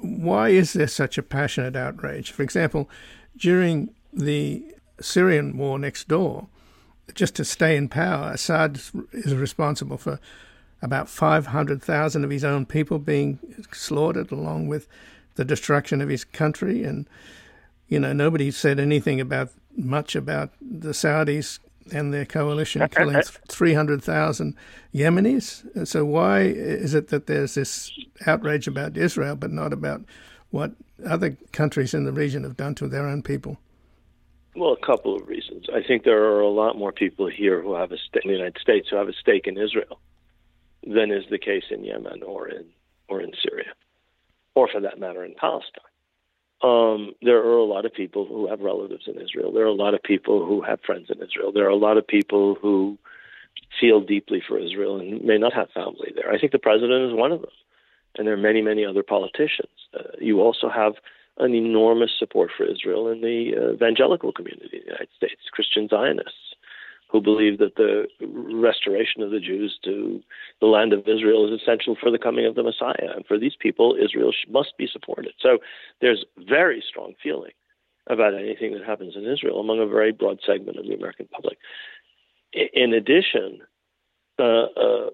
why 0.00 0.48
is 0.48 0.72
there 0.72 0.88
such 0.88 1.16
a 1.16 1.22
passionate 1.22 1.76
outrage? 1.76 2.32
For 2.32 2.42
example, 2.42 2.90
during 3.36 3.94
the 4.12 4.64
Syrian 5.00 5.56
war 5.56 5.78
next 5.78 6.08
door, 6.08 6.46
just 7.14 7.34
to 7.36 7.44
stay 7.44 7.76
in 7.76 7.88
power, 7.88 8.30
Assad 8.32 8.80
is 9.12 9.34
responsible 9.34 9.98
for 9.98 10.20
about 10.80 11.08
500,000 11.08 12.24
of 12.24 12.30
his 12.30 12.44
own 12.44 12.66
people 12.66 12.98
being 12.98 13.38
slaughtered, 13.72 14.30
along 14.30 14.68
with 14.68 14.86
the 15.34 15.44
destruction 15.44 16.00
of 16.00 16.08
his 16.08 16.24
country. 16.24 16.84
And, 16.84 17.06
you 17.88 17.98
know, 17.98 18.12
nobody 18.12 18.50
said 18.50 18.78
anything 18.78 19.20
about 19.20 19.50
much 19.76 20.14
about 20.14 20.50
the 20.60 20.90
Saudis 20.90 21.58
and 21.92 22.14
their 22.14 22.24
coalition 22.24 22.88
killing 22.88 23.20
300,000 23.48 24.54
Yemenis. 24.94 25.86
So, 25.86 26.04
why 26.04 26.40
is 26.42 26.94
it 26.94 27.08
that 27.08 27.26
there's 27.26 27.54
this 27.54 27.90
outrage 28.26 28.66
about 28.66 28.96
Israel, 28.96 29.36
but 29.36 29.52
not 29.52 29.72
about 29.72 30.02
what 30.54 30.70
other 31.04 31.36
countries 31.50 31.94
in 31.94 32.04
the 32.04 32.12
region 32.12 32.44
have 32.44 32.56
done 32.56 32.76
to 32.76 32.86
their 32.86 33.08
own 33.08 33.22
people? 33.22 33.58
Well, 34.54 34.72
a 34.80 34.86
couple 34.86 35.16
of 35.16 35.26
reasons. 35.26 35.66
I 35.74 35.82
think 35.82 36.04
there 36.04 36.26
are 36.26 36.42
a 36.42 36.48
lot 36.48 36.78
more 36.78 36.92
people 36.92 37.28
here 37.28 37.60
who 37.60 37.74
have 37.74 37.90
a 37.90 37.96
st- 37.96 38.24
in 38.24 38.30
the 38.30 38.36
United 38.36 38.58
States 38.62 38.86
who 38.88 38.96
have 38.96 39.08
a 39.08 39.12
stake 39.14 39.48
in 39.48 39.58
Israel 39.58 39.98
than 40.86 41.10
is 41.10 41.24
the 41.28 41.38
case 41.38 41.64
in 41.72 41.82
Yemen 41.82 42.22
or 42.22 42.48
in 42.48 42.66
or 43.08 43.20
in 43.20 43.32
Syria, 43.42 43.72
or 44.54 44.68
for 44.68 44.80
that 44.80 45.00
matter 45.00 45.24
in 45.24 45.34
Palestine. 45.34 45.90
Um, 46.62 47.14
there 47.20 47.38
are 47.38 47.58
a 47.58 47.64
lot 47.64 47.84
of 47.84 47.92
people 47.92 48.24
who 48.24 48.48
have 48.48 48.60
relatives 48.60 49.08
in 49.08 49.20
Israel. 49.20 49.52
There 49.52 49.64
are 49.64 49.76
a 49.78 49.82
lot 49.86 49.94
of 49.94 50.04
people 50.04 50.46
who 50.46 50.62
have 50.62 50.78
friends 50.86 51.10
in 51.10 51.20
Israel. 51.20 51.50
There 51.52 51.66
are 51.66 51.78
a 51.80 51.84
lot 51.88 51.98
of 51.98 52.06
people 52.06 52.54
who 52.54 52.96
feel 53.80 54.00
deeply 54.00 54.40
for 54.46 54.56
Israel 54.56 55.00
and 55.00 55.24
may 55.24 55.36
not 55.36 55.52
have 55.52 55.70
family 55.72 56.12
there. 56.14 56.30
I 56.30 56.38
think 56.38 56.52
the 56.52 56.60
president 56.60 57.10
is 57.10 57.18
one 57.18 57.32
of 57.32 57.40
them 57.40 57.50
and 58.16 58.26
there 58.26 58.34
are 58.34 58.38
many, 58.38 58.62
many 58.62 58.84
other 58.84 59.02
politicians. 59.02 59.72
Uh, 59.94 60.02
you 60.20 60.40
also 60.40 60.68
have 60.68 60.94
an 61.38 61.54
enormous 61.54 62.10
support 62.18 62.50
for 62.56 62.64
Israel 62.64 63.08
in 63.08 63.20
the 63.20 63.52
uh, 63.56 63.72
evangelical 63.72 64.32
community 64.32 64.76
in 64.76 64.80
the 64.80 64.92
United 64.92 65.08
States, 65.16 65.42
Christian 65.50 65.88
Zionists, 65.88 66.54
who 67.10 67.20
believe 67.20 67.58
that 67.58 67.76
the 67.76 68.06
restoration 68.20 69.22
of 69.22 69.30
the 69.30 69.40
Jews 69.40 69.78
to 69.84 70.20
the 70.60 70.66
land 70.66 70.92
of 70.92 71.08
Israel 71.08 71.46
is 71.46 71.60
essential 71.60 71.96
for 72.00 72.10
the 72.10 72.18
coming 72.18 72.46
of 72.46 72.54
the 72.54 72.62
Messiah. 72.62 73.10
And 73.14 73.26
for 73.26 73.38
these 73.38 73.56
people, 73.58 73.96
Israel 74.02 74.32
must 74.48 74.76
be 74.78 74.88
supported. 74.90 75.32
So 75.40 75.58
there's 76.00 76.24
very 76.38 76.82
strong 76.88 77.14
feeling 77.22 77.52
about 78.08 78.34
anything 78.34 78.72
that 78.74 78.84
happens 78.84 79.14
in 79.16 79.26
Israel 79.26 79.60
among 79.60 79.80
a 79.80 79.86
very 79.86 80.12
broad 80.12 80.40
segment 80.44 80.78
of 80.78 80.86
the 80.86 80.94
American 80.94 81.28
public. 81.32 81.58
In 82.52 82.92
addition, 82.92 83.60
uh, 84.38 84.66
uh, 84.76 85.10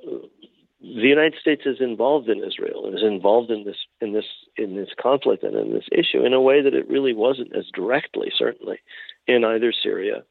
the 0.81 1.09
United 1.09 1.39
States 1.39 1.62
is 1.66 1.76
involved 1.81 2.28
in 2.28 2.43
Israel 2.43 2.87
and 2.87 2.95
is 2.97 3.05
involved 3.05 3.51
in 3.51 3.64
this 3.64 3.76
in 4.01 4.12
this 4.12 4.24
in 4.57 4.76
this 4.76 4.89
conflict 5.01 5.43
and 5.43 5.55
in 5.55 5.74
this 5.74 5.85
issue 5.93 6.24
in 6.24 6.33
a 6.33 6.41
way 6.41 6.62
that 6.62 6.74
it 6.74 6.89
really 6.89 7.12
wasn't 7.12 7.55
as 7.55 7.66
directly, 7.74 8.33
certainly, 8.35 8.78
in 9.26 9.45
either 9.45 9.72
Syria 9.72 10.24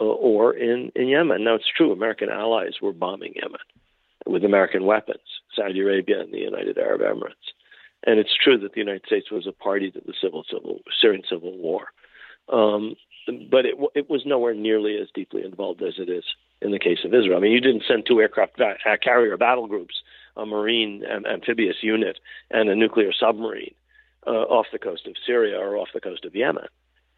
uh, 0.00 0.04
or 0.04 0.54
in 0.54 0.92
in 0.94 1.08
Yemen. 1.08 1.42
Now 1.42 1.54
it's 1.56 1.70
true, 1.76 1.90
American 1.90 2.30
allies 2.30 2.74
were 2.80 2.92
bombing 2.92 3.32
Yemen 3.34 3.60
with 4.26 4.44
American 4.44 4.84
weapons, 4.84 5.26
Saudi 5.54 5.80
Arabia 5.80 6.20
and 6.20 6.32
the 6.32 6.38
United 6.38 6.78
Arab 6.78 7.00
Emirates, 7.00 7.50
and 8.06 8.20
it's 8.20 8.36
true 8.36 8.58
that 8.58 8.74
the 8.74 8.80
United 8.80 9.04
States 9.06 9.30
was 9.30 9.46
a 9.46 9.52
party 9.52 9.90
to 9.90 10.00
the 10.06 10.14
civil 10.22 10.44
civil 10.48 10.82
Syrian 11.00 11.22
civil 11.28 11.56
war. 11.58 11.88
Um, 12.48 12.94
but 13.50 13.66
it 13.66 13.74
it 13.94 14.08
was 14.08 14.24
nowhere 14.24 14.54
nearly 14.54 14.98
as 14.98 15.08
deeply 15.14 15.44
involved 15.44 15.82
as 15.82 15.94
it 15.98 16.08
is 16.08 16.24
in 16.62 16.70
the 16.70 16.78
case 16.78 17.00
of 17.04 17.14
Israel. 17.14 17.36
I 17.36 17.40
mean, 17.40 17.52
you 17.52 17.60
didn't 17.60 17.84
send 17.86 18.06
two 18.06 18.20
aircraft 18.20 18.56
ba- 18.56 18.76
uh, 18.86 18.96
carrier 19.02 19.36
battle 19.36 19.66
groups, 19.66 20.02
a 20.36 20.46
marine 20.46 21.04
am- 21.04 21.26
amphibious 21.26 21.76
unit, 21.82 22.18
and 22.50 22.68
a 22.68 22.76
nuclear 22.76 23.12
submarine 23.12 23.74
uh, 24.26 24.30
off 24.30 24.66
the 24.72 24.78
coast 24.78 25.06
of 25.06 25.14
Syria 25.26 25.58
or 25.58 25.76
off 25.76 25.88
the 25.92 26.00
coast 26.00 26.24
of 26.24 26.34
Yemen. 26.34 26.68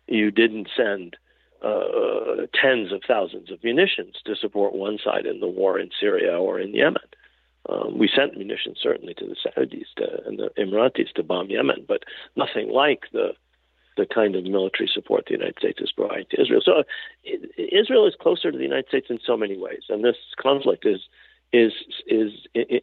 You 0.07 0.31
didn't 0.31 0.69
send 0.77 1.17
uh, 1.63 2.47
tens 2.55 2.93
of 2.93 3.03
thousands 3.07 3.51
of 3.51 3.63
munitions 3.63 4.17
to 4.25 4.37
support 4.37 4.75
one 4.75 4.99
side 5.03 5.27
in 5.27 5.41
the 5.41 5.49
war 5.49 5.79
in 5.79 5.91
Syria 5.99 6.39
or 6.39 6.59
in 6.59 6.75
Yemen. 6.75 7.03
Um, 7.69 7.99
we 7.99 8.09
sent 8.15 8.37
munitions 8.37 8.79
certainly 8.83 9.15
to 9.15 9.27
the 9.27 9.37
Saudis 9.45 9.87
to, 9.97 10.27
and 10.27 10.39
the 10.39 10.51
Emiratis 10.59 11.13
to 11.17 11.23
bomb 11.23 11.51
Yemen, 11.51 11.85
but 11.87 12.05
nothing 12.37 12.71
like 12.71 13.03
the 13.13 13.33
the 13.99 14.07
kind 14.07 14.37
of 14.37 14.45
military 14.45 14.89
support 14.93 15.25
the 15.27 15.33
United 15.33 15.59
States 15.59 15.81
is 15.81 15.93
providing 15.93 16.27
to 16.31 16.41
Israel. 16.41 16.63
So 16.65 16.85
Israel 17.57 18.07
is 18.07 18.15
closer 18.19 18.51
to 18.51 18.57
the 18.57 18.65
United 18.65 18.89
States 18.89 19.09
in 19.11 19.19
so 19.27 19.37
many 19.37 19.59
ways, 19.59 19.83
and 19.91 20.03
this 20.03 20.17
conflict 20.41 20.87
is 20.87 21.01
is 21.53 21.73
is 22.07 22.33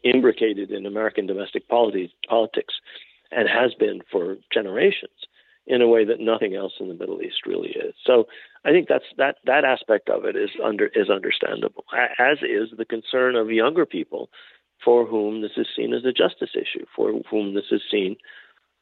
imbricated 0.03 0.71
in 0.71 0.85
American 0.85 1.25
domestic 1.25 1.67
politics, 1.67 2.73
and 3.31 3.49
has 3.49 3.73
been 3.73 4.01
for 4.11 4.37
generations 4.53 5.17
in 5.67 5.81
a 5.81 5.87
way 5.87 6.05
that 6.05 6.19
nothing 6.19 6.53
else 6.55 6.73
in 6.79 6.89
the 6.89 6.93
Middle 6.93 7.21
East 7.21 7.45
really 7.47 7.69
is. 7.69 7.95
So 8.05 8.27
I 8.65 8.71
think 8.71 8.87
that's 8.87 9.05
that 9.17 9.37
that 9.45 9.63
aspect 9.65 10.09
of 10.09 10.25
it 10.25 10.35
is 10.35 10.51
under 10.63 10.87
is 10.87 11.09
understandable, 11.09 11.85
as 12.19 12.39
is 12.41 12.77
the 12.77 12.85
concern 12.85 13.35
of 13.35 13.49
younger 13.49 13.85
people 13.85 14.29
for 14.83 15.05
whom 15.05 15.41
this 15.41 15.57
is 15.57 15.67
seen 15.75 15.93
as 15.93 16.03
a 16.05 16.11
justice 16.11 16.51
issue, 16.53 16.85
for 16.95 17.13
whom 17.31 17.55
this 17.55 17.71
is 17.71 17.81
seen 17.89 18.17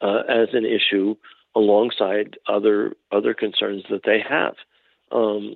uh, 0.02 0.24
as 0.28 0.50
an 0.54 0.66
issue 0.66 1.16
alongside 1.56 2.38
other 2.48 2.94
other 3.12 3.34
concerns 3.34 3.84
that 3.90 4.02
they 4.06 4.20
have. 4.28 4.56
Um, 5.12 5.56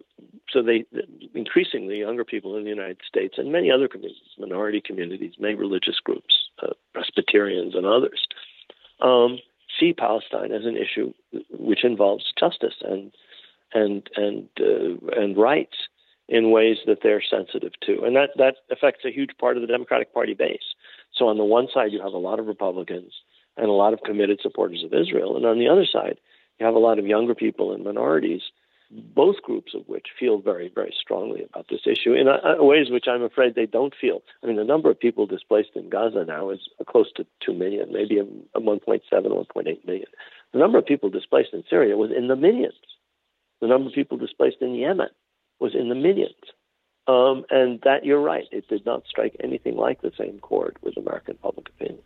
so 0.52 0.62
they 0.62 0.86
increasingly 1.34 2.00
younger 2.00 2.24
people 2.24 2.56
in 2.56 2.64
the 2.64 2.70
United 2.70 3.00
States 3.08 3.36
and 3.38 3.52
many 3.52 3.72
other 3.72 3.88
communities, 3.88 4.22
minority 4.38 4.82
communities, 4.82 5.34
many 5.40 5.56
religious 5.56 6.00
groups, 6.04 6.50
uh, 6.62 6.74
Presbyterians 6.94 7.74
and 7.76 7.86
others, 7.86 8.28
um, 9.02 9.40
see 9.80 9.94
Palestine 9.94 10.52
as 10.52 10.66
an 10.66 10.78
issue 10.78 11.12
which 11.52 11.84
involves 11.84 12.32
justice 12.40 12.76
and 12.82 13.12
and 13.74 14.10
and 14.16 14.48
uh, 14.60 15.20
and 15.20 15.38
rights 15.38 15.76
in 16.30 16.52
ways 16.52 16.78
that 16.86 17.00
they're 17.02 17.24
sensitive 17.24 17.72
to. 17.82 18.04
And 18.04 18.16
that, 18.16 18.32
that 18.38 18.56
affects 18.70 19.06
a 19.06 19.12
huge 19.12 19.32
part 19.40 19.56
of 19.56 19.62
the 19.62 19.68
Democratic 19.68 20.14
Party 20.14 20.34
base. 20.34 20.76
So 21.14 21.28
on 21.30 21.38
the 21.38 21.46
one 21.46 21.68
side, 21.74 21.94
you 21.94 22.02
have 22.02 22.14
a 22.14 22.18
lot 22.18 22.40
of 22.40 22.48
Republicans 22.48 23.14
and 23.58 23.68
a 23.68 23.72
lot 23.72 23.94
of 23.94 24.02
committed 24.02 24.40
supporters 24.42 24.84
of 24.84 24.94
Israel. 24.94 25.36
And 25.36 25.46
on 25.46 25.60
the 25.60 25.68
other 25.68 25.86
side, 25.86 26.18
you 26.60 26.66
have 26.66 26.76
a 26.76 26.80
lot 26.80 27.00
of 27.00 27.06
younger 27.06 27.36
people 27.36 27.74
and 27.74 27.84
minorities, 27.84 28.42
both 28.90 29.42
groups 29.42 29.74
of 29.76 29.88
which 29.88 30.08
feel 30.20 30.40
very, 30.40 30.72
very 30.74 30.96
strongly 31.00 31.44
about 31.44 31.68
this 31.70 31.82
issue 31.86 32.14
in 32.14 32.28
uh, 32.28 32.38
uh, 32.60 32.64
ways 32.64 32.90
which 32.90 33.06
I'm 33.08 33.22
afraid 33.22 33.56
they 33.56 33.66
don't 33.66 33.94
feel. 34.00 34.22
I 34.42 34.48
mean, 34.48 34.56
the 34.56 34.64
number 34.64 34.90
of 34.90 35.00
people 35.00 35.26
displaced 35.26 35.72
in 35.76 35.90
Gaza 35.90 36.24
now 36.26 36.50
is 36.52 36.60
uh, 36.80 36.84
close 36.86 37.12
to 37.14 37.26
2 37.46 37.54
million, 37.54 37.92
maybe 37.92 38.20
a 38.20 38.24
1.7, 38.60 39.02
1.8 39.12 39.86
million. 39.86 40.08
The 40.54 40.60
number 40.60 40.78
of 40.78 40.86
people 40.86 41.10
displaced 41.10 41.54
in 41.54 41.64
Syria 41.70 41.98
was 41.98 42.12
in 42.16 42.28
the 42.28 42.36
millions. 42.36 42.76
The 43.60 43.68
number 43.68 43.90
of 43.90 43.96
people 43.96 44.18
displaced 44.18 44.58
in 44.62 44.76
Yemen 44.76 45.10
was 45.60 45.76
in 45.76 45.90
the 45.90 45.96
millions. 45.96 46.36
Um, 47.08 47.46
and 47.50 47.80
that 47.84 48.06
you're 48.06 48.22
right, 48.22 48.46
it 48.52 48.68
did 48.68 48.86
not 48.86 49.04
strike 49.08 49.36
anything 49.42 49.76
like 49.76 50.02
the 50.02 50.12
same 50.18 50.40
chord 50.40 50.78
with 50.82 50.98
American 50.98 51.38
public 51.42 51.70
opinion. 51.70 52.04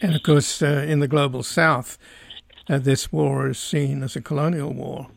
And 0.00 0.14
of 0.14 0.22
course, 0.22 0.62
uh, 0.62 0.84
in 0.88 1.00
the 1.00 1.08
global 1.08 1.42
south, 1.42 1.98
uh, 2.68 2.78
this 2.78 3.12
war 3.12 3.48
is 3.48 3.58
seen 3.58 4.02
as 4.02 4.16
a 4.16 4.20
colonial 4.20 4.72
war. 4.72 5.08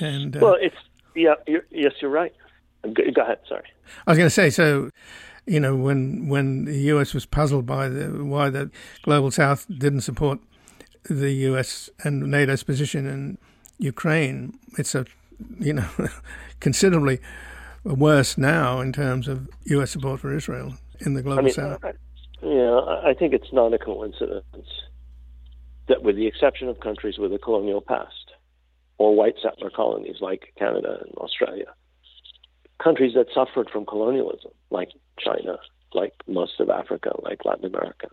And 0.00 0.36
uh, 0.36 0.40
well, 0.40 0.56
it's 0.60 0.76
yeah, 1.14 1.34
you're, 1.46 1.64
yes, 1.70 1.92
you're 2.00 2.10
right. 2.10 2.32
Go, 2.82 3.22
ahead. 3.22 3.38
Sorry. 3.48 3.64
I 4.06 4.10
was 4.10 4.18
going 4.18 4.26
to 4.26 4.34
say 4.34 4.50
so. 4.50 4.90
You 5.46 5.60
know, 5.60 5.76
when 5.76 6.28
when 6.28 6.64
the 6.64 6.78
U.S. 6.94 7.12
was 7.12 7.26
puzzled 7.26 7.66
by 7.66 7.88
the 7.88 8.24
why 8.24 8.48
the 8.48 8.70
global 9.02 9.30
South 9.30 9.66
didn't 9.68 10.00
support 10.00 10.38
the 11.04 11.32
U.S. 11.32 11.90
and 12.02 12.22
NATO's 12.30 12.62
position 12.62 13.06
in 13.06 13.38
Ukraine, 13.78 14.58
it's 14.78 14.94
a 14.94 15.04
you 15.58 15.74
know 15.74 15.88
considerably 16.60 17.20
worse 17.84 18.38
now 18.38 18.80
in 18.80 18.92
terms 18.92 19.28
of 19.28 19.48
U.S. 19.64 19.90
support 19.90 20.20
for 20.20 20.34
Israel 20.34 20.74
in 21.00 21.12
the 21.12 21.22
global 21.22 21.40
I 21.40 21.42
mean, 21.42 21.52
South. 21.52 21.84
Yeah, 22.44 22.78
I 23.02 23.14
think 23.18 23.32
it's 23.32 23.52
not 23.52 23.72
a 23.72 23.78
coincidence 23.78 24.44
that, 25.88 26.02
with 26.02 26.16
the 26.16 26.26
exception 26.26 26.68
of 26.68 26.78
countries 26.80 27.16
with 27.18 27.32
a 27.32 27.38
colonial 27.38 27.80
past 27.80 28.32
or 28.98 29.16
white 29.16 29.36
settler 29.42 29.70
colonies 29.70 30.16
like 30.20 30.52
Canada 30.58 30.98
and 31.00 31.14
Australia, 31.16 31.72
countries 32.82 33.14
that 33.14 33.28
suffered 33.34 33.70
from 33.70 33.86
colonialism, 33.86 34.50
like 34.70 34.90
China, 35.18 35.58
like 35.94 36.12
most 36.26 36.60
of 36.60 36.68
Africa, 36.68 37.12
like 37.22 37.46
Latin 37.46 37.64
America, 37.64 38.08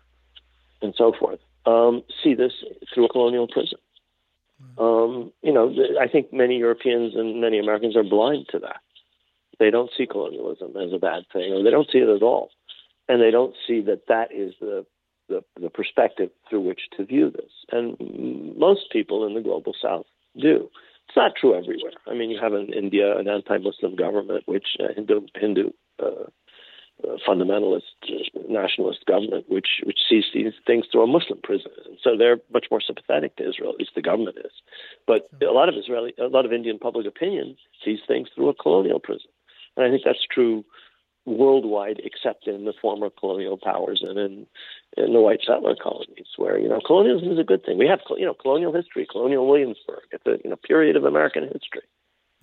and 0.81 0.93
so 0.97 1.11
forth, 1.19 1.39
um, 1.65 2.01
see 2.23 2.33
this 2.33 2.53
through 2.93 3.05
a 3.05 3.09
colonial 3.09 3.49
prism. 3.49 3.79
Um, 4.77 5.33
you 5.41 5.51
know, 5.51 5.75
I 5.99 6.07
think 6.07 6.31
many 6.31 6.57
Europeans 6.57 7.15
and 7.15 7.41
many 7.41 7.59
Americans 7.59 7.97
are 7.97 8.03
blind 8.03 8.45
to 8.51 8.59
that. 8.59 8.79
They 9.59 9.71
don't 9.71 9.91
see 9.97 10.05
colonialism 10.05 10.77
as 10.77 10.93
a 10.93 10.99
bad 10.99 11.23
thing, 11.33 11.51
or 11.51 11.63
they 11.63 11.69
don't 11.69 11.89
see 11.91 11.97
it 11.97 12.07
at 12.07 12.23
all 12.23 12.49
and 13.11 13.21
they 13.21 13.29
don't 13.29 13.55
see 13.67 13.81
that 13.81 14.07
that 14.07 14.31
is 14.31 14.53
the, 14.61 14.85
the, 15.27 15.43
the 15.59 15.69
perspective 15.69 16.29
through 16.49 16.61
which 16.61 16.83
to 16.95 17.03
view 17.03 17.29
this. 17.29 17.51
And 17.69 17.97
most 18.57 18.89
people 18.89 19.27
in 19.27 19.33
the 19.33 19.41
global 19.41 19.73
south 19.79 20.05
do. 20.39 20.69
It's 21.09 21.17
not 21.17 21.33
true 21.35 21.53
everywhere. 21.53 21.91
I 22.07 22.13
mean, 22.13 22.29
you 22.29 22.39
have 22.41 22.53
in 22.53 22.71
India 22.71 23.17
an 23.17 23.27
anti-Muslim 23.27 23.97
government, 23.97 24.43
which 24.45 24.77
uh, 24.79 24.93
Hindu 24.95 25.27
Hindu 25.35 25.71
uh, 26.01 26.05
uh, 26.05 27.17
fundamentalist 27.27 27.81
nationalist 28.47 29.05
government, 29.05 29.43
which 29.49 29.81
which 29.83 29.99
sees 30.09 30.23
these 30.33 30.53
things 30.65 30.85
through 30.89 31.03
a 31.03 31.07
Muslim 31.07 31.39
prism, 31.43 31.71
and 31.85 31.97
so 32.01 32.11
they're 32.17 32.37
much 32.53 32.67
more 32.71 32.79
sympathetic 32.79 33.35
to 33.35 33.49
Israel. 33.49 33.73
At 33.73 33.79
least 33.79 33.91
the 33.93 34.01
government 34.01 34.37
is. 34.37 34.53
But 35.05 35.27
a 35.45 35.51
lot 35.51 35.67
of 35.67 35.75
Israeli, 35.75 36.13
a 36.17 36.27
lot 36.27 36.45
of 36.45 36.53
Indian 36.53 36.79
public 36.79 37.05
opinion 37.05 37.57
sees 37.83 37.99
things 38.07 38.29
through 38.33 38.47
a 38.47 38.53
colonial 38.53 39.01
prism, 39.01 39.31
and 39.75 39.85
I 39.85 39.89
think 39.89 40.03
that's 40.05 40.25
true 40.31 40.63
worldwide 41.25 42.01
except 42.03 42.47
in 42.47 42.65
the 42.65 42.73
former 42.81 43.09
colonial 43.09 43.57
powers 43.57 44.03
and 44.03 44.17
in 44.17 44.47
in 44.97 45.13
the 45.13 45.21
white 45.21 45.39
settler 45.45 45.75
colonies 45.75 46.27
where 46.37 46.57
you 46.57 46.67
know 46.67 46.81
colonialism 46.85 47.31
is 47.31 47.39
a 47.39 47.43
good 47.43 47.63
thing. 47.63 47.77
We 47.77 47.87
have 47.87 47.99
you 48.17 48.25
know 48.25 48.33
colonial 48.33 48.73
history 48.73 49.07
colonial 49.09 49.47
williamsburg. 49.47 50.03
It's 50.11 50.25
a 50.25 50.37
you 50.43 50.49
know 50.49 50.55
period 50.55 50.95
of 50.95 51.05
american 51.05 51.43
history. 51.43 51.83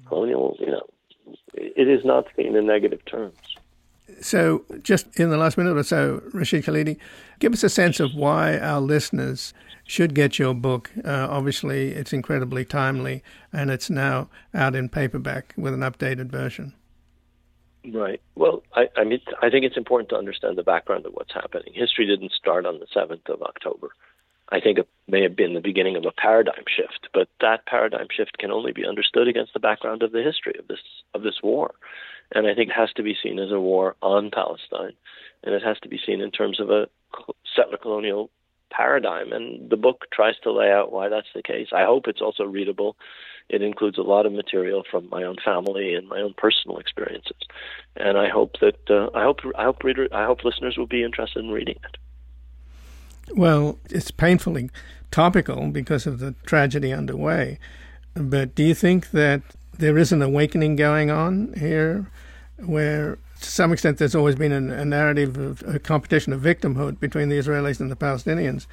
Colonial 0.07 0.57
you 0.61 0.71
know 0.71 0.87
it 1.55 1.89
is 1.89 2.05
not 2.05 2.27
seen 2.37 2.55
in 2.55 2.67
negative 2.67 3.05
terms. 3.05 3.37
So 4.21 4.65
just 4.83 5.19
in 5.21 5.29
the 5.31 5.37
last 5.37 5.59
minute 5.59 5.77
or 5.77 5.83
so 5.83 6.23
rashid 6.33 6.65
khalidi 6.65 6.99
give 7.41 7.53
us 7.53 7.65
a 7.65 7.69
sense 7.69 7.99
of 7.99 8.15
why 8.15 8.59
our 8.59 8.81
listeners 8.81 9.53
should 9.85 10.15
get 10.15 10.39
your 10.39 10.55
book. 10.55 10.91
Uh, 11.05 11.27
obviously 11.29 11.89
it's 11.89 12.13
incredibly 12.13 12.65
timely 12.65 13.25
and 13.53 13.71
it's 13.71 13.91
now 13.91 14.29
out 14.55 14.77
in 14.77 14.89
paperback 14.89 15.53
with 15.57 15.75
an 15.75 15.81
updated 15.81 16.31
version 16.31 16.75
Right. 17.93 18.21
Well, 18.35 18.63
I, 18.75 18.89
I 18.97 19.05
mean, 19.05 19.21
I 19.43 19.51
think 19.51 19.65
it's 19.65 19.77
important 19.77 20.11
to 20.11 20.17
understand 20.17 20.59
the 20.59 20.63
background 20.63 21.07
of 21.07 21.13
what's 21.13 21.33
happening. 21.33 21.73
History 21.75 22.07
didn't 22.07 22.33
start 22.33 22.67
on 22.67 22.81
the 22.81 22.87
7th 22.95 23.29
of 23.33 23.43
October. 23.43 23.91
I 24.51 24.61
think 24.61 24.79
it 24.79 24.89
may 25.07 25.23
have 25.23 25.37
been 25.37 25.55
the 25.55 25.61
beginning 25.61 25.97
of 25.97 26.05
a 26.05 26.13
paradigm 26.13 26.65
shift, 26.67 27.09
but 27.13 27.29
that 27.41 27.67
paradigm 27.67 28.07
shift 28.15 28.39
can 28.39 28.51
only 28.51 28.73
be 28.73 28.87
understood 28.87 29.29
against 29.29 29.53
the 29.53 29.61
background 29.61 30.03
of 30.03 30.13
the 30.13 30.23
history 30.23 30.55
of 30.59 30.69
this 30.69 30.81
of 31.15 31.23
this 31.23 31.41
war. 31.43 31.75
And 32.35 32.47
I 32.47 32.55
think 32.55 32.71
it 32.71 32.77
has 32.77 32.93
to 32.95 33.03
be 33.03 33.17
seen 33.23 33.39
as 33.39 33.53
a 33.53 33.61
war 33.61 33.95
on 34.01 34.31
Palestine, 34.31 34.95
and 35.45 35.55
it 35.55 35.63
has 35.63 35.79
to 35.81 35.89
be 35.89 36.01
seen 36.05 36.21
in 36.21 36.31
terms 36.31 36.61
of 36.61 36.71
a 36.71 36.89
settler 37.55 37.77
colonial 37.77 38.31
paradigm. 38.71 39.33
And 39.33 39.71
the 39.71 39.77
book 39.77 40.07
tries 40.13 40.37
to 40.43 40.53
lay 40.53 40.71
out 40.71 40.93
why 40.93 41.09
that's 41.09 41.29
the 41.35 41.43
case. 41.43 41.69
I 41.73 41.85
hope 41.85 42.07
it's 42.07 42.23
also 42.23 42.45
readable 42.45 42.97
it 43.49 43.63
includes 43.63 43.99
a 43.99 44.03
lot 44.03 44.27
of 44.27 44.33
material 44.33 44.85
from 44.91 45.09
my 45.11 45.23
own 45.25 45.37
family 45.43 45.95
and 45.95 46.09
my 46.09 46.21
own 46.21 46.35
personal 46.37 46.79
experiences, 46.79 47.37
and 47.97 48.19
I 48.19 48.29
hope 48.29 48.59
that 48.61 48.79
uh, 48.91 49.09
I 49.15 49.23
hope 49.23 49.41
I 49.57 49.65
hope 49.65 49.83
reader 49.83 50.09
I 50.13 50.27
hope 50.27 50.45
listeners 50.45 50.77
will 50.77 50.87
be 50.87 51.03
interested 51.03 51.43
in 51.43 51.51
reading 51.51 51.77
it. 51.85 51.97
Well, 53.35 53.79
it's 53.91 54.11
painfully 54.11 54.71
topical 55.11 55.69
because 55.69 56.07
of 56.07 56.19
the 56.19 56.35
tragedy 56.45 56.93
underway. 56.93 57.59
But 58.15 58.55
do 58.55 58.63
you 58.63 58.75
think 58.75 59.11
that 59.11 59.43
there 59.79 59.97
is 59.97 60.13
an 60.13 60.23
awakening 60.23 60.77
going 60.77 61.11
on 61.11 61.55
here, 61.55 62.11
where 62.59 63.19
to 63.41 63.51
some 63.51 63.73
extent 63.73 63.99
there's 63.99 64.15
always 64.15 64.37
been 64.37 64.53
a, 64.53 64.81
a 64.81 64.85
narrative 64.85 65.37
of 65.37 65.63
a 65.63 65.79
competition 65.79 66.33
of 66.33 66.41
victimhood 66.41 67.01
between 67.01 67.29
the 67.29 67.39
Israelis 67.39 67.81
and 67.81 67.91
the 67.91 67.97
Palestinians, 67.97 68.67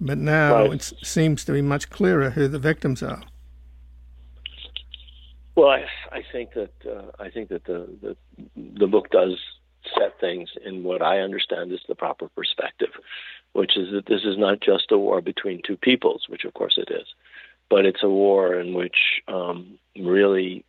but 0.00 0.18
now 0.18 0.54
right. 0.54 0.72
it 0.72 0.92
seems 1.02 1.44
to 1.44 1.52
be 1.52 1.62
much 1.62 1.90
clearer 1.90 2.30
who 2.30 2.48
the 2.48 2.58
victims 2.58 3.02
are. 3.02 3.22
Well, 5.56 5.70
I, 5.70 5.86
I 6.12 6.22
think 6.32 6.52
that 6.52 6.72
uh, 6.86 7.10
I 7.18 7.30
think 7.30 7.48
that 7.48 7.64
the, 7.64 7.88
the 8.02 8.16
the 8.78 8.86
book 8.86 9.10
does 9.10 9.38
set 9.98 10.20
things 10.20 10.50
in 10.64 10.82
what 10.82 11.00
I 11.00 11.20
understand 11.20 11.72
is 11.72 11.80
the 11.88 11.94
proper 11.94 12.28
perspective, 12.28 12.90
which 13.52 13.76
is 13.76 13.90
that 13.92 14.04
this 14.06 14.20
is 14.24 14.36
not 14.36 14.60
just 14.60 14.92
a 14.92 14.98
war 14.98 15.22
between 15.22 15.62
two 15.66 15.78
peoples, 15.78 16.26
which 16.28 16.44
of 16.44 16.52
course 16.52 16.76
it 16.76 16.92
is, 16.92 17.06
but 17.70 17.86
it's 17.86 18.02
a 18.02 18.08
war 18.08 18.60
in 18.60 18.74
which 18.74 19.22
um, 19.28 19.78
really 19.98 20.65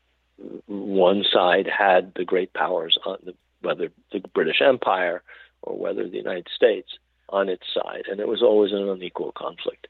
one 0.68 1.24
side 1.32 1.68
had 1.68 2.14
the 2.16 2.26
great 2.26 2.54
powers 2.54 2.98
on 3.06 3.18
the, 3.24 3.34
whether 3.62 3.90
the 4.12 4.20
British 4.34 4.62
Empire 4.62 5.24
or 5.62 5.78
whether 5.78 6.08
the 6.08 6.18
United 6.18 6.48
States 6.56 6.90
on 7.30 7.50
its 7.50 7.64
side, 7.74 8.04
and 8.10 8.20
it 8.20 8.28
was 8.28 8.42
always 8.42 8.72
an 8.72 8.88
unequal 8.88 9.34
conflict. 9.34 9.88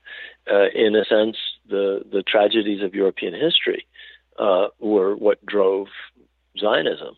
Uh, 0.52 0.70
in 0.74 0.96
a 0.96 1.06
sense, 1.06 1.38
the 1.70 2.04
the 2.12 2.24
tragedies 2.24 2.82
of 2.82 2.96
European 2.96 3.34
history 3.34 3.86
uh, 4.40 4.68
were 4.80 5.16
what 5.16 5.46
drove 5.46 5.88
Zionism. 6.60 7.16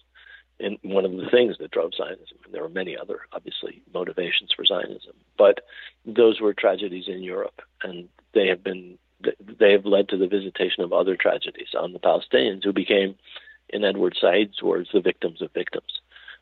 And 0.61 0.77
one 0.81 1.05
of 1.05 1.11
the 1.13 1.29
things 1.31 1.55
that 1.59 1.71
drove 1.71 1.93
Zionism, 1.95 2.37
and 2.43 2.53
there 2.53 2.61
were 2.61 2.67
many 2.67 2.97
other, 2.97 3.21
obviously, 3.31 3.81
motivations 3.93 4.51
for 4.53 4.65
Zionism, 4.65 5.13
but 5.37 5.61
those 6.05 6.41
were 6.41 6.53
tragedies 6.53 7.05
in 7.07 7.23
Europe, 7.23 7.61
and 7.81 8.09
they 8.33 8.47
have 8.47 8.61
been 8.61 8.97
they 9.59 9.71
have 9.71 9.85
led 9.85 10.09
to 10.09 10.17
the 10.17 10.27
visitation 10.27 10.83
of 10.83 10.93
other 10.93 11.15
tragedies 11.15 11.69
on 11.77 11.93
the 11.93 11.99
Palestinians, 11.99 12.63
who 12.63 12.73
became, 12.73 13.15
in 13.69 13.83
Edward 13.83 14.17
Said's 14.19 14.61
words, 14.61 14.89
the 14.93 15.01
victims 15.01 15.41
of 15.41 15.51
victims. 15.53 15.99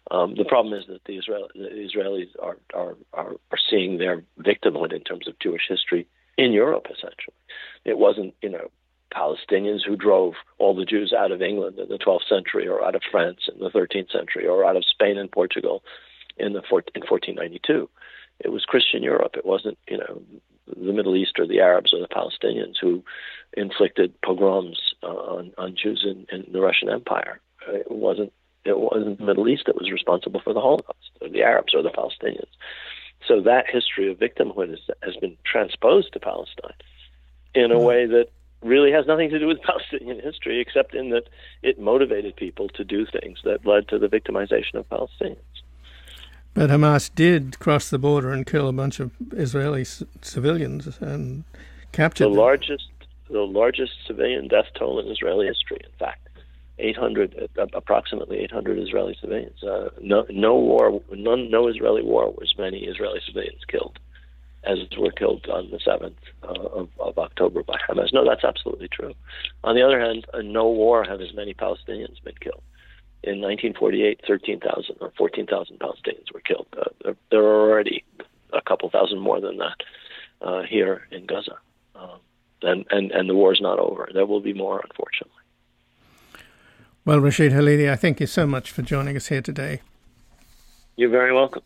Um, 0.10 0.36
the 0.36 0.46
problem 0.46 0.74
is 0.74 0.86
that 0.88 1.04
the, 1.06 1.18
Israel, 1.18 1.50
the 1.54 1.68
Israelis 1.68 2.30
are, 2.42 2.58
are, 2.74 2.96
are, 3.14 3.36
are 3.52 3.58
seeing 3.70 3.98
their 3.98 4.24
victimhood 4.40 4.94
in 4.94 5.02
terms 5.02 5.28
of 5.28 5.38
Jewish 5.40 5.64
history 5.68 6.08
in 6.38 6.54
Europe, 6.54 6.86
essentially. 6.86 7.36
It 7.84 7.98
wasn't, 7.98 8.34
you 8.42 8.50
know, 8.50 8.70
Palestinians 9.14 9.86
who 9.86 9.96
drove 9.96 10.36
all 10.60 10.76
the 10.76 10.86
Jews 10.86 11.14
out 11.18 11.32
of 11.32 11.42
England 11.42 11.80
in 11.80 11.90
the 11.90 11.98
12th 11.98 12.28
century 12.30 12.68
or 12.68 12.84
out 12.84 12.96
of 12.96 13.02
France 13.10 13.50
in 13.54 13.60
the 13.60 13.70
13th 13.70 14.12
century 14.12 14.48
or 14.48 14.66
out 14.66 14.76
of 14.76 14.86
Spain 14.86 15.18
and 15.18 15.32
Portugal 15.32 15.84
in 16.38 16.54
the 16.54 16.60
in 16.60 17.02
1492. 17.02 17.90
It 18.40 18.50
was 18.50 18.66
Christian 18.66 19.04
Europe. 19.04 19.36
It 19.36 19.46
wasn't, 19.46 19.78
you 19.88 19.98
know, 19.98 20.22
the 20.76 20.94
Middle 20.94 21.16
East 21.16 21.40
or 21.40 21.48
the 21.48 21.60
Arabs 21.60 21.94
or 21.94 22.00
the 22.00 22.08
Palestinians 22.08 22.76
who 22.80 23.04
inflicted 23.56 24.14
pogroms 24.22 24.80
uh, 25.04 25.08
on, 25.08 25.52
on 25.58 25.76
Jews 25.76 26.06
in, 26.06 26.26
in 26.36 26.52
the 26.52 26.62
Russian 26.62 26.90
Empire. 26.90 27.40
It 27.68 27.90
wasn't 27.90 28.34
it 28.66 28.78
wasn't 28.78 29.20
the 29.20 29.26
Middle 29.26 29.48
East 29.48 29.64
that 29.68 29.78
was 29.78 29.92
responsible 29.92 30.42
for 30.42 30.54
the 30.54 30.60
Holocaust, 30.60 31.12
or 31.22 31.30
the 31.30 31.42
Arabs 31.42 31.74
or 31.74 31.82
the 31.82 31.90
Palestinians. 31.90 32.52
So 33.26 33.42
that 33.42 33.66
history 33.70 34.12
of 34.12 34.18
victimhood 34.18 34.74
is, 34.74 34.80
has 35.04 35.16
been 35.16 35.38
transposed 35.46 36.12
to 36.14 36.20
Palestine 36.20 36.74
in 37.56 37.72
a 37.72 37.76
mm-hmm. 37.76 37.86
way 37.86 38.06
that 38.08 38.28
really 38.62 38.92
has 38.92 39.06
nothing 39.08 39.30
to 39.30 39.40
do 39.40 39.48
with 39.48 39.62
Palestinian 39.64 40.20
history, 40.20 40.60
except 40.60 40.94
in 40.94 41.10
that 41.12 41.30
it 41.64 41.80
motivated 41.80 42.36
people 42.36 42.68
to 42.70 42.84
do 42.84 43.06
things 43.06 43.40
that 43.44 43.66
led 43.66 43.88
to 43.88 44.00
the 44.00 44.08
victimization 44.08 44.76
of 44.76 44.90
Palestinians. 44.90 45.38
But 46.58 46.72
Hamas 46.72 47.14
did 47.14 47.60
cross 47.60 47.88
the 47.88 48.00
border 48.00 48.32
and 48.32 48.44
kill 48.44 48.68
a 48.68 48.74
bunch 48.74 49.00
of 49.00 49.12
Israeli 49.34 49.84
c- 49.84 50.08
civilians 50.24 50.98
and 51.00 51.44
captured 51.92 52.24
the 52.24 52.30
them. 52.30 52.40
largest 52.40 52.90
the 53.30 53.42
largest 53.42 53.92
civilian 54.08 54.48
death 54.48 54.66
toll 54.74 55.00
in 55.00 55.08
Israeli 55.08 55.46
history. 55.46 55.80
In 55.84 55.92
fact, 56.00 56.30
800 56.80 57.50
uh, 57.60 57.68
approximately 57.74 58.40
800 58.40 58.80
Israeli 58.80 59.16
civilians. 59.22 59.64
Uh, 59.64 59.90
no 60.02 60.26
no 60.32 60.56
war 60.56 61.00
none, 61.12 61.52
no 61.52 61.68
Israeli 61.68 62.02
war 62.02 62.32
was 62.32 62.56
many 62.58 62.86
Israeli 62.86 63.20
civilians 63.28 63.62
killed 63.68 64.00
as 64.64 64.80
were 64.98 65.12
killed 65.12 65.46
on 65.54 65.70
the 65.70 65.78
7th 65.78 66.16
uh, 66.42 66.48
of, 66.48 66.90
of 67.00 67.20
October 67.20 67.62
by 67.62 67.78
Hamas. 67.88 68.12
No, 68.12 68.28
that's 68.28 68.44
absolutely 68.44 68.88
true. 68.88 69.14
On 69.64 69.76
the 69.76 69.84
other 69.84 70.00
hand, 70.00 70.26
uh, 70.34 70.42
no 70.42 70.68
war 70.68 71.04
have 71.04 71.22
as 71.22 71.36
many 71.36 71.54
Palestinians 71.54 72.22
been 72.24 72.34
killed. 72.42 72.64
In 73.24 73.42
1948, 73.42 74.22
13,000 74.28 74.96
or 75.02 75.12
14,000 75.18 75.80
Palestinians 75.80 76.32
were 76.34 76.40
killed. 76.40 76.68
Uh, 76.78 76.84
there, 77.04 77.16
there, 77.32 77.44
are 77.44 77.70
already 77.70 78.06
a 78.54 78.62
couple 78.62 78.90
thousand 78.90 79.20
more 79.20 79.42
than 79.42 79.58
that 79.58 79.78
uh, 80.42 80.62
here 80.64 81.08
in 81.12 81.26
Gaza. 81.26 81.58
Um, 81.96 82.20
and, 82.62 82.86
and, 82.92 83.12
and 83.12 83.30
the 83.30 83.36
war 83.36 83.52
is 83.54 83.60
not 83.60 83.80
over. 83.80 84.08
There 84.14 84.26
will 84.26 84.40
be 84.40 84.54
more, 84.54 84.80
unfortunately. 84.80 85.34
Well, 87.06 87.20
Rashid 87.20 87.54
Khalidi, 87.54 87.90
I 87.90 87.96
thank 87.96 88.20
you 88.20 88.28
so 88.28 88.46
much 88.46 88.72
for 88.72 88.82
joining 88.82 89.16
us 89.16 89.28
here 89.28 89.42
today. 89.42 89.82
You're 90.96 91.10
very 91.10 91.34
welcome. 91.34 91.64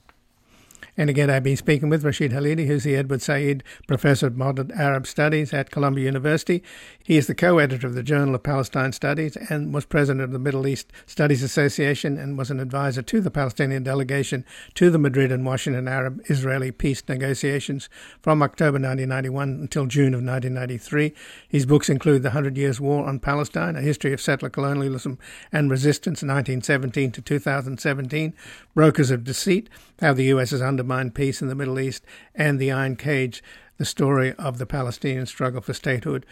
And 0.97 1.09
again, 1.09 1.29
I've 1.29 1.43
been 1.43 1.57
speaking 1.57 1.89
with 1.89 2.03
Rashid 2.03 2.31
Khalidi, 2.31 2.67
who's 2.67 2.83
the 2.83 2.95
Edward 2.95 3.21
Said 3.21 3.63
Professor 3.87 4.27
of 4.27 4.35
Modern 4.35 4.71
Arab 4.71 5.07
Studies 5.07 5.53
at 5.53 5.71
Columbia 5.71 6.05
University. 6.05 6.61
He 7.01 7.17
is 7.17 7.27
the 7.27 7.35
co 7.35 7.59
editor 7.59 7.87
of 7.87 7.95
the 7.95 8.03
Journal 8.03 8.35
of 8.35 8.43
Palestine 8.43 8.91
Studies 8.91 9.37
and 9.49 9.73
was 9.73 9.85
president 9.85 10.23
of 10.23 10.31
the 10.31 10.39
Middle 10.39 10.67
East 10.67 10.91
Studies 11.05 11.43
Association 11.43 12.17
and 12.17 12.37
was 12.37 12.51
an 12.51 12.59
advisor 12.59 13.01
to 13.01 13.21
the 13.21 13.31
Palestinian 13.31 13.83
delegation 13.83 14.43
to 14.75 14.89
the 14.89 14.99
Madrid 14.99 15.31
and 15.31 15.45
Washington 15.45 15.87
Arab 15.87 16.21
Israeli 16.25 16.71
peace 16.71 17.01
negotiations 17.07 17.87
from 18.21 18.43
October 18.43 18.75
1991 18.75 19.49
until 19.49 19.85
June 19.85 20.13
of 20.13 20.21
1993. 20.21 21.13
His 21.47 21.65
books 21.65 21.89
include 21.89 22.21
The 22.23 22.31
Hundred 22.31 22.57
Years' 22.57 22.81
War 22.81 23.07
on 23.07 23.19
Palestine, 23.19 23.75
A 23.77 23.81
History 23.81 24.11
of 24.11 24.21
Settler 24.21 24.49
Colonialism 24.49 25.17
and 25.51 25.71
Resistance 25.71 26.21
1917 26.21 27.11
to 27.11 27.21
2017, 27.21 28.33
Brokers 28.75 29.11
of 29.11 29.23
Deceit, 29.23 29.69
How 30.01 30.13
the 30.13 30.25
U.S. 30.25 30.51
is 30.51 30.61
Under 30.61 30.80
undermine 30.81 31.11
peace 31.11 31.43
in 31.43 31.47
the 31.47 31.53
Middle 31.53 31.79
East, 31.79 32.03
and 32.33 32.59
The 32.59 32.71
Iron 32.71 32.95
Cage, 32.95 33.43
the 33.77 33.85
story 33.85 34.33
of 34.33 34.57
the 34.57 34.65
Palestinian 34.65 35.27
struggle 35.27 35.61
for 35.61 35.75
statehood. 35.75 36.25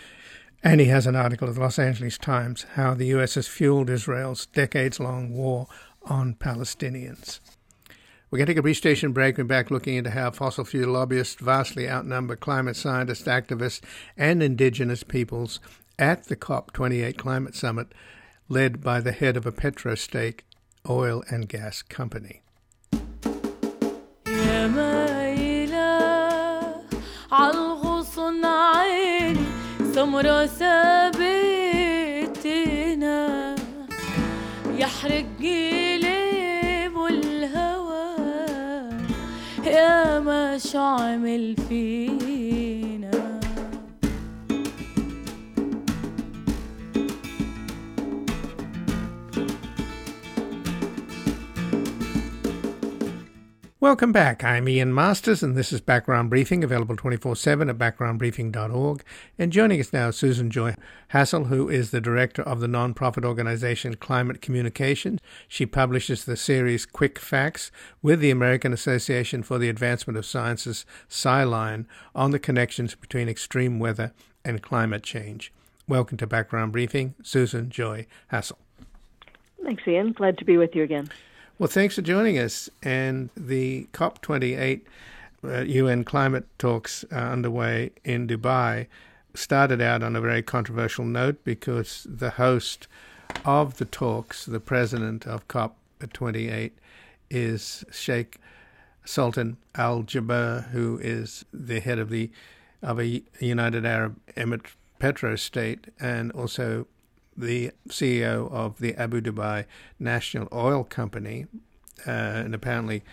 And 0.63 0.81
he 0.81 0.87
has 0.87 1.05
an 1.05 1.15
article 1.15 1.47
in 1.47 1.53
the 1.53 1.59
Los 1.59 1.77
Angeles 1.77 2.17
Times, 2.17 2.65
How 2.73 2.95
the 2.95 3.05
U.S. 3.07 3.35
has 3.35 3.47
fueled 3.47 3.91
Israel's 3.91 4.47
decades 4.47 4.99
long 4.99 5.31
war 5.31 5.67
on 6.03 6.33
Palestinians. 6.33 7.39
We're 8.31 8.39
going 8.39 8.47
to 8.47 8.53
take 8.53 8.59
a 8.59 8.63
brief 8.63 8.77
station 8.77 9.13
break. 9.13 9.37
We're 9.37 9.43
back 9.43 9.69
looking 9.69 9.95
into 9.95 10.09
how 10.09 10.31
fossil 10.31 10.65
fuel 10.65 10.93
lobbyists 10.93 11.39
vastly 11.39 11.87
outnumber 11.87 12.35
climate 12.35 12.75
scientists, 12.75 13.27
activists, 13.27 13.81
and 14.17 14.41
indigenous 14.41 15.03
peoples 15.03 15.59
at 15.99 16.25
the 16.25 16.35
COP28 16.35 17.17
climate 17.17 17.55
summit 17.55 17.93
led 18.47 18.81
by 18.81 18.99
the 18.99 19.11
head 19.11 19.37
of 19.37 19.45
a 19.45 19.51
petrostate 19.51 20.39
oil 20.89 21.23
and 21.29 21.47
gas 21.47 21.83
company. 21.83 22.41
عالغصن 27.31 28.45
عيني 28.45 29.39
سمرة 29.93 30.45
ثابتنا. 30.45 31.19
يحرق 34.77 35.25
جيلي 35.39 36.87
والهوى 36.95 38.15
يا 39.65 40.19
شو 40.57 40.79
عمل 40.79 41.55
Welcome 53.81 54.11
back. 54.11 54.43
I'm 54.43 54.67
Ian 54.67 54.93
Masters, 54.93 55.41
and 55.41 55.55
this 55.55 55.71
is 55.71 55.79
Background 55.79 56.29
Briefing, 56.29 56.65
available 56.65 56.97
24 56.97 57.37
7 57.37 57.69
at 57.69 57.77
backgroundbriefing.org. 57.77 59.03
And 59.37 59.53
joining 59.53 59.79
us 59.79 59.93
now 59.93 60.09
is 60.09 60.17
Susan 60.17 60.51
Joy 60.51 60.75
Hassol, 61.13 61.47
who 61.47 61.69
is 61.69 61.91
the 61.91 62.01
director 62.01 62.41
of 62.41 62.59
the 62.59 62.67
nonprofit 62.67 63.23
organization 63.23 63.95
Climate 63.95 64.41
Communication. 64.41 65.17
She 65.47 65.65
publishes 65.65 66.25
the 66.25 66.35
series 66.35 66.85
Quick 66.85 67.17
Facts 67.19 67.71
with 68.01 68.19
the 68.19 68.31
American 68.31 68.73
Association 68.73 69.43
for 69.43 69.57
the 69.57 69.69
Advancement 69.69 70.17
of 70.17 70.25
Science's 70.25 70.85
SciLine 71.07 71.85
on 72.13 72.31
the 72.31 72.39
connections 72.39 72.95
between 72.95 73.29
extreme 73.29 73.79
weather 73.79 74.11
and 74.43 74.61
climate 74.61 75.03
change. 75.03 75.53
Welcome 75.87 76.17
to 76.17 76.27
Background 76.27 76.73
Briefing, 76.73 77.15
Susan 77.23 77.69
Joy 77.69 78.07
Hassol. 78.29 78.57
Thanks, 79.63 79.83
Ian. 79.87 80.11
Glad 80.11 80.37
to 80.39 80.43
be 80.43 80.57
with 80.57 80.75
you 80.75 80.83
again. 80.83 81.09
Well, 81.59 81.67
thanks 81.67 81.95
for 81.95 82.01
joining 82.01 82.39
us. 82.39 82.69
And 82.81 83.31
the 83.35 83.89
COP28 83.91 84.79
uh, 85.43 85.57
UN 85.63 86.05
climate 86.05 86.45
talks 86.57 87.03
uh, 87.11 87.15
underway 87.17 87.91
in 88.05 88.29
Dubai 88.29 88.87
started 89.33 89.81
out 89.81 90.01
on 90.01 90.15
a 90.15 90.21
very 90.21 90.41
controversial 90.41 91.03
note 91.03 91.43
because 91.43 92.07
the 92.09 92.29
host 92.29 92.87
of 93.43 93.75
the 93.75 93.83
talks, 93.83 94.45
the 94.45 94.61
president 94.61 95.27
of 95.27 95.49
COP28, 95.49 96.71
is 97.29 97.83
Sheikh 97.91 98.37
Sultan 99.03 99.57
Al 99.75 100.03
Jaber, 100.03 100.69
who 100.69 100.97
is 101.03 101.43
the 101.53 101.81
head 101.81 101.99
of 101.99 102.09
the 102.09 102.31
of 102.81 103.01
a 103.01 103.21
United 103.41 103.85
Arab 103.85 104.17
Emirates 104.37 104.75
petro 104.97 105.35
state 105.35 105.87
and 105.99 106.31
also 106.31 106.87
the 107.39 107.71
CEO 107.87 108.51
of 108.51 108.79
the 108.79 108.93
Abu 108.95 109.21
Dhabi 109.21 109.65
National 109.97 110.47
Oil 110.51 110.83
Company, 110.83 111.47
uh, 112.05 112.11
and 112.11 112.53
apparently 112.53 113.03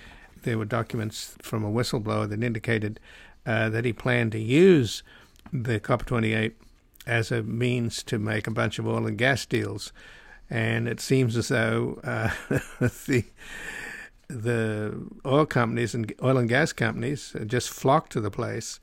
there 0.43 0.59
were 0.59 0.65
documents 0.65 1.37
from 1.41 1.65
a 1.65 1.71
whistleblower 1.71 2.29
that 2.29 2.43
indicated 2.43 3.01
uh, 3.47 3.69
that 3.69 3.85
he 3.85 3.93
planned 3.93 4.33
to 4.33 4.39
use 4.39 5.03
the 5.53 5.79
COP28 5.81 6.53
as 7.07 7.31
a 7.31 7.43
means 7.43 8.03
to 8.03 8.19
make 8.19 8.47
a 8.47 8.51
bunch 8.51 8.79
of 8.79 8.87
oil 8.87 9.07
and 9.07 9.17
gas 9.17 9.47
deals. 9.47 9.93
And 10.51 10.89
it 10.89 11.01
seems 11.01 11.37
as 11.37 11.49
though 11.49 12.01
uh, 12.05 12.31
the 13.07 13.25
the 14.29 15.07
oil 15.25 15.47
companies 15.47 15.95
and 15.95 16.13
oil 16.21 16.37
and 16.37 16.49
gas 16.49 16.73
companies 16.73 17.35
just 17.47 17.71
flock 17.71 18.09
to 18.09 18.21
the 18.21 18.31
place, 18.31 18.81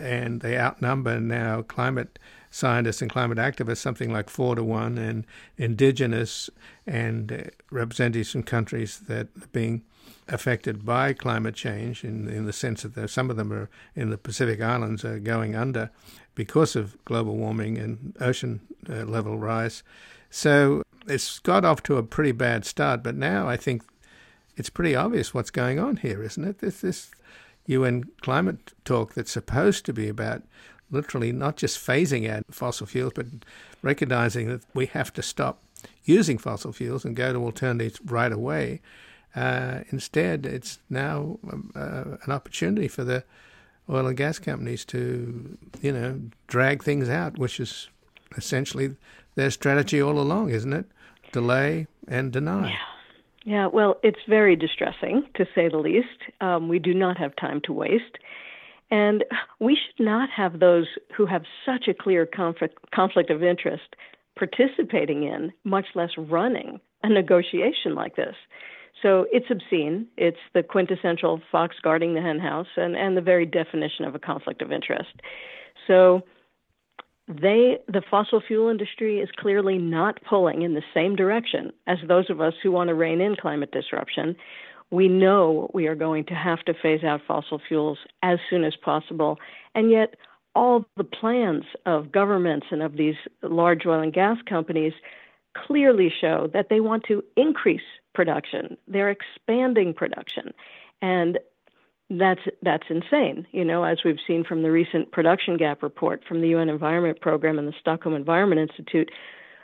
and 0.00 0.40
they 0.40 0.58
outnumber 0.58 1.20
now 1.20 1.62
climate 1.62 2.18
scientists 2.50 3.00
and 3.00 3.10
climate 3.10 3.38
activists 3.38 3.78
something 3.78 4.12
like 4.12 4.28
four 4.28 4.54
to 4.56 4.64
one, 4.64 4.98
and 4.98 5.26
indigenous 5.56 6.50
and 6.86 7.32
uh, 7.32 7.42
representatives 7.70 8.32
from 8.32 8.42
countries 8.42 9.00
that 9.00 9.28
are 9.40 9.46
being 9.52 9.82
affected 10.28 10.84
by 10.84 11.12
climate 11.12 11.54
change 11.54 12.04
in, 12.04 12.28
in 12.28 12.46
the 12.46 12.52
sense 12.52 12.82
that 12.82 13.10
some 13.10 13.30
of 13.30 13.36
them 13.36 13.52
are 13.52 13.68
in 13.94 14.10
the 14.10 14.18
Pacific 14.18 14.60
Islands 14.60 15.04
are 15.04 15.18
going 15.18 15.54
under 15.54 15.90
because 16.34 16.76
of 16.76 17.02
global 17.04 17.36
warming 17.36 17.78
and 17.78 18.16
ocean 18.20 18.60
uh, 18.88 19.04
level 19.04 19.38
rise. 19.38 19.82
So 20.30 20.82
it's 21.06 21.38
got 21.40 21.64
off 21.64 21.82
to 21.84 21.96
a 21.96 22.02
pretty 22.02 22.32
bad 22.32 22.64
start, 22.64 23.02
but 23.02 23.16
now 23.16 23.48
I 23.48 23.56
think 23.56 23.82
it's 24.56 24.70
pretty 24.70 24.94
obvious 24.94 25.34
what's 25.34 25.50
going 25.50 25.78
on 25.78 25.96
here, 25.96 26.22
isn't 26.22 26.44
it? 26.44 26.58
This, 26.58 26.80
this 26.80 27.10
UN 27.66 28.04
climate 28.20 28.72
talk 28.84 29.14
that's 29.14 29.30
supposed 29.30 29.84
to 29.86 29.92
be 29.92 30.08
about 30.08 30.42
literally 30.90 31.32
not 31.32 31.56
just 31.56 31.78
phasing 31.78 32.28
out 32.28 32.44
fossil 32.50 32.86
fuels, 32.86 33.12
but 33.14 33.26
recognizing 33.82 34.48
that 34.48 34.62
we 34.74 34.86
have 34.86 35.12
to 35.14 35.22
stop 35.22 35.62
using 36.04 36.38
fossil 36.38 36.72
fuels 36.72 37.04
and 37.04 37.16
go 37.16 37.32
to 37.32 37.38
alternatives 37.38 38.00
right 38.04 38.32
away. 38.32 38.80
Uh, 39.34 39.80
instead, 39.90 40.44
it's 40.44 40.80
now 40.88 41.38
um, 41.50 41.70
uh, 41.74 42.16
an 42.24 42.32
opportunity 42.32 42.88
for 42.88 43.04
the 43.04 43.22
oil 43.88 44.06
and 44.06 44.16
gas 44.16 44.38
companies 44.38 44.84
to, 44.84 45.56
you 45.80 45.92
know, 45.92 46.20
drag 46.48 46.82
things 46.82 47.08
out, 47.08 47.38
which 47.38 47.60
is 47.60 47.88
essentially 48.36 48.96
their 49.34 49.50
strategy 49.50 50.00
all 50.02 50.18
along, 50.18 50.50
isn't 50.50 50.72
it? 50.72 50.86
Delay 51.32 51.86
and 52.08 52.32
deny. 52.32 52.70
Yeah. 52.70 52.76
Yeah, 53.44 53.66
well, 53.68 53.98
it's 54.02 54.20
very 54.28 54.54
distressing 54.54 55.26
to 55.36 55.46
say 55.54 55.68
the 55.68 55.78
least. 55.78 56.08
Um, 56.42 56.68
we 56.68 56.78
do 56.78 56.92
not 56.92 57.16
have 57.16 57.34
time 57.36 57.62
to 57.62 57.72
waste. 57.72 58.18
And 58.90 59.24
we 59.60 59.76
should 59.76 60.04
not 60.04 60.28
have 60.30 60.58
those 60.58 60.86
who 61.16 61.26
have 61.26 61.42
such 61.64 61.86
a 61.88 61.94
clear 61.94 62.26
conflict, 62.26 62.90
conflict 62.92 63.30
of 63.30 63.42
interest 63.42 63.94
participating 64.36 65.24
in, 65.24 65.52
much 65.64 65.86
less 65.94 66.10
running, 66.16 66.80
a 67.02 67.08
negotiation 67.08 67.94
like 67.94 68.16
this. 68.16 68.34
So 69.02 69.26
it's 69.32 69.50
obscene. 69.50 70.06
It's 70.16 70.38
the 70.54 70.62
quintessential 70.62 71.40
fox 71.52 71.76
guarding 71.82 72.14
the 72.14 72.22
henhouse 72.22 72.66
and, 72.76 72.96
and 72.96 73.16
the 73.16 73.22
very 73.22 73.46
definition 73.46 74.04
of 74.04 74.14
a 74.14 74.18
conflict 74.18 74.62
of 74.62 74.72
interest. 74.72 75.10
So 75.86 76.22
they 77.28 77.78
the 77.86 78.02
fossil 78.10 78.42
fuel 78.46 78.68
industry 78.68 79.20
is 79.20 79.28
clearly 79.38 79.78
not 79.78 80.18
pulling 80.28 80.62
in 80.62 80.74
the 80.74 80.82
same 80.92 81.14
direction 81.14 81.70
as 81.86 81.98
those 82.08 82.28
of 82.28 82.40
us 82.40 82.54
who 82.62 82.72
want 82.72 82.88
to 82.88 82.94
rein 82.94 83.20
in 83.20 83.36
climate 83.36 83.70
disruption. 83.70 84.36
We 84.90 85.08
know 85.08 85.70
we 85.72 85.86
are 85.86 85.94
going 85.94 86.24
to 86.24 86.34
have 86.34 86.60
to 86.64 86.74
phase 86.74 87.04
out 87.04 87.20
fossil 87.26 87.60
fuels 87.66 87.98
as 88.22 88.38
soon 88.48 88.64
as 88.64 88.74
possible, 88.76 89.38
and 89.74 89.90
yet 89.90 90.16
all 90.54 90.84
the 90.96 91.04
plans 91.04 91.64
of 91.86 92.10
governments 92.10 92.66
and 92.70 92.82
of 92.82 92.96
these 92.96 93.14
large 93.42 93.86
oil 93.86 94.00
and 94.00 94.12
gas 94.12 94.38
companies 94.46 94.92
clearly 95.54 96.12
show 96.20 96.48
that 96.52 96.68
they 96.68 96.80
want 96.80 97.04
to 97.04 97.22
increase 97.36 97.82
production. 98.14 98.76
They're 98.88 99.10
expanding 99.10 99.94
production. 99.94 100.52
And 101.02 101.38
that's 102.10 102.40
that's 102.62 102.86
insane. 102.88 103.46
You 103.52 103.64
know, 103.64 103.84
as 103.84 103.98
we've 104.04 104.18
seen 104.26 104.42
from 104.42 104.62
the 104.62 104.70
recent 104.70 105.12
production 105.12 105.56
gap 105.56 105.82
report 105.82 106.22
from 106.26 106.40
the 106.40 106.48
UN 106.48 106.68
Environment 106.68 107.20
Program 107.20 107.58
and 107.58 107.68
the 107.68 107.74
Stockholm 107.80 108.14
Environment 108.14 108.60
Institute, 108.60 109.10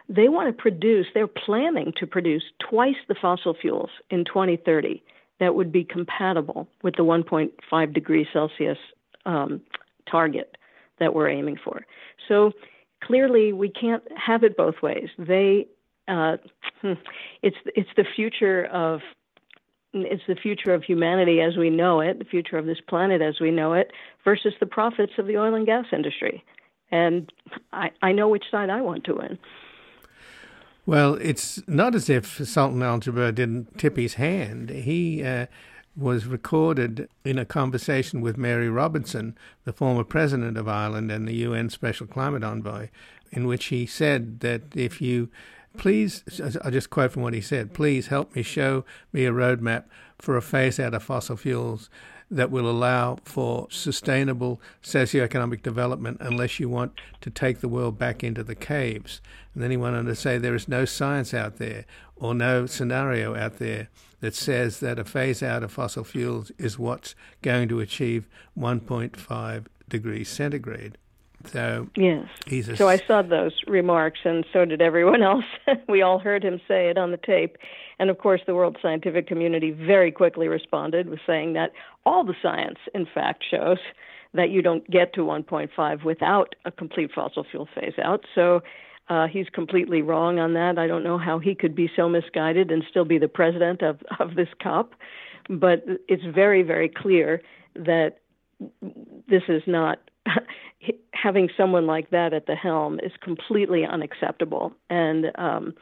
they 0.08 0.28
want 0.28 0.48
to 0.48 0.52
produce. 0.52 1.06
They're 1.12 1.26
planning 1.26 1.92
to 1.96 2.06
produce 2.06 2.44
twice 2.58 2.96
the 3.08 3.16
fossil 3.16 3.54
fuels 3.54 3.90
in 4.10 4.24
2030 4.24 5.02
that 5.40 5.54
would 5.54 5.72
be 5.72 5.84
compatible 5.84 6.68
with 6.82 6.96
the 6.96 7.04
1.5 7.04 7.94
degrees 7.94 8.26
Celsius 8.32 8.78
um, 9.24 9.60
target 10.10 10.56
that 10.98 11.14
we're 11.14 11.28
aiming 11.28 11.58
for. 11.62 11.84
So 12.28 12.52
clearly, 13.02 13.52
we 13.52 13.68
can't 13.68 14.02
have 14.16 14.42
it 14.42 14.56
both 14.56 14.76
ways. 14.82 15.08
They 15.18 15.66
uh, 16.08 16.36
hmm, 16.82 16.92
it's 17.42 17.56
it's 17.74 17.90
the 17.96 18.04
future 18.14 18.66
of 18.66 19.00
it's 19.92 20.22
the 20.28 20.36
future 20.36 20.74
of 20.74 20.82
humanity 20.84 21.40
as 21.40 21.56
we 21.56 21.70
know 21.70 22.00
it, 22.00 22.18
the 22.18 22.24
future 22.24 22.58
of 22.58 22.66
this 22.66 22.78
planet 22.88 23.22
as 23.22 23.40
we 23.40 23.50
know 23.50 23.72
it, 23.72 23.92
versus 24.24 24.52
the 24.60 24.66
profits 24.66 25.12
of 25.18 25.26
the 25.26 25.38
oil 25.38 25.54
and 25.54 25.66
gas 25.66 25.86
industry. 25.92 26.44
And 26.90 27.32
I, 27.72 27.90
I 28.02 28.12
know 28.12 28.28
which 28.28 28.44
side 28.50 28.70
I 28.70 28.80
want 28.80 29.04
to 29.04 29.14
win. 29.14 29.38
Well, 30.86 31.14
it's 31.14 31.60
not 31.66 31.96
as 31.96 32.08
if 32.08 32.46
Sultan 32.46 32.82
Al 32.82 33.00
Jaber 33.00 33.34
didn't 33.34 33.76
tip 33.76 33.96
his 33.96 34.14
hand. 34.14 34.70
He 34.70 35.24
uh, 35.24 35.46
was 35.96 36.26
recorded 36.26 37.08
in 37.24 37.38
a 37.38 37.44
conversation 37.44 38.20
with 38.20 38.38
Mary 38.38 38.68
Robinson, 38.68 39.36
the 39.64 39.72
former 39.72 40.04
president 40.04 40.56
of 40.56 40.68
Ireland 40.68 41.10
and 41.10 41.26
the 41.26 41.34
UN 41.34 41.70
Special 41.70 42.06
Climate 42.06 42.44
Envoy, 42.44 42.88
in 43.32 43.48
which 43.48 43.66
he 43.66 43.84
said 43.84 44.40
that 44.40 44.76
if 44.76 45.02
you 45.02 45.28
Please, 45.76 46.24
I'll 46.64 46.70
just 46.70 46.90
quote 46.90 47.12
from 47.12 47.22
what 47.22 47.34
he 47.34 47.40
said 47.40 47.74
please 47.74 48.06
help 48.06 48.34
me 48.34 48.42
show 48.42 48.84
me 49.12 49.26
a 49.26 49.32
roadmap 49.32 49.84
for 50.18 50.36
a 50.36 50.42
phase 50.42 50.80
out 50.80 50.94
of 50.94 51.02
fossil 51.02 51.36
fuels 51.36 51.90
that 52.30 52.50
will 52.50 52.68
allow 52.68 53.18
for 53.24 53.68
sustainable 53.70 54.60
socioeconomic 54.82 55.62
development 55.62 56.18
unless 56.20 56.58
you 56.58 56.68
want 56.68 56.92
to 57.20 57.30
take 57.30 57.60
the 57.60 57.68
world 57.68 57.98
back 57.98 58.24
into 58.24 58.42
the 58.42 58.54
caves. 58.54 59.20
And 59.56 59.62
then 59.62 59.70
he 59.70 59.78
went 59.78 59.96
on 59.96 60.04
to 60.04 60.14
say 60.14 60.36
there 60.36 60.54
is 60.54 60.68
no 60.68 60.84
science 60.84 61.32
out 61.32 61.56
there 61.56 61.86
or 62.14 62.34
no 62.34 62.66
scenario 62.66 63.34
out 63.34 63.56
there 63.56 63.88
that 64.20 64.34
says 64.34 64.80
that 64.80 64.98
a 64.98 65.04
phase 65.04 65.42
out 65.42 65.62
of 65.62 65.72
fossil 65.72 66.04
fuels 66.04 66.52
is 66.58 66.78
what's 66.78 67.14
going 67.40 67.66
to 67.70 67.80
achieve 67.80 68.28
1.5 68.58 69.64
degrees 69.88 70.28
centigrade. 70.28 70.98
So 71.46 71.88
yes. 71.96 72.26
so 72.74 72.86
I 72.86 72.98
saw 72.98 73.22
those 73.22 73.54
remarks, 73.66 74.20
and 74.24 74.44
so 74.52 74.66
did 74.66 74.82
everyone 74.82 75.22
else. 75.22 75.46
we 75.88 76.02
all 76.02 76.18
heard 76.18 76.44
him 76.44 76.60
say 76.68 76.90
it 76.90 76.98
on 76.98 77.10
the 77.10 77.16
tape, 77.16 77.56
and 77.98 78.10
of 78.10 78.18
course, 78.18 78.42
the 78.46 78.54
world 78.54 78.76
scientific 78.82 79.26
community 79.26 79.70
very 79.70 80.12
quickly 80.12 80.48
responded 80.48 81.08
with 81.08 81.20
saying 81.26 81.54
that 81.54 81.72
all 82.04 82.24
the 82.24 82.34
science, 82.42 82.78
in 82.94 83.06
fact, 83.06 83.42
shows 83.50 83.78
that 84.34 84.50
you 84.50 84.60
don't 84.60 84.90
get 84.90 85.14
to 85.14 85.20
1.5 85.22 86.04
without 86.04 86.54
a 86.66 86.70
complete 86.70 87.10
fossil 87.14 87.46
fuel 87.50 87.66
phase 87.74 87.94
out. 88.04 88.26
So. 88.34 88.60
Uh, 89.08 89.26
he's 89.26 89.48
completely 89.52 90.02
wrong 90.02 90.38
on 90.38 90.54
that. 90.54 90.78
I 90.78 90.86
don't 90.86 91.04
know 91.04 91.18
how 91.18 91.38
he 91.38 91.54
could 91.54 91.74
be 91.74 91.90
so 91.94 92.08
misguided 92.08 92.70
and 92.70 92.82
still 92.90 93.04
be 93.04 93.18
the 93.18 93.28
president 93.28 93.82
of, 93.82 94.00
of 94.20 94.34
this 94.34 94.48
COP, 94.62 94.94
but 95.48 95.84
it's 96.08 96.24
very, 96.34 96.62
very 96.62 96.88
clear 96.88 97.42
that 97.74 98.18
this 99.28 99.42
is 99.48 99.62
not 99.66 99.98
having 101.12 101.48
someone 101.56 101.86
like 101.86 102.10
that 102.10 102.32
at 102.32 102.46
the 102.46 102.54
helm 102.54 102.98
is 103.02 103.12
completely 103.22 103.84
unacceptable. 103.84 104.72
And 104.90 105.26
um, 105.36 105.74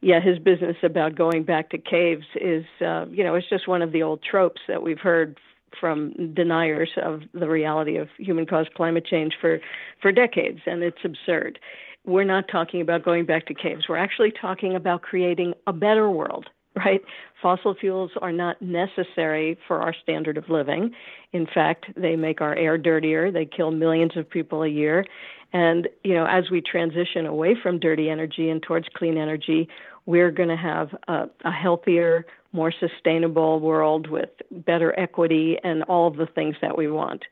yeah, 0.00 0.20
his 0.20 0.38
business 0.38 0.76
about 0.82 1.14
going 1.14 1.44
back 1.44 1.70
to 1.70 1.78
caves 1.78 2.26
is, 2.40 2.64
uh, 2.80 3.06
you 3.10 3.24
know, 3.24 3.34
it's 3.34 3.48
just 3.48 3.68
one 3.68 3.82
of 3.82 3.92
the 3.92 4.02
old 4.02 4.22
tropes 4.22 4.60
that 4.68 4.82
we've 4.82 4.98
heard 4.98 5.38
from 5.80 6.32
deniers 6.34 6.90
of 7.02 7.22
the 7.32 7.48
reality 7.48 7.96
of 7.96 8.08
human-caused 8.18 8.72
climate 8.74 9.04
change 9.04 9.34
for 9.40 9.60
for 10.00 10.12
decades, 10.12 10.60
and 10.66 10.82
it's 10.82 11.04
absurd. 11.04 11.58
We're 12.06 12.24
not 12.24 12.48
talking 12.48 12.80
about 12.80 13.04
going 13.04 13.24
back 13.26 13.46
to 13.46 13.54
caves. 13.54 13.84
We're 13.88 13.96
actually 13.96 14.32
talking 14.40 14.74
about 14.76 15.02
creating 15.02 15.54
a 15.66 15.72
better 15.72 16.10
world 16.10 16.46
right? 16.76 17.02
Fossil 17.40 17.74
fuels 17.74 18.10
are 18.20 18.32
not 18.32 18.60
necessary 18.60 19.58
for 19.66 19.80
our 19.80 19.94
standard 20.02 20.36
of 20.36 20.48
living. 20.48 20.92
In 21.32 21.46
fact, 21.46 21.86
they 21.96 22.16
make 22.16 22.40
our 22.40 22.54
air 22.56 22.78
dirtier. 22.78 23.30
They 23.30 23.46
kill 23.46 23.70
millions 23.70 24.16
of 24.16 24.28
people 24.28 24.62
a 24.62 24.68
year. 24.68 25.04
And, 25.52 25.88
you 26.02 26.14
know, 26.14 26.26
as 26.26 26.50
we 26.50 26.60
transition 26.60 27.26
away 27.26 27.56
from 27.60 27.78
dirty 27.78 28.10
energy 28.10 28.50
and 28.50 28.62
towards 28.62 28.88
clean 28.96 29.16
energy, 29.16 29.68
we're 30.06 30.32
going 30.32 30.48
to 30.48 30.56
have 30.56 30.88
a, 31.06 31.28
a 31.44 31.52
healthier, 31.52 32.26
more 32.52 32.72
sustainable 32.72 33.60
world 33.60 34.08
with 34.08 34.30
better 34.50 34.98
equity 34.98 35.58
and 35.62 35.84
all 35.84 36.08
of 36.08 36.16
the 36.16 36.26
things 36.26 36.56
that 36.60 36.76
we 36.76 36.90
want. 36.90 37.24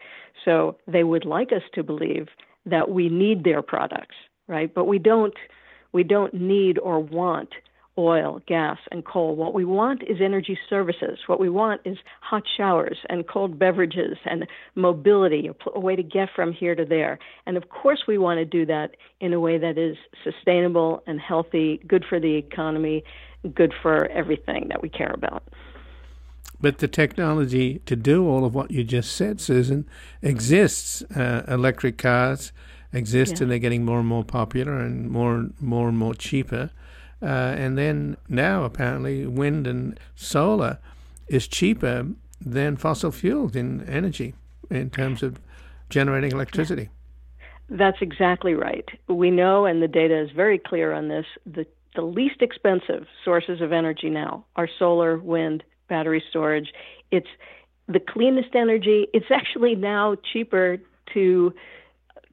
So 0.45 0.79
they 0.87 1.05
would 1.05 1.25
like 1.25 1.53
us 1.53 1.63
to 1.75 1.83
believe 1.83 2.29
that 2.65 2.91
we 2.91 3.09
need 3.09 3.43
their 3.43 3.61
products, 3.61 4.15
right? 4.53 4.73
But 4.73 4.85
we 4.85 4.99
don't 4.99 5.35
we 5.93 6.05
don't 6.05 6.35
need 6.35 6.79
or 6.79 7.01
want 7.01 7.49
oil, 7.99 8.41
gas, 8.47 8.79
and 8.91 9.05
coal. 9.05 9.37
What 9.37 9.53
we 9.53 9.67
want 9.67 10.03
is 10.03 10.17
energy 10.23 10.59
services. 10.71 11.19
What 11.27 11.39
we 11.39 11.51
want 11.51 11.83
is 11.85 11.99
hot 12.21 12.45
showers 12.57 12.99
and 13.11 13.29
cold 13.29 13.59
beverages 13.59 14.17
and 14.25 14.47
mobility, 14.75 15.51
a 15.75 15.81
way 15.81 15.97
to 15.97 16.03
get 16.03 16.29
from 16.35 16.53
here 16.53 16.75
to 16.75 16.87
there. 16.87 17.19
And 17.47 17.57
of 17.59 17.69
course, 17.69 18.05
we 18.09 18.17
want 18.17 18.39
to 18.39 18.47
do 18.47 18.65
that 18.67 18.97
in 19.21 19.35
a 19.35 19.41
way 19.41 19.59
that 19.59 19.77
is 19.77 19.97
sustainable 20.25 21.03
and 21.07 21.21
healthy, 21.21 21.81
good 21.87 22.05
for 22.09 22.19
the 22.19 22.37
economy, 22.37 23.05
good 23.55 23.75
for 23.83 24.07
everything 24.07 24.69
that 24.69 24.81
we 24.81 24.89
care 24.89 25.13
about. 25.13 25.43
But 26.63 26.79
the 26.79 26.89
technology 26.89 27.81
to 27.87 27.97
do 27.97 28.27
all 28.27 28.45
of 28.45 28.55
what 28.55 28.71
you 28.71 28.85
just 28.85 29.17
said, 29.17 29.41
Susan, 29.41 29.87
exists. 30.23 31.03
Uh, 31.15 31.43
electric 31.49 31.99
cars 31.99 32.53
exist, 32.93 33.37
yeah. 33.37 33.43
and 33.43 33.51
they're 33.51 33.59
getting 33.59 33.85
more 33.85 33.99
and 33.99 34.09
more 34.09 34.25
popular 34.25 34.79
and 34.79 35.11
more, 35.11 35.35
and 35.35 35.55
more 35.61 35.89
and 35.89 35.99
more 35.99 36.15
cheaper. 36.15 36.71
Uh, 37.23 37.55
and 37.57 37.79
then 37.79 38.17
now, 38.29 38.65
apparently, 38.65 39.27
wind 39.27 39.67
and 39.67 39.99
solar 40.17 40.79
is 41.29 41.47
cheaper 41.47 42.07
than 42.41 42.77
fossil 42.77 43.13
fuels 43.13 43.55
in 43.55 43.89
energy 43.89 44.35
in 44.71 44.91
terms 44.91 45.23
of 45.23 45.41
generating 45.89 46.33
electricity. 46.33 46.89
That's 47.69 47.99
exactly 48.01 48.55
right. 48.55 48.89
We 49.09 49.31
know, 49.31 49.65
and 49.67 49.83
the 49.83 49.89
data 49.89 50.21
is 50.21 50.31
very 50.33 50.59
clear 50.59 50.93
on 50.93 51.09
this, 51.09 51.27
the, 51.47 51.65
the 51.95 52.03
least 52.03 52.43
expensive 52.43 53.07
sources 53.25 53.61
of 53.61 53.73
energy 53.73 54.11
now 54.11 54.45
are 54.57 54.69
solar, 54.79 55.19
wind, 55.19 55.63
battery 55.89 56.23
storage. 56.29 56.73
It's 57.11 57.29
the 57.87 58.01
cleanest 58.01 58.55
energy. 58.55 59.07
It's 59.13 59.31
actually 59.31 59.75
now 59.75 60.17
cheaper 60.33 60.79
to 61.15 61.55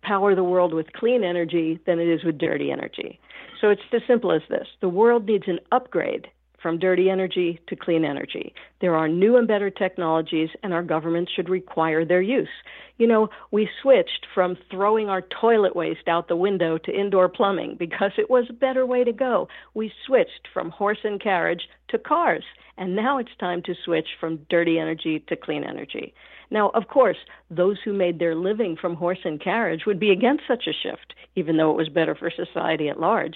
power 0.01 0.35
the 0.35 0.43
world 0.43 0.73
with 0.73 0.93
clean 0.93 1.23
energy 1.23 1.79
than 1.85 1.99
it 1.99 2.07
is 2.07 2.23
with 2.23 2.37
dirty 2.37 2.71
energy. 2.71 3.19
So 3.61 3.69
it's 3.69 3.81
as 3.93 4.01
simple 4.07 4.31
as 4.31 4.41
this 4.49 4.67
the 4.81 4.89
world 4.89 5.25
needs 5.25 5.47
an 5.47 5.59
upgrade 5.71 6.27
from 6.61 6.79
dirty 6.79 7.09
energy 7.09 7.59
to 7.67 7.75
clean 7.75 8.03
energy. 8.03 8.53
There 8.81 8.95
are 8.95 9.07
new 9.07 9.37
and 9.37 9.47
better 9.47 9.69
technologies, 9.69 10.49
and 10.63 10.73
our 10.73 10.83
governments 10.83 11.31
should 11.31 11.49
require 11.49 12.05
their 12.05 12.21
use. 12.21 12.49
You 12.97 13.07
know, 13.07 13.29
we 13.51 13.69
switched 13.81 14.27
from 14.33 14.57
throwing 14.69 15.09
our 15.09 15.21
toilet 15.21 15.75
waste 15.75 16.07
out 16.07 16.27
the 16.27 16.35
window 16.35 16.77
to 16.77 16.91
indoor 16.91 17.29
plumbing 17.29 17.77
because 17.79 18.11
it 18.17 18.29
was 18.29 18.45
a 18.49 18.53
better 18.53 18.85
way 18.85 19.03
to 19.03 19.13
go. 19.13 19.47
We 19.73 19.91
switched 20.05 20.47
from 20.53 20.71
horse 20.71 20.99
and 21.03 21.21
carriage 21.21 21.63
to 21.89 21.97
cars, 21.97 22.43
and 22.77 22.95
now 22.95 23.17
it's 23.17 23.29
time 23.39 23.61
to 23.63 23.75
switch 23.85 24.07
from 24.19 24.45
dirty 24.49 24.79
energy 24.79 25.23
to 25.27 25.35
clean 25.35 25.63
energy. 25.63 26.13
Now, 26.51 26.69
of 26.69 26.87
course, 26.87 27.17
those 27.49 27.77
who 27.83 27.93
made 27.93 28.19
their 28.19 28.35
living 28.35 28.75
from 28.75 28.95
horse 28.95 29.19
and 29.23 29.41
carriage 29.41 29.85
would 29.85 29.99
be 29.99 30.11
against 30.11 30.47
such 30.47 30.67
a 30.67 30.73
shift, 30.73 31.13
even 31.35 31.57
though 31.57 31.71
it 31.71 31.77
was 31.77 31.89
better 31.89 32.15
for 32.15 32.31
society 32.31 32.89
at 32.89 32.99
large. 32.99 33.35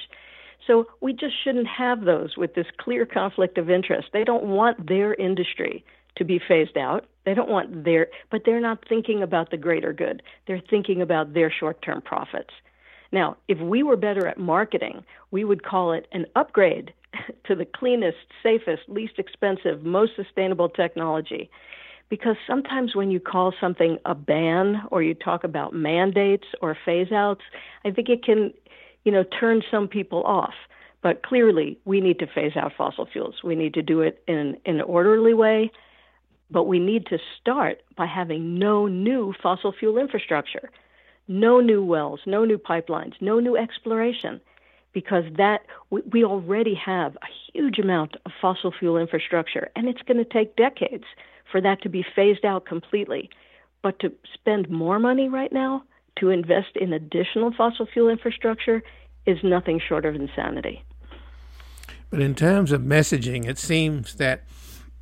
So 0.66 0.88
we 1.02 1.14
just 1.14 1.36
shouldn't 1.44 1.68
have 1.68 2.06
those 2.06 2.38
with 2.38 2.56
this 2.56 2.68
clear 2.78 3.06
conflict 3.06 3.58
of 3.58 3.70
interest. 3.70 4.10
They 4.14 4.24
don't 4.24 4.46
want 4.46 4.88
their 4.88 5.14
industry 5.14 5.84
to 6.18 6.24
be 6.24 6.40
phased 6.40 6.78
out. 6.78 7.06
They 7.26 7.34
don't 7.34 7.50
want 7.50 7.84
their, 7.84 8.08
but 8.32 8.44
they're 8.46 8.62
not 8.62 8.88
thinking 8.88 9.22
about 9.24 9.52
the 9.52 9.58
greater 9.58 9.94
good. 9.94 10.22
They're 10.48 10.62
thinking 10.70 11.02
about 11.02 11.34
their 11.34 11.52
short 11.52 11.82
term 11.82 12.02
profits. 12.02 12.52
Now, 13.12 13.38
if 13.48 13.60
we 13.60 13.84
were 13.84 13.96
better 13.96 14.28
at 14.28 14.38
marketing, 14.38 15.04
we 15.32 15.44
would 15.44 15.64
call 15.64 15.94
it 15.94 16.08
an 16.12 16.26
upgrade 16.36 16.94
to 17.46 17.56
the 17.56 17.66
cleanest, 17.66 18.18
safest, 18.42 18.84
least 18.88 19.20
expensive, 19.20 19.84
most 19.84 20.14
sustainable 20.16 20.70
technology. 20.70 21.50
Because 22.10 22.36
sometimes 22.46 22.96
when 22.96 23.12
you 23.12 23.20
call 23.20 23.54
something 23.60 23.98
a 24.06 24.16
ban 24.16 24.84
or 24.92 25.02
you 25.02 25.14
talk 25.14 25.44
about 25.44 25.74
mandates 25.74 26.48
or 26.62 26.78
phase 26.86 27.12
outs, 27.12 27.42
I 27.86 27.92
think 27.92 28.10
it 28.10 28.24
can, 28.24 28.54
you 29.04 29.12
know, 29.12 29.24
turn 29.24 29.64
some 29.72 29.88
people 29.88 30.24
off. 30.24 30.54
But 31.02 31.24
clearly, 31.24 31.78
we 31.86 32.00
need 32.02 32.20
to 32.20 32.28
phase 32.28 32.56
out 32.56 32.72
fossil 32.78 33.06
fuels. 33.06 33.44
We 33.44 33.56
need 33.56 33.74
to 33.74 33.82
do 33.82 34.02
it 34.02 34.24
in, 34.28 34.58
an 34.66 34.82
orderly 34.82 35.34
way, 35.34 35.72
but 36.50 36.64
we 36.64 36.80
need 36.80 37.08
to 37.08 37.18
start 37.40 37.82
by 37.98 38.06
having 38.06 38.58
no 38.58 38.88
new 38.88 39.34
fossil 39.42 39.74
fuel 39.78 39.98
infrastructure, 39.98 40.70
no 41.28 41.60
new 41.60 41.84
wells, 41.84 42.22
no 42.26 42.46
new 42.46 42.58
pipelines, 42.58 43.14
no 43.20 43.40
new 43.40 43.58
exploration, 43.58 44.40
because 44.94 45.26
that 45.38 45.66
we 45.90 46.24
already 46.24 46.76
have 46.76 47.16
a 47.18 47.28
huge 47.52 47.80
amount 47.80 48.16
of 48.26 48.32
fossil 48.40 48.72
fuel 48.72 48.98
infrastructure, 48.98 49.70
and 49.76 49.90
it's 49.90 50.02
going 50.04 50.18
to 50.18 50.26
take 50.26 50.56
decades 50.56 51.06
for 51.54 51.62
that 51.62 51.84
to 51.84 51.90
be 51.90 52.04
phased 52.16 52.44
out 52.44 52.66
completely. 52.66 53.30
But 53.84 54.00
to 54.00 54.12
spend 54.34 54.70
more 54.70 54.98
money 54.98 55.30
right 55.30 55.54
now 55.54 55.84
to 56.20 56.30
invest 56.30 56.76
in 56.76 56.92
additional 56.92 57.54
fossil 57.54 57.86
fuel 57.86 58.10
infrastructure 58.10 58.82
is 59.26 59.38
nothing 59.44 59.80
short 59.80 60.04
of 60.04 60.16
insanity. 60.16 60.84
But 62.10 62.22
in 62.22 62.34
terms 62.34 62.72
of 62.72 62.82
messaging, 62.82 63.48
it 63.48 63.58
seems 63.58 64.16
that 64.16 64.44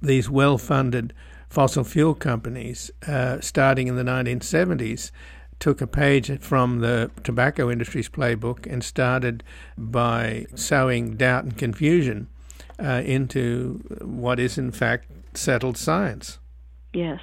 these 0.01 0.29
well 0.29 0.57
funded 0.57 1.13
fossil 1.49 1.83
fuel 1.83 2.15
companies, 2.15 2.91
uh, 3.07 3.39
starting 3.39 3.87
in 3.87 3.95
the 3.95 4.03
1970s, 4.03 5.11
took 5.59 5.79
a 5.79 5.87
page 5.87 6.39
from 6.39 6.79
the 6.79 7.11
tobacco 7.23 7.69
industry's 7.69 8.09
playbook 8.09 8.65
and 8.71 8.83
started 8.83 9.43
by 9.77 10.45
sowing 10.55 11.15
doubt 11.15 11.43
and 11.43 11.57
confusion 11.57 12.27
uh, 12.79 13.01
into 13.05 13.79
what 14.01 14.39
is, 14.39 14.57
in 14.57 14.71
fact, 14.71 15.05
settled 15.33 15.77
science. 15.77 16.39
Yes. 16.93 17.19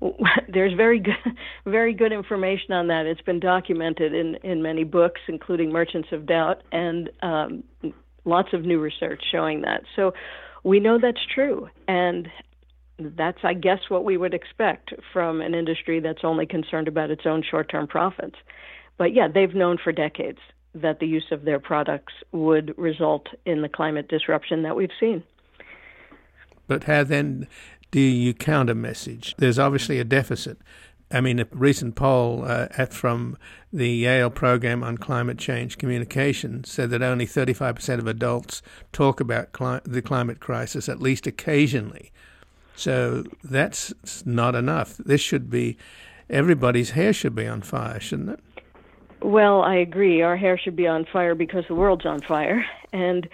There's 0.48 0.74
very 0.74 1.00
good, 1.00 1.14
very 1.64 1.92
good 1.92 2.12
information 2.12 2.72
on 2.72 2.88
that. 2.88 3.06
It's 3.06 3.20
been 3.22 3.40
documented 3.40 4.14
in, 4.14 4.36
in 4.42 4.62
many 4.62 4.84
books, 4.84 5.20
including 5.28 5.72
Merchants 5.72 6.08
of 6.12 6.26
Doubt, 6.26 6.62
and 6.72 7.10
um, 7.22 7.64
lots 8.24 8.52
of 8.52 8.64
new 8.64 8.80
research 8.80 9.22
showing 9.30 9.62
that. 9.62 9.82
So 9.96 10.12
we 10.64 10.80
know 10.80 10.98
that's 10.98 11.24
true. 11.34 11.68
And 11.88 12.28
that's, 12.98 13.38
I 13.42 13.54
guess, 13.54 13.78
what 13.88 14.04
we 14.04 14.16
would 14.16 14.34
expect 14.34 14.92
from 15.12 15.40
an 15.40 15.54
industry 15.54 16.00
that's 16.00 16.24
only 16.24 16.46
concerned 16.46 16.88
about 16.88 17.10
its 17.10 17.22
own 17.24 17.42
short 17.48 17.70
term 17.70 17.86
profits. 17.86 18.36
But 18.98 19.14
yeah, 19.14 19.28
they've 19.28 19.54
known 19.54 19.78
for 19.82 19.92
decades 19.92 20.38
that 20.74 21.00
the 21.00 21.06
use 21.06 21.26
of 21.32 21.44
their 21.44 21.58
products 21.58 22.12
would 22.32 22.76
result 22.78 23.26
in 23.44 23.62
the 23.62 23.68
climate 23.68 24.08
disruption 24.08 24.62
that 24.62 24.76
we've 24.76 24.90
seen. 25.00 25.22
But 26.68 26.84
how 26.84 27.02
then 27.02 27.48
do 27.90 28.00
you 28.00 28.34
counter 28.34 28.74
message? 28.74 29.34
There's 29.38 29.58
obviously 29.58 29.98
a 29.98 30.04
deficit. 30.04 30.58
I 31.12 31.20
mean, 31.20 31.40
a 31.40 31.46
recent 31.50 31.96
poll 31.96 32.44
uh, 32.46 32.68
from 32.86 33.36
the 33.72 33.88
Yale 33.88 34.30
program 34.30 34.84
on 34.84 34.96
climate 34.96 35.38
change 35.38 35.76
communication 35.76 36.62
said 36.62 36.90
that 36.90 37.02
only 37.02 37.26
35% 37.26 37.98
of 37.98 38.06
adults 38.06 38.62
talk 38.92 39.18
about 39.18 39.52
cli- 39.52 39.80
the 39.84 40.02
climate 40.02 40.38
crisis 40.38 40.88
at 40.88 41.00
least 41.00 41.26
occasionally. 41.26 42.12
So 42.76 43.24
that's 43.42 43.92
not 44.24 44.54
enough. 44.54 44.96
This 44.98 45.20
should 45.20 45.50
be 45.50 45.76
everybody's 46.28 46.90
hair 46.90 47.12
should 47.12 47.34
be 47.34 47.46
on 47.46 47.62
fire, 47.62 47.98
shouldn't 47.98 48.30
it? 48.30 48.40
Well, 49.20 49.62
I 49.62 49.74
agree. 49.74 50.22
Our 50.22 50.36
hair 50.36 50.56
should 50.56 50.76
be 50.76 50.86
on 50.86 51.04
fire 51.04 51.34
because 51.34 51.64
the 51.68 51.74
world's 51.74 52.06
on 52.06 52.22
fire, 52.22 52.64
and 52.92 53.28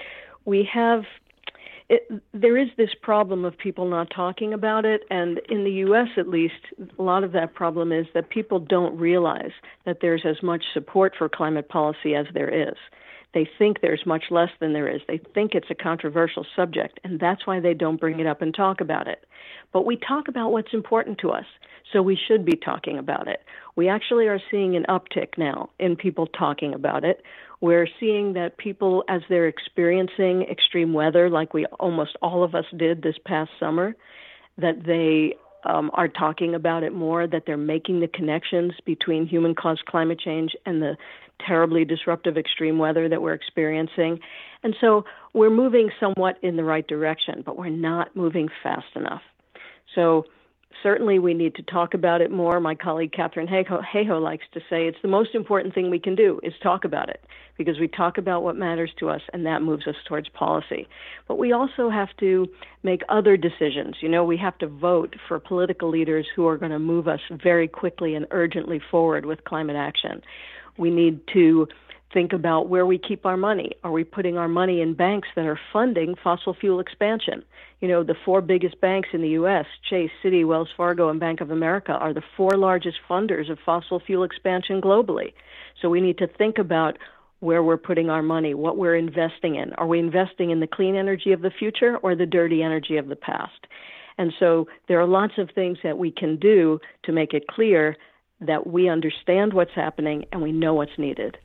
we 0.45 0.69
have 0.73 1.05
it, 1.89 2.11
there 2.34 2.57
is 2.57 2.68
this 2.76 2.91
problem 3.01 3.45
of 3.45 3.57
people 3.57 3.89
not 3.89 4.11
talking 4.14 4.53
about 4.53 4.84
it, 4.84 5.03
and 5.11 5.41
in 5.49 5.64
the 5.64 5.70
U.S. 5.70 6.09
at 6.16 6.28
least, 6.28 6.55
a 6.99 7.03
lot 7.03 7.22
of 7.22 7.32
that 7.32 7.55
problem 7.55 7.93
is 7.93 8.07
that 8.14 8.30
people 8.30 8.59
don't 8.59 8.99
realize 8.99 9.53
that 9.84 9.99
there's 10.01 10.22
as 10.24 10.43
much 10.43 10.64
support 10.74 11.14
for 11.16 11.28
climate 11.28 11.68
policy 11.68 12.14
as 12.14 12.26
there 12.34 12.49
is. 12.49 12.76
They 13.34 13.49
think 13.59 13.80
there's 13.80 14.07
much 14.07 14.24
less 14.30 14.49
than 14.61 14.72
there 14.72 14.89
is. 14.89 15.03
They 15.07 15.20
think 15.34 15.55
it's 15.55 15.70
a 15.70 15.74
controversial 15.74 16.47
subject, 16.57 16.99
and 17.05 17.20
that's 17.20 17.47
why 17.47 17.61
they 17.61 17.74
don't 17.74 18.01
bring 18.01 18.18
it 18.18 18.26
up 18.26 18.41
and 18.43 18.55
talk 18.55 18.80
about 18.80 19.07
it. 19.07 19.26
But 19.72 19.84
we 19.84 19.97
talk 19.97 20.26
about 20.28 20.53
what's 20.53 20.72
important 20.72 21.18
to 21.18 21.30
us, 21.30 21.45
so 21.93 22.03
we 22.03 22.16
should 22.16 22.45
be 22.45 22.57
talking 22.57 22.99
about 22.99 23.28
it. 23.28 23.41
We 23.76 23.89
actually 23.89 24.26
are 24.26 24.41
seeing 24.51 24.74
an 24.74 24.87
uptick 24.89 25.37
now 25.37 25.70
in 25.78 25.97
people 25.97 26.26
talking 26.26 26.72
about 26.72 27.05
it. 27.05 27.22
We're 27.61 27.89
seeing 27.99 28.35
that 28.35 28.59
people, 28.59 29.05
as 29.09 29.23
they're 29.29 29.49
experiencing 29.49 30.43
extreme 30.43 30.93
weather, 30.93 31.31
like 31.31 31.55
we 31.55 31.67
almost 31.81 32.17
all 32.21 32.45
of 32.45 32.55
us 32.55 32.67
did 32.77 33.03
this 33.03 33.17
past 33.25 33.51
summer, 33.59 33.97
that 34.59 34.85
they 34.85 35.37
um, 35.65 35.91
are 35.95 36.09
talking 36.09 36.55
about 36.55 36.83
it 36.83 36.93
more, 36.93 37.27
that 37.27 37.43
they're 37.47 37.57
making 37.57 38.01
the 38.01 38.09
connections 38.09 38.73
between 38.85 39.27
human 39.27 39.55
caused 39.55 39.85
climate 39.87 40.21
change 40.21 40.53
and 40.65 40.81
the 40.81 40.97
terribly 41.47 41.85
disruptive 41.85 42.37
extreme 42.37 42.79
weather 42.79 43.09
that 43.09 43.21
we're 43.21 43.35
experiencing. 43.35 44.21
And 44.63 44.75
so 44.81 45.05
we're 45.35 45.51
moving 45.51 45.91
somewhat 46.01 46.37
in 46.43 46.57
the 46.57 46.65
right 46.65 46.87
direction, 46.87 47.43
but 47.45 47.59
we're 47.59 47.69
not 47.69 48.15
moving 48.15 48.49
fast 48.63 48.87
enough. 48.95 49.23
So 49.95 50.25
certainly 50.83 51.18
we 51.18 51.35
need 51.35 51.55
to 51.57 51.62
talk 51.62 51.95
about 51.95 52.20
it 52.20 52.31
more. 52.31 52.61
My 52.61 52.74
colleague 52.74 53.12
Katharine 53.12 53.49
Hayhoe, 53.49 54.22
likes 54.22 54.45
to 54.53 54.61
say 54.70 54.87
it's 54.87 54.99
the 55.03 55.09
most 55.09 55.35
important 55.35 55.74
thing 55.74 55.91
we 55.91 55.99
can 55.99 56.14
do 56.14 56.41
is 56.43 56.53
talk 56.62 56.85
about 56.85 57.09
it 57.09 57.24
because 57.57 57.79
we 57.79 57.89
talk 57.89 58.18
about 58.18 58.43
what 58.43 58.57
matters 58.57 58.91
to 58.99 59.09
us 59.09 59.22
and 59.33 59.47
that 59.47 59.62
moves 59.62 59.87
us 59.87 59.95
towards 60.07 60.29
policy. 60.31 60.87
But 61.29 61.39
we 61.39 61.53
also 61.53 61.89
have 61.91 62.09
to 62.20 62.49
make 62.83 63.03
other 63.09 63.37
decisions. 63.37 63.97
You 64.01 64.09
know, 64.09 64.24
we 64.24 64.37
have 64.37 64.59
to 64.59 64.66
vote 64.66 65.16
for 65.27 65.39
political 65.39 65.89
leaders 65.89 66.27
who 66.35 66.47
are 66.47 66.59
going 66.59 66.72
to 66.72 66.79
move 66.79 67.09
us 67.09 67.20
very 67.31 67.68
quickly 67.68 68.14
and 68.14 68.27
urgently 68.31 68.81
forward 68.91 69.27
with 69.27 69.45
climate 69.45 69.77
action. 69.77 70.22
We 70.79 70.91
need 70.91 71.20
to 71.33 71.68
think 72.13 72.33
about 72.33 72.69
where 72.69 72.87
we 72.87 72.99
keep 72.99 73.27
our 73.27 73.37
money. 73.37 73.73
Are 73.85 73.91
we 73.91 74.05
putting 74.05 74.39
our 74.39 74.49
money 74.49 74.81
in 74.81 74.95
banks 74.95 75.29
that 75.37 75.47
are 75.47 75.59
funding 75.73 76.15
fossil 76.23 76.55
fuel 76.55 76.81
expansion? 76.81 77.45
You 77.81 77.89
know, 77.89 78.03
the 78.03 78.15
four 78.25 78.41
biggest 78.41 78.81
banks 78.81 79.11
in 79.13 79.23
the 79.23 79.31
U.S., 79.31 79.67
Chase, 79.89 80.11
Citi, 80.25 80.47
Wells 80.47 80.69
Fargo, 80.77 81.09
and 81.09 81.21
Bank 81.21 81.41
of 81.41 81.51
America, 81.51 81.93
are 81.93 82.15
the 82.15 82.23
four 82.37 82.53
largest 82.57 82.99
funders 83.09 83.51
of 83.51 83.59
fossil 83.65 84.01
fuel 84.01 84.25
expansion 84.25 84.81
globally. 84.81 85.33
So 85.83 85.89
we 85.89 86.01
need 86.01 86.19
to 86.19 86.27
think 86.27 86.59
about 86.59 86.99
where 87.41 87.63
we're 87.63 87.77
putting 87.77 88.09
our 88.09 88.23
money, 88.23 88.55
what 88.55 88.79
we're 88.79 88.97
investing 88.97 89.57
in. 89.57 89.73
Are 89.75 89.87
we 89.87 89.99
investing 89.99 90.51
in 90.51 90.61
the 90.61 90.67
clean 90.67 90.97
energy 90.97 91.33
of 91.33 91.43
the 91.43 91.51
future 91.51 91.99
or 91.99 92.15
the 92.15 92.25
dirty 92.25 92.63
energy 92.63 92.97
of 92.97 93.09
the 93.09 93.17
past? 93.17 93.67
And 94.19 94.33
so 94.39 94.67
there 94.89 95.01
are 95.01 95.07
lots 95.07 95.35
of 95.37 95.51
things 95.55 95.79
that 95.85 95.99
we 95.99 96.11
can 96.11 96.37
do 96.39 96.81
to 97.05 97.13
make 97.13 97.35
it 97.35 97.47
clear 97.47 97.97
that 98.41 98.67
we 98.67 98.89
understand 98.89 99.53
what's 99.53 99.75
happening 99.75 100.25
and 100.33 100.43
we 100.43 100.53
know 100.53 100.75
what's 100.75 100.99
needed. 100.99 101.37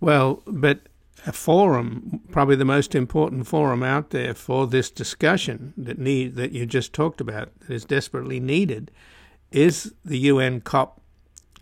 Well, 0.00 0.42
but 0.46 0.80
a 1.26 1.32
forum, 1.32 2.20
probably 2.30 2.56
the 2.56 2.64
most 2.64 2.94
important 2.94 3.46
forum 3.46 3.82
out 3.82 4.10
there 4.10 4.34
for 4.34 4.66
this 4.66 4.90
discussion 4.90 5.72
that 5.76 5.98
need 5.98 6.36
that 6.36 6.52
you 6.52 6.66
just 6.66 6.92
talked 6.92 7.20
about, 7.20 7.58
that 7.60 7.70
is 7.70 7.84
desperately 7.84 8.38
needed, 8.38 8.90
is 9.50 9.94
the 10.04 10.18
UN 10.18 10.60
COP 10.60 11.00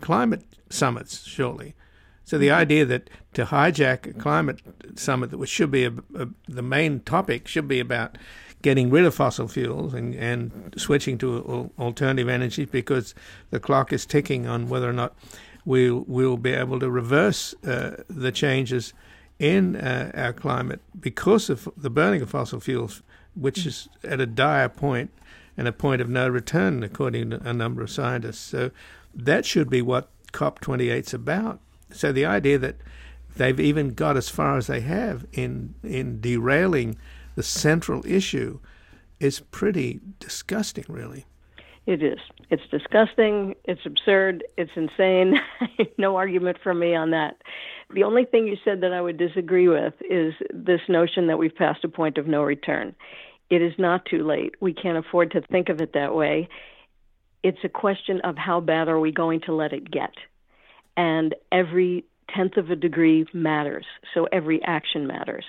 climate 0.00 0.42
summits. 0.68 1.24
Surely, 1.24 1.74
so 2.24 2.38
the 2.38 2.48
mm-hmm. 2.48 2.60
idea 2.60 2.84
that 2.86 3.10
to 3.34 3.46
hijack 3.46 4.10
a 4.10 4.12
climate 4.12 4.60
summit, 4.96 5.32
which 5.38 5.50
should 5.50 5.70
be 5.70 5.84
a, 5.84 5.92
a, 6.14 6.28
the 6.48 6.62
main 6.62 7.00
topic, 7.00 7.46
should 7.46 7.68
be 7.68 7.80
about 7.80 8.18
getting 8.62 8.88
rid 8.88 9.04
of 9.04 9.14
fossil 9.14 9.46
fuels 9.46 9.92
and, 9.92 10.14
and 10.14 10.74
switching 10.76 11.18
to 11.18 11.70
alternative 11.78 12.30
energies 12.30 12.68
because 12.70 13.14
the 13.50 13.60
clock 13.60 13.92
is 13.92 14.06
ticking 14.06 14.46
on 14.46 14.68
whether 14.70 14.88
or 14.88 14.92
not 14.92 15.14
we'll, 15.64 16.04
we'll 16.06 16.36
be 16.36 16.52
able 16.52 16.80
to 16.80 16.90
reverse 16.90 17.54
uh, 17.64 18.02
the 18.08 18.32
changes 18.32 18.92
in 19.38 19.76
uh, 19.76 20.10
our 20.14 20.32
climate 20.32 20.80
because 20.98 21.50
of 21.50 21.68
the 21.76 21.90
burning 21.90 22.22
of 22.22 22.30
fossil 22.30 22.60
fuels, 22.60 23.02
which 23.34 23.66
is 23.66 23.88
at 24.02 24.20
a 24.20 24.26
dire 24.26 24.68
point 24.68 25.10
and 25.56 25.68
a 25.68 25.72
point 25.72 26.00
of 26.00 26.08
no 26.08 26.28
return, 26.28 26.82
according 26.82 27.30
to 27.30 27.48
a 27.48 27.52
number 27.52 27.82
of 27.82 27.90
scientists. 27.90 28.40
So 28.40 28.70
that 29.14 29.44
should 29.44 29.70
be 29.70 29.82
what 29.82 30.08
COP28 30.32 31.06
is 31.06 31.14
about. 31.14 31.60
So 31.92 32.12
the 32.12 32.26
idea 32.26 32.58
that 32.58 32.76
they've 33.36 33.60
even 33.60 33.94
got 33.94 34.16
as 34.16 34.28
far 34.28 34.56
as 34.56 34.66
they 34.66 34.80
have 34.80 35.26
in 35.32 35.74
in 35.82 36.20
derailing 36.20 36.96
the 37.34 37.42
central 37.42 38.04
issue 38.06 38.60
is 39.20 39.40
pretty 39.40 40.00
disgusting, 40.18 40.84
really. 40.88 41.26
It 41.86 42.02
is. 42.02 42.18
It's 42.48 42.62
disgusting. 42.70 43.54
It's 43.64 43.84
absurd. 43.84 44.44
It's 44.56 44.70
insane. 44.74 45.34
no 45.98 46.16
argument 46.16 46.58
from 46.62 46.78
me 46.78 46.94
on 46.94 47.10
that. 47.10 47.36
The 47.92 48.04
only 48.04 48.24
thing 48.24 48.46
you 48.46 48.56
said 48.64 48.80
that 48.80 48.92
I 48.92 49.02
would 49.02 49.18
disagree 49.18 49.68
with 49.68 49.92
is 50.08 50.32
this 50.52 50.80
notion 50.88 51.26
that 51.26 51.38
we've 51.38 51.54
passed 51.54 51.84
a 51.84 51.88
point 51.88 52.16
of 52.16 52.26
no 52.26 52.42
return. 52.42 52.94
It 53.50 53.60
is 53.60 53.74
not 53.78 54.06
too 54.06 54.26
late. 54.26 54.54
We 54.60 54.72
can't 54.72 54.96
afford 54.96 55.32
to 55.32 55.42
think 55.42 55.68
of 55.68 55.80
it 55.80 55.92
that 55.92 56.14
way. 56.14 56.48
It's 57.42 57.58
a 57.62 57.68
question 57.68 58.22
of 58.24 58.36
how 58.38 58.60
bad 58.60 58.88
are 58.88 58.98
we 58.98 59.12
going 59.12 59.42
to 59.42 59.54
let 59.54 59.74
it 59.74 59.90
get. 59.90 60.14
And 60.96 61.34
every 61.52 62.06
tenth 62.34 62.56
of 62.56 62.70
a 62.70 62.76
degree 62.76 63.26
matters. 63.34 63.84
So 64.14 64.26
every 64.32 64.62
action 64.64 65.06
matters 65.06 65.44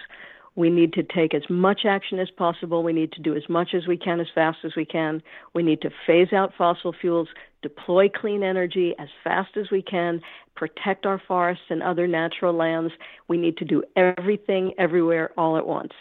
We 0.56 0.70
need 0.70 0.94
to 0.94 1.04
take 1.04 1.34
as 1.34 1.44
much 1.50 1.82
action 1.86 2.18
as 2.20 2.30
possible. 2.30 2.82
We 2.82 2.94
need 2.94 3.12
to 3.14 3.22
do 3.22 3.36
as 3.36 3.48
much 3.50 3.74
as 3.74 3.88
we 3.88 3.98
can 3.98 4.22
as 4.22 4.28
fast 4.34 4.60
as 4.64 4.76
we 4.76 4.86
can. 4.86 5.22
We 5.54 5.64
need 5.64 5.82
to 5.82 5.90
phase 6.08 6.32
out 6.32 6.54
fossil 6.58 6.94
fuels, 6.94 7.28
deploy 7.62 8.10
clean 8.10 8.42
energy 8.42 8.96
as 8.98 9.10
fast 9.24 9.58
as 9.58 9.70
we 9.70 9.82
can, 9.82 10.22
protect 10.56 11.06
our 11.06 11.22
forests 11.28 11.66
and 11.70 11.84
other 11.84 12.08
natural 12.08 12.54
lands. 12.54 12.94
We 13.28 13.38
need 13.38 13.58
to 13.58 13.66
do 13.66 13.84
everything 13.98 14.74
everywhere 14.78 15.32
all 15.38 15.58
at 15.58 15.68
once. 15.68 15.92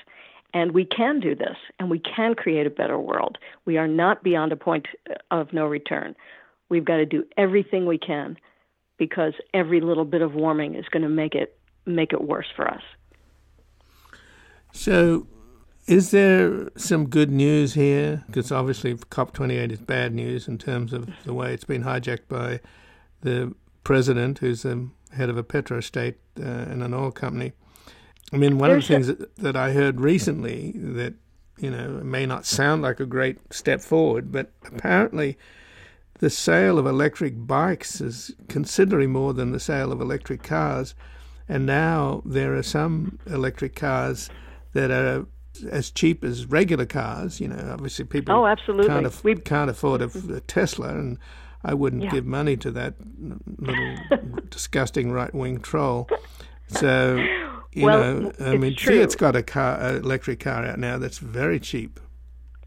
And 0.52 0.70
we 0.70 0.84
can 0.84 1.18
do 1.18 1.34
this, 1.34 1.56
and 1.80 1.90
we 1.90 1.98
can 1.98 2.36
create 2.36 2.64
a 2.64 2.70
better 2.70 2.96
world. 2.96 3.38
We 3.64 3.76
are 3.76 3.88
not 3.88 4.22
beyond 4.22 4.52
a 4.52 4.56
point 4.56 4.86
of 5.32 5.52
no 5.52 5.66
return. 5.66 6.14
We've 6.68 6.84
got 6.84 6.98
to 6.98 7.06
do 7.06 7.24
everything 7.36 7.86
we 7.86 7.98
can 7.98 8.36
because 8.96 9.32
every 9.52 9.80
little 9.80 10.04
bit 10.04 10.22
of 10.22 10.34
warming 10.34 10.76
is 10.76 10.84
going 10.92 11.02
to 11.02 11.08
make 11.08 11.34
it 11.34 11.58
make 11.86 12.12
it 12.12 12.22
worse 12.22 12.46
for 12.54 12.68
us. 12.70 12.82
So, 14.74 15.28
is 15.86 16.10
there 16.10 16.68
some 16.76 17.06
good 17.06 17.30
news 17.30 17.74
here? 17.74 18.24
Because 18.26 18.50
obviously, 18.50 18.94
COP28 18.94 19.70
is 19.70 19.80
bad 19.80 20.12
news 20.12 20.48
in 20.48 20.58
terms 20.58 20.92
of 20.92 21.08
the 21.24 21.32
way 21.32 21.54
it's 21.54 21.64
been 21.64 21.84
hijacked 21.84 22.28
by 22.28 22.60
the 23.22 23.54
president, 23.84 24.38
who's 24.38 24.62
the 24.62 24.90
head 25.12 25.30
of 25.30 25.38
a 25.38 25.44
petrostate 25.44 26.16
uh, 26.40 26.42
and 26.42 26.82
an 26.82 26.92
oil 26.92 27.12
company. 27.12 27.52
I 28.32 28.36
mean, 28.36 28.58
one 28.58 28.70
There's 28.70 28.84
of 28.84 28.88
the 28.88 28.94
things 28.94 29.06
that, 29.06 29.36
that 29.36 29.56
I 29.56 29.72
heard 29.72 30.00
recently 30.00 30.72
that 30.74 31.14
you 31.56 31.70
know 31.70 32.00
may 32.02 32.26
not 32.26 32.44
sound 32.44 32.82
like 32.82 32.98
a 32.98 33.06
great 33.06 33.54
step 33.54 33.80
forward, 33.80 34.32
but 34.32 34.50
apparently 34.66 35.38
the 36.18 36.30
sale 36.30 36.80
of 36.80 36.86
electric 36.86 37.46
bikes 37.46 38.00
is 38.00 38.34
considerably 38.48 39.06
more 39.06 39.32
than 39.32 39.52
the 39.52 39.60
sale 39.60 39.92
of 39.92 40.00
electric 40.00 40.42
cars. 40.42 40.96
And 41.48 41.64
now 41.64 42.22
there 42.24 42.56
are 42.56 42.62
some 42.62 43.20
electric 43.26 43.76
cars 43.76 44.30
that 44.74 44.90
are 44.90 45.26
as 45.70 45.90
cheap 45.90 46.24
as 46.24 46.46
regular 46.46 46.86
cars. 46.86 47.40
You 47.40 47.48
know, 47.48 47.70
obviously 47.72 48.04
people 48.04 48.34
oh, 48.34 48.46
absolutely. 48.46 48.88
Can't, 48.88 49.06
af- 49.06 49.44
can't 49.44 49.70
afford 49.70 50.02
a, 50.02 50.10
a, 50.34 50.40
Tesla, 50.40 50.88
and 50.88 51.18
I 51.64 51.74
wouldn't 51.74 52.02
yeah. 52.02 52.10
give 52.10 52.26
money 52.26 52.56
to 52.58 52.70
that 52.72 52.94
little 53.58 53.96
disgusting 54.50 55.10
right 55.10 55.34
wing 55.34 55.60
troll. 55.60 56.08
So, 56.68 57.16
you 57.72 57.86
well, 57.86 58.14
know, 58.14 58.32
I 58.40 58.56
mean, 58.56 58.76
true. 58.76 58.98
Fiat's 58.98 59.16
got 59.16 59.36
a 59.36 59.42
car, 59.42 59.78
an 59.80 59.96
electric 59.96 60.40
car 60.40 60.64
out 60.64 60.78
now 60.78 60.98
that's 60.98 61.18
very 61.18 61.58
cheap. 61.58 62.00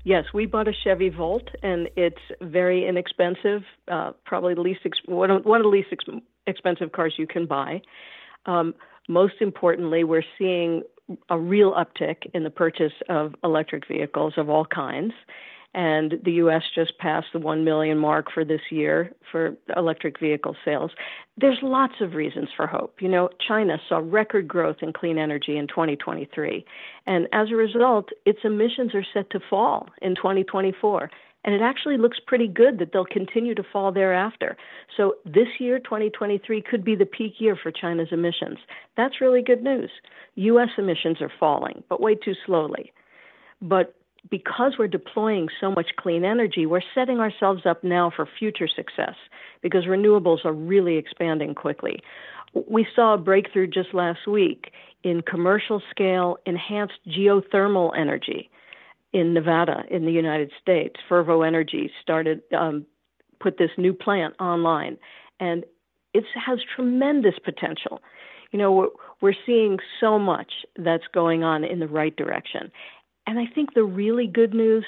Yes, 0.04 0.24
we 0.34 0.46
bought 0.46 0.70
a 0.70 0.74
Chevy 0.86 1.10
Volt, 1.10 1.50
and 1.62 1.90
it's 1.98 2.22
very 2.40 2.88
inexpensive. 2.88 3.64
Uh, 3.92 4.14
probably 4.26 4.54
the 4.54 4.62
least 4.62 4.80
ex- 4.86 5.00
one, 5.06 5.30
of, 5.30 5.44
one 5.44 5.60
of 5.60 5.66
the 5.66 5.70
least 5.70 5.90
ex- 5.92 6.06
expensive 6.48 6.94
cars 6.94 7.16
you 7.18 7.28
can 7.28 7.46
buy. 7.46 7.82
Um, 8.46 8.74
most 9.10 9.36
importantly, 9.42 10.06
we're 10.06 10.24
seeing 10.38 10.84
a 11.30 11.40
real 11.40 11.74
uptick 11.74 12.30
in 12.34 12.44
the 12.44 12.50
purchase 12.50 12.94
of 13.10 13.36
electric 13.44 13.88
vehicles 13.88 14.34
of 14.38 14.50
all 14.50 14.66
kinds. 14.66 15.14
And 15.74 16.16
the 16.24 16.32
U.S. 16.34 16.64
just 16.74 16.98
passed 16.98 17.28
the 17.34 17.40
1 17.40 17.64
million 17.64 18.00
mark 18.00 18.32
for 18.34 18.44
this 18.44 18.62
year 18.72 19.12
for 19.32 19.56
electric 19.76 20.20
vehicle 20.20 20.56
sales. 20.66 20.92
There's 21.38 21.60
lots 21.62 21.96
of 22.02 22.16
reasons 22.16 22.50
for 22.56 22.66
hope. 22.66 22.96
You 23.00 23.10
know, 23.10 23.30
China 23.46 23.78
saw 23.88 24.02
record 24.04 24.48
growth 24.48 24.78
in 24.82 24.92
clean 24.92 25.20
energy 25.20 25.56
in 25.56 25.68
2023. 25.68 26.66
And 27.06 27.28
as 27.32 27.52
a 27.52 27.56
result, 27.56 28.10
its 28.26 28.40
emissions 28.44 28.96
are 28.96 29.06
set 29.14 29.30
to 29.32 29.40
fall 29.50 29.90
in 30.02 30.16
2024. 30.16 31.12
And 31.48 31.56
it 31.56 31.62
actually 31.62 31.98
looks 31.98 32.20
pretty 32.28 32.50
good 32.50 32.78
that 32.80 32.92
they'll 32.92 33.06
continue 33.06 33.56
to 33.56 33.64
fall 33.64 33.94
thereafter. 33.94 34.58
So 34.98 35.16
this 35.24 35.48
year, 35.62 35.80
2023, 35.80 36.62
could 36.62 36.84
be 36.84 36.94
the 36.94 37.06
peak 37.06 37.36
year 37.40 37.56
for 37.56 37.72
China's 37.72 38.10
emissions. 38.12 38.58
That's 38.98 39.22
really 39.22 39.42
good 39.42 39.64
news. 39.64 39.90
U.S. 40.36 40.68
emissions 40.78 41.22
are 41.22 41.32
falling, 41.40 41.84
but 41.88 42.02
way 42.02 42.16
too 42.16 42.34
slowly. 42.46 42.92
But 43.62 43.96
because 44.30 44.74
we're 44.78 44.90
deploying 44.90 45.48
so 45.62 45.72
much 45.72 45.92
clean 45.98 46.26
energy, 46.26 46.66
we're 46.66 46.82
setting 46.94 47.20
ourselves 47.20 47.62
up 47.66 47.82
now 47.82 48.12
for 48.14 48.28
future 48.38 48.68
success 48.68 49.16
because 49.62 49.86
renewables 49.86 50.44
are 50.44 50.52
really 50.52 50.98
expanding 50.98 51.56
quickly. 51.56 52.02
We 52.70 52.86
saw 52.94 53.14
a 53.14 53.18
breakthrough 53.18 53.68
just 53.68 53.94
last 53.94 54.28
week 54.28 54.74
in 55.04 55.22
commercial 55.22 55.82
scale 55.92 56.40
enhanced 56.46 57.00
geothermal 57.08 57.98
energy 57.98 58.50
in 59.14 59.34
Nevada 59.34 59.84
in 59.90 60.06
the 60.06 60.12
United 60.12 60.52
States. 60.62 60.96
Fervo 61.10 61.46
Energy 61.46 61.92
started 62.02 62.42
um, 62.58 62.86
put 63.40 63.58
this 63.58 63.72
new 63.78 63.94
plant 63.94 64.36
online, 64.40 64.98
and 65.40 65.64
it 66.14 66.24
has 66.46 66.60
tremendous 66.76 67.36
potential. 67.44 68.02
You 68.52 68.60
know, 68.60 68.72
we're, 68.72 68.88
we're 69.22 69.36
seeing 69.46 69.78
so 70.00 70.18
much 70.18 70.52
that's 70.78 71.04
going 71.14 71.44
on 71.44 71.64
in 71.64 71.80
the 71.80 71.88
right 71.88 72.16
direction, 72.16 72.72
and 73.26 73.40
I 73.40 73.46
think 73.46 73.74
the 73.74 73.84
really 73.84 74.28
good 74.28 74.54
news 74.54 74.86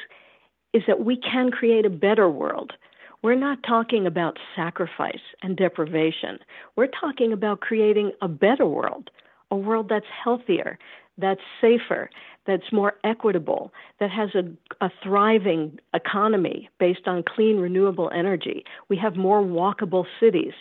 is 0.73 0.83
that 0.87 1.03
we 1.03 1.17
can 1.17 1.51
create 1.51 1.85
a 1.85 1.89
better 1.89 2.29
world. 2.29 2.73
We're 3.21 3.35
not 3.35 3.59
talking 3.67 4.05
about 4.05 4.37
sacrifice 4.55 5.19
and 5.41 5.57
deprivation. 5.57 6.39
We're 6.75 6.87
talking 6.87 7.33
about 7.33 7.59
creating 7.59 8.13
a 8.21 8.29
better 8.29 8.65
world, 8.65 9.09
a 9.51 9.57
world 9.57 9.87
that's 9.89 10.05
healthier, 10.23 10.79
that's 11.17 11.41
safer, 11.59 12.09
that's 12.49 12.71
more 12.71 12.93
equitable, 13.03 13.71
that 13.99 14.09
has 14.09 14.29
a, 14.35 14.85
a, 14.85 14.89
thriving 15.03 15.79
economy 15.93 16.69
based 16.79 17.07
on 17.07 17.23
clean, 17.23 17.57
renewable 17.57 18.09
energy. 18.13 18.63
We 18.89 18.97
have 18.97 19.15
more 19.15 19.41
walkable 19.41 20.05
cities. 20.19 20.53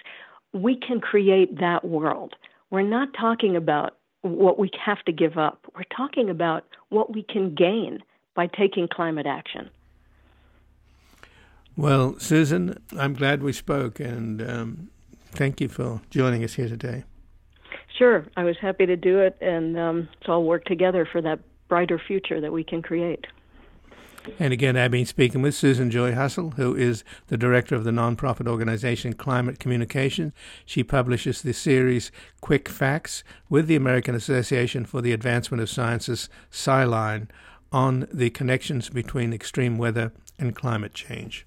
We 0.53 0.76
can 0.76 1.01
create 1.01 1.59
that 1.61 1.84
world. 1.84 2.34
We're 2.70 2.82
not 2.82 3.09
talking 3.18 3.57
about 3.57 3.97
what 4.22 4.59
we 4.59 4.70
have 4.84 5.03
to 5.05 5.12
give 5.12 5.39
up, 5.39 5.66
we're 5.74 5.84
talking 5.97 6.28
about 6.28 6.64
what 6.89 7.14
we 7.14 7.22
can 7.22 7.55
gain 7.55 8.01
by 8.34 8.47
taking 8.47 8.89
climate 8.89 9.26
action. 9.26 9.70
Well, 11.76 12.18
Susan, 12.18 12.76
I'm 12.99 13.14
glad 13.14 13.43
we 13.43 13.53
spoke, 13.53 14.01
and 14.01 14.43
um, 14.43 14.91
thank 15.30 15.61
you 15.61 15.68
for 15.68 16.01
joining 16.11 16.43
us 16.43 16.55
here 16.55 16.68
today. 16.68 17.05
Sure, 17.97 18.26
I 18.36 18.45
was 18.45 18.57
happy 18.61 18.86
to 18.86 18.97
do 18.97 19.20
it, 19.20 19.36
and 19.41 19.78
um, 19.78 20.09
let's 20.14 20.28
all 20.28 20.45
work 20.45 20.64
together 20.64 21.09
for 21.11 21.22
that 21.22 21.39
brighter 21.69 21.99
future 21.99 22.41
that 22.41 22.53
we 22.53 22.64
can 22.64 22.83
create. 22.83 23.27
And 24.39 24.53
again, 24.53 24.77
I've 24.77 24.91
been 24.91 25.07
speaking 25.07 25.43
with 25.43 25.55
Susan 25.55 25.91
Joy 25.91 26.12
Hassol, 26.12 26.55
who 26.55 26.75
is 26.75 27.05
the 27.29 27.37
director 27.37 27.75
of 27.75 27.85
the 27.85 27.91
nonprofit 27.91 28.47
organization 28.47 29.14
Climate 29.14 29.59
Communication. 29.59 30.33
She 30.66 30.85
publishes 30.85 31.41
the 31.41 31.55
series 31.55 32.11
Quick 32.41 32.69
Facts 32.69 33.25
with 33.49 33.69
the 33.69 33.77
American 33.77 34.14
Association 34.14 34.85
for 34.85 35.01
the 35.01 35.12
Advancement 35.12 35.62
of 35.62 35.71
Sciences, 35.71 36.29
SciLine, 36.51 37.29
on 37.73 38.07
the 38.12 38.31
connections 38.31 38.91
between 38.91 39.33
extreme 39.33 39.79
weather 39.79 40.12
and 40.39 40.55
climate 40.55 40.95
change. 40.95 41.47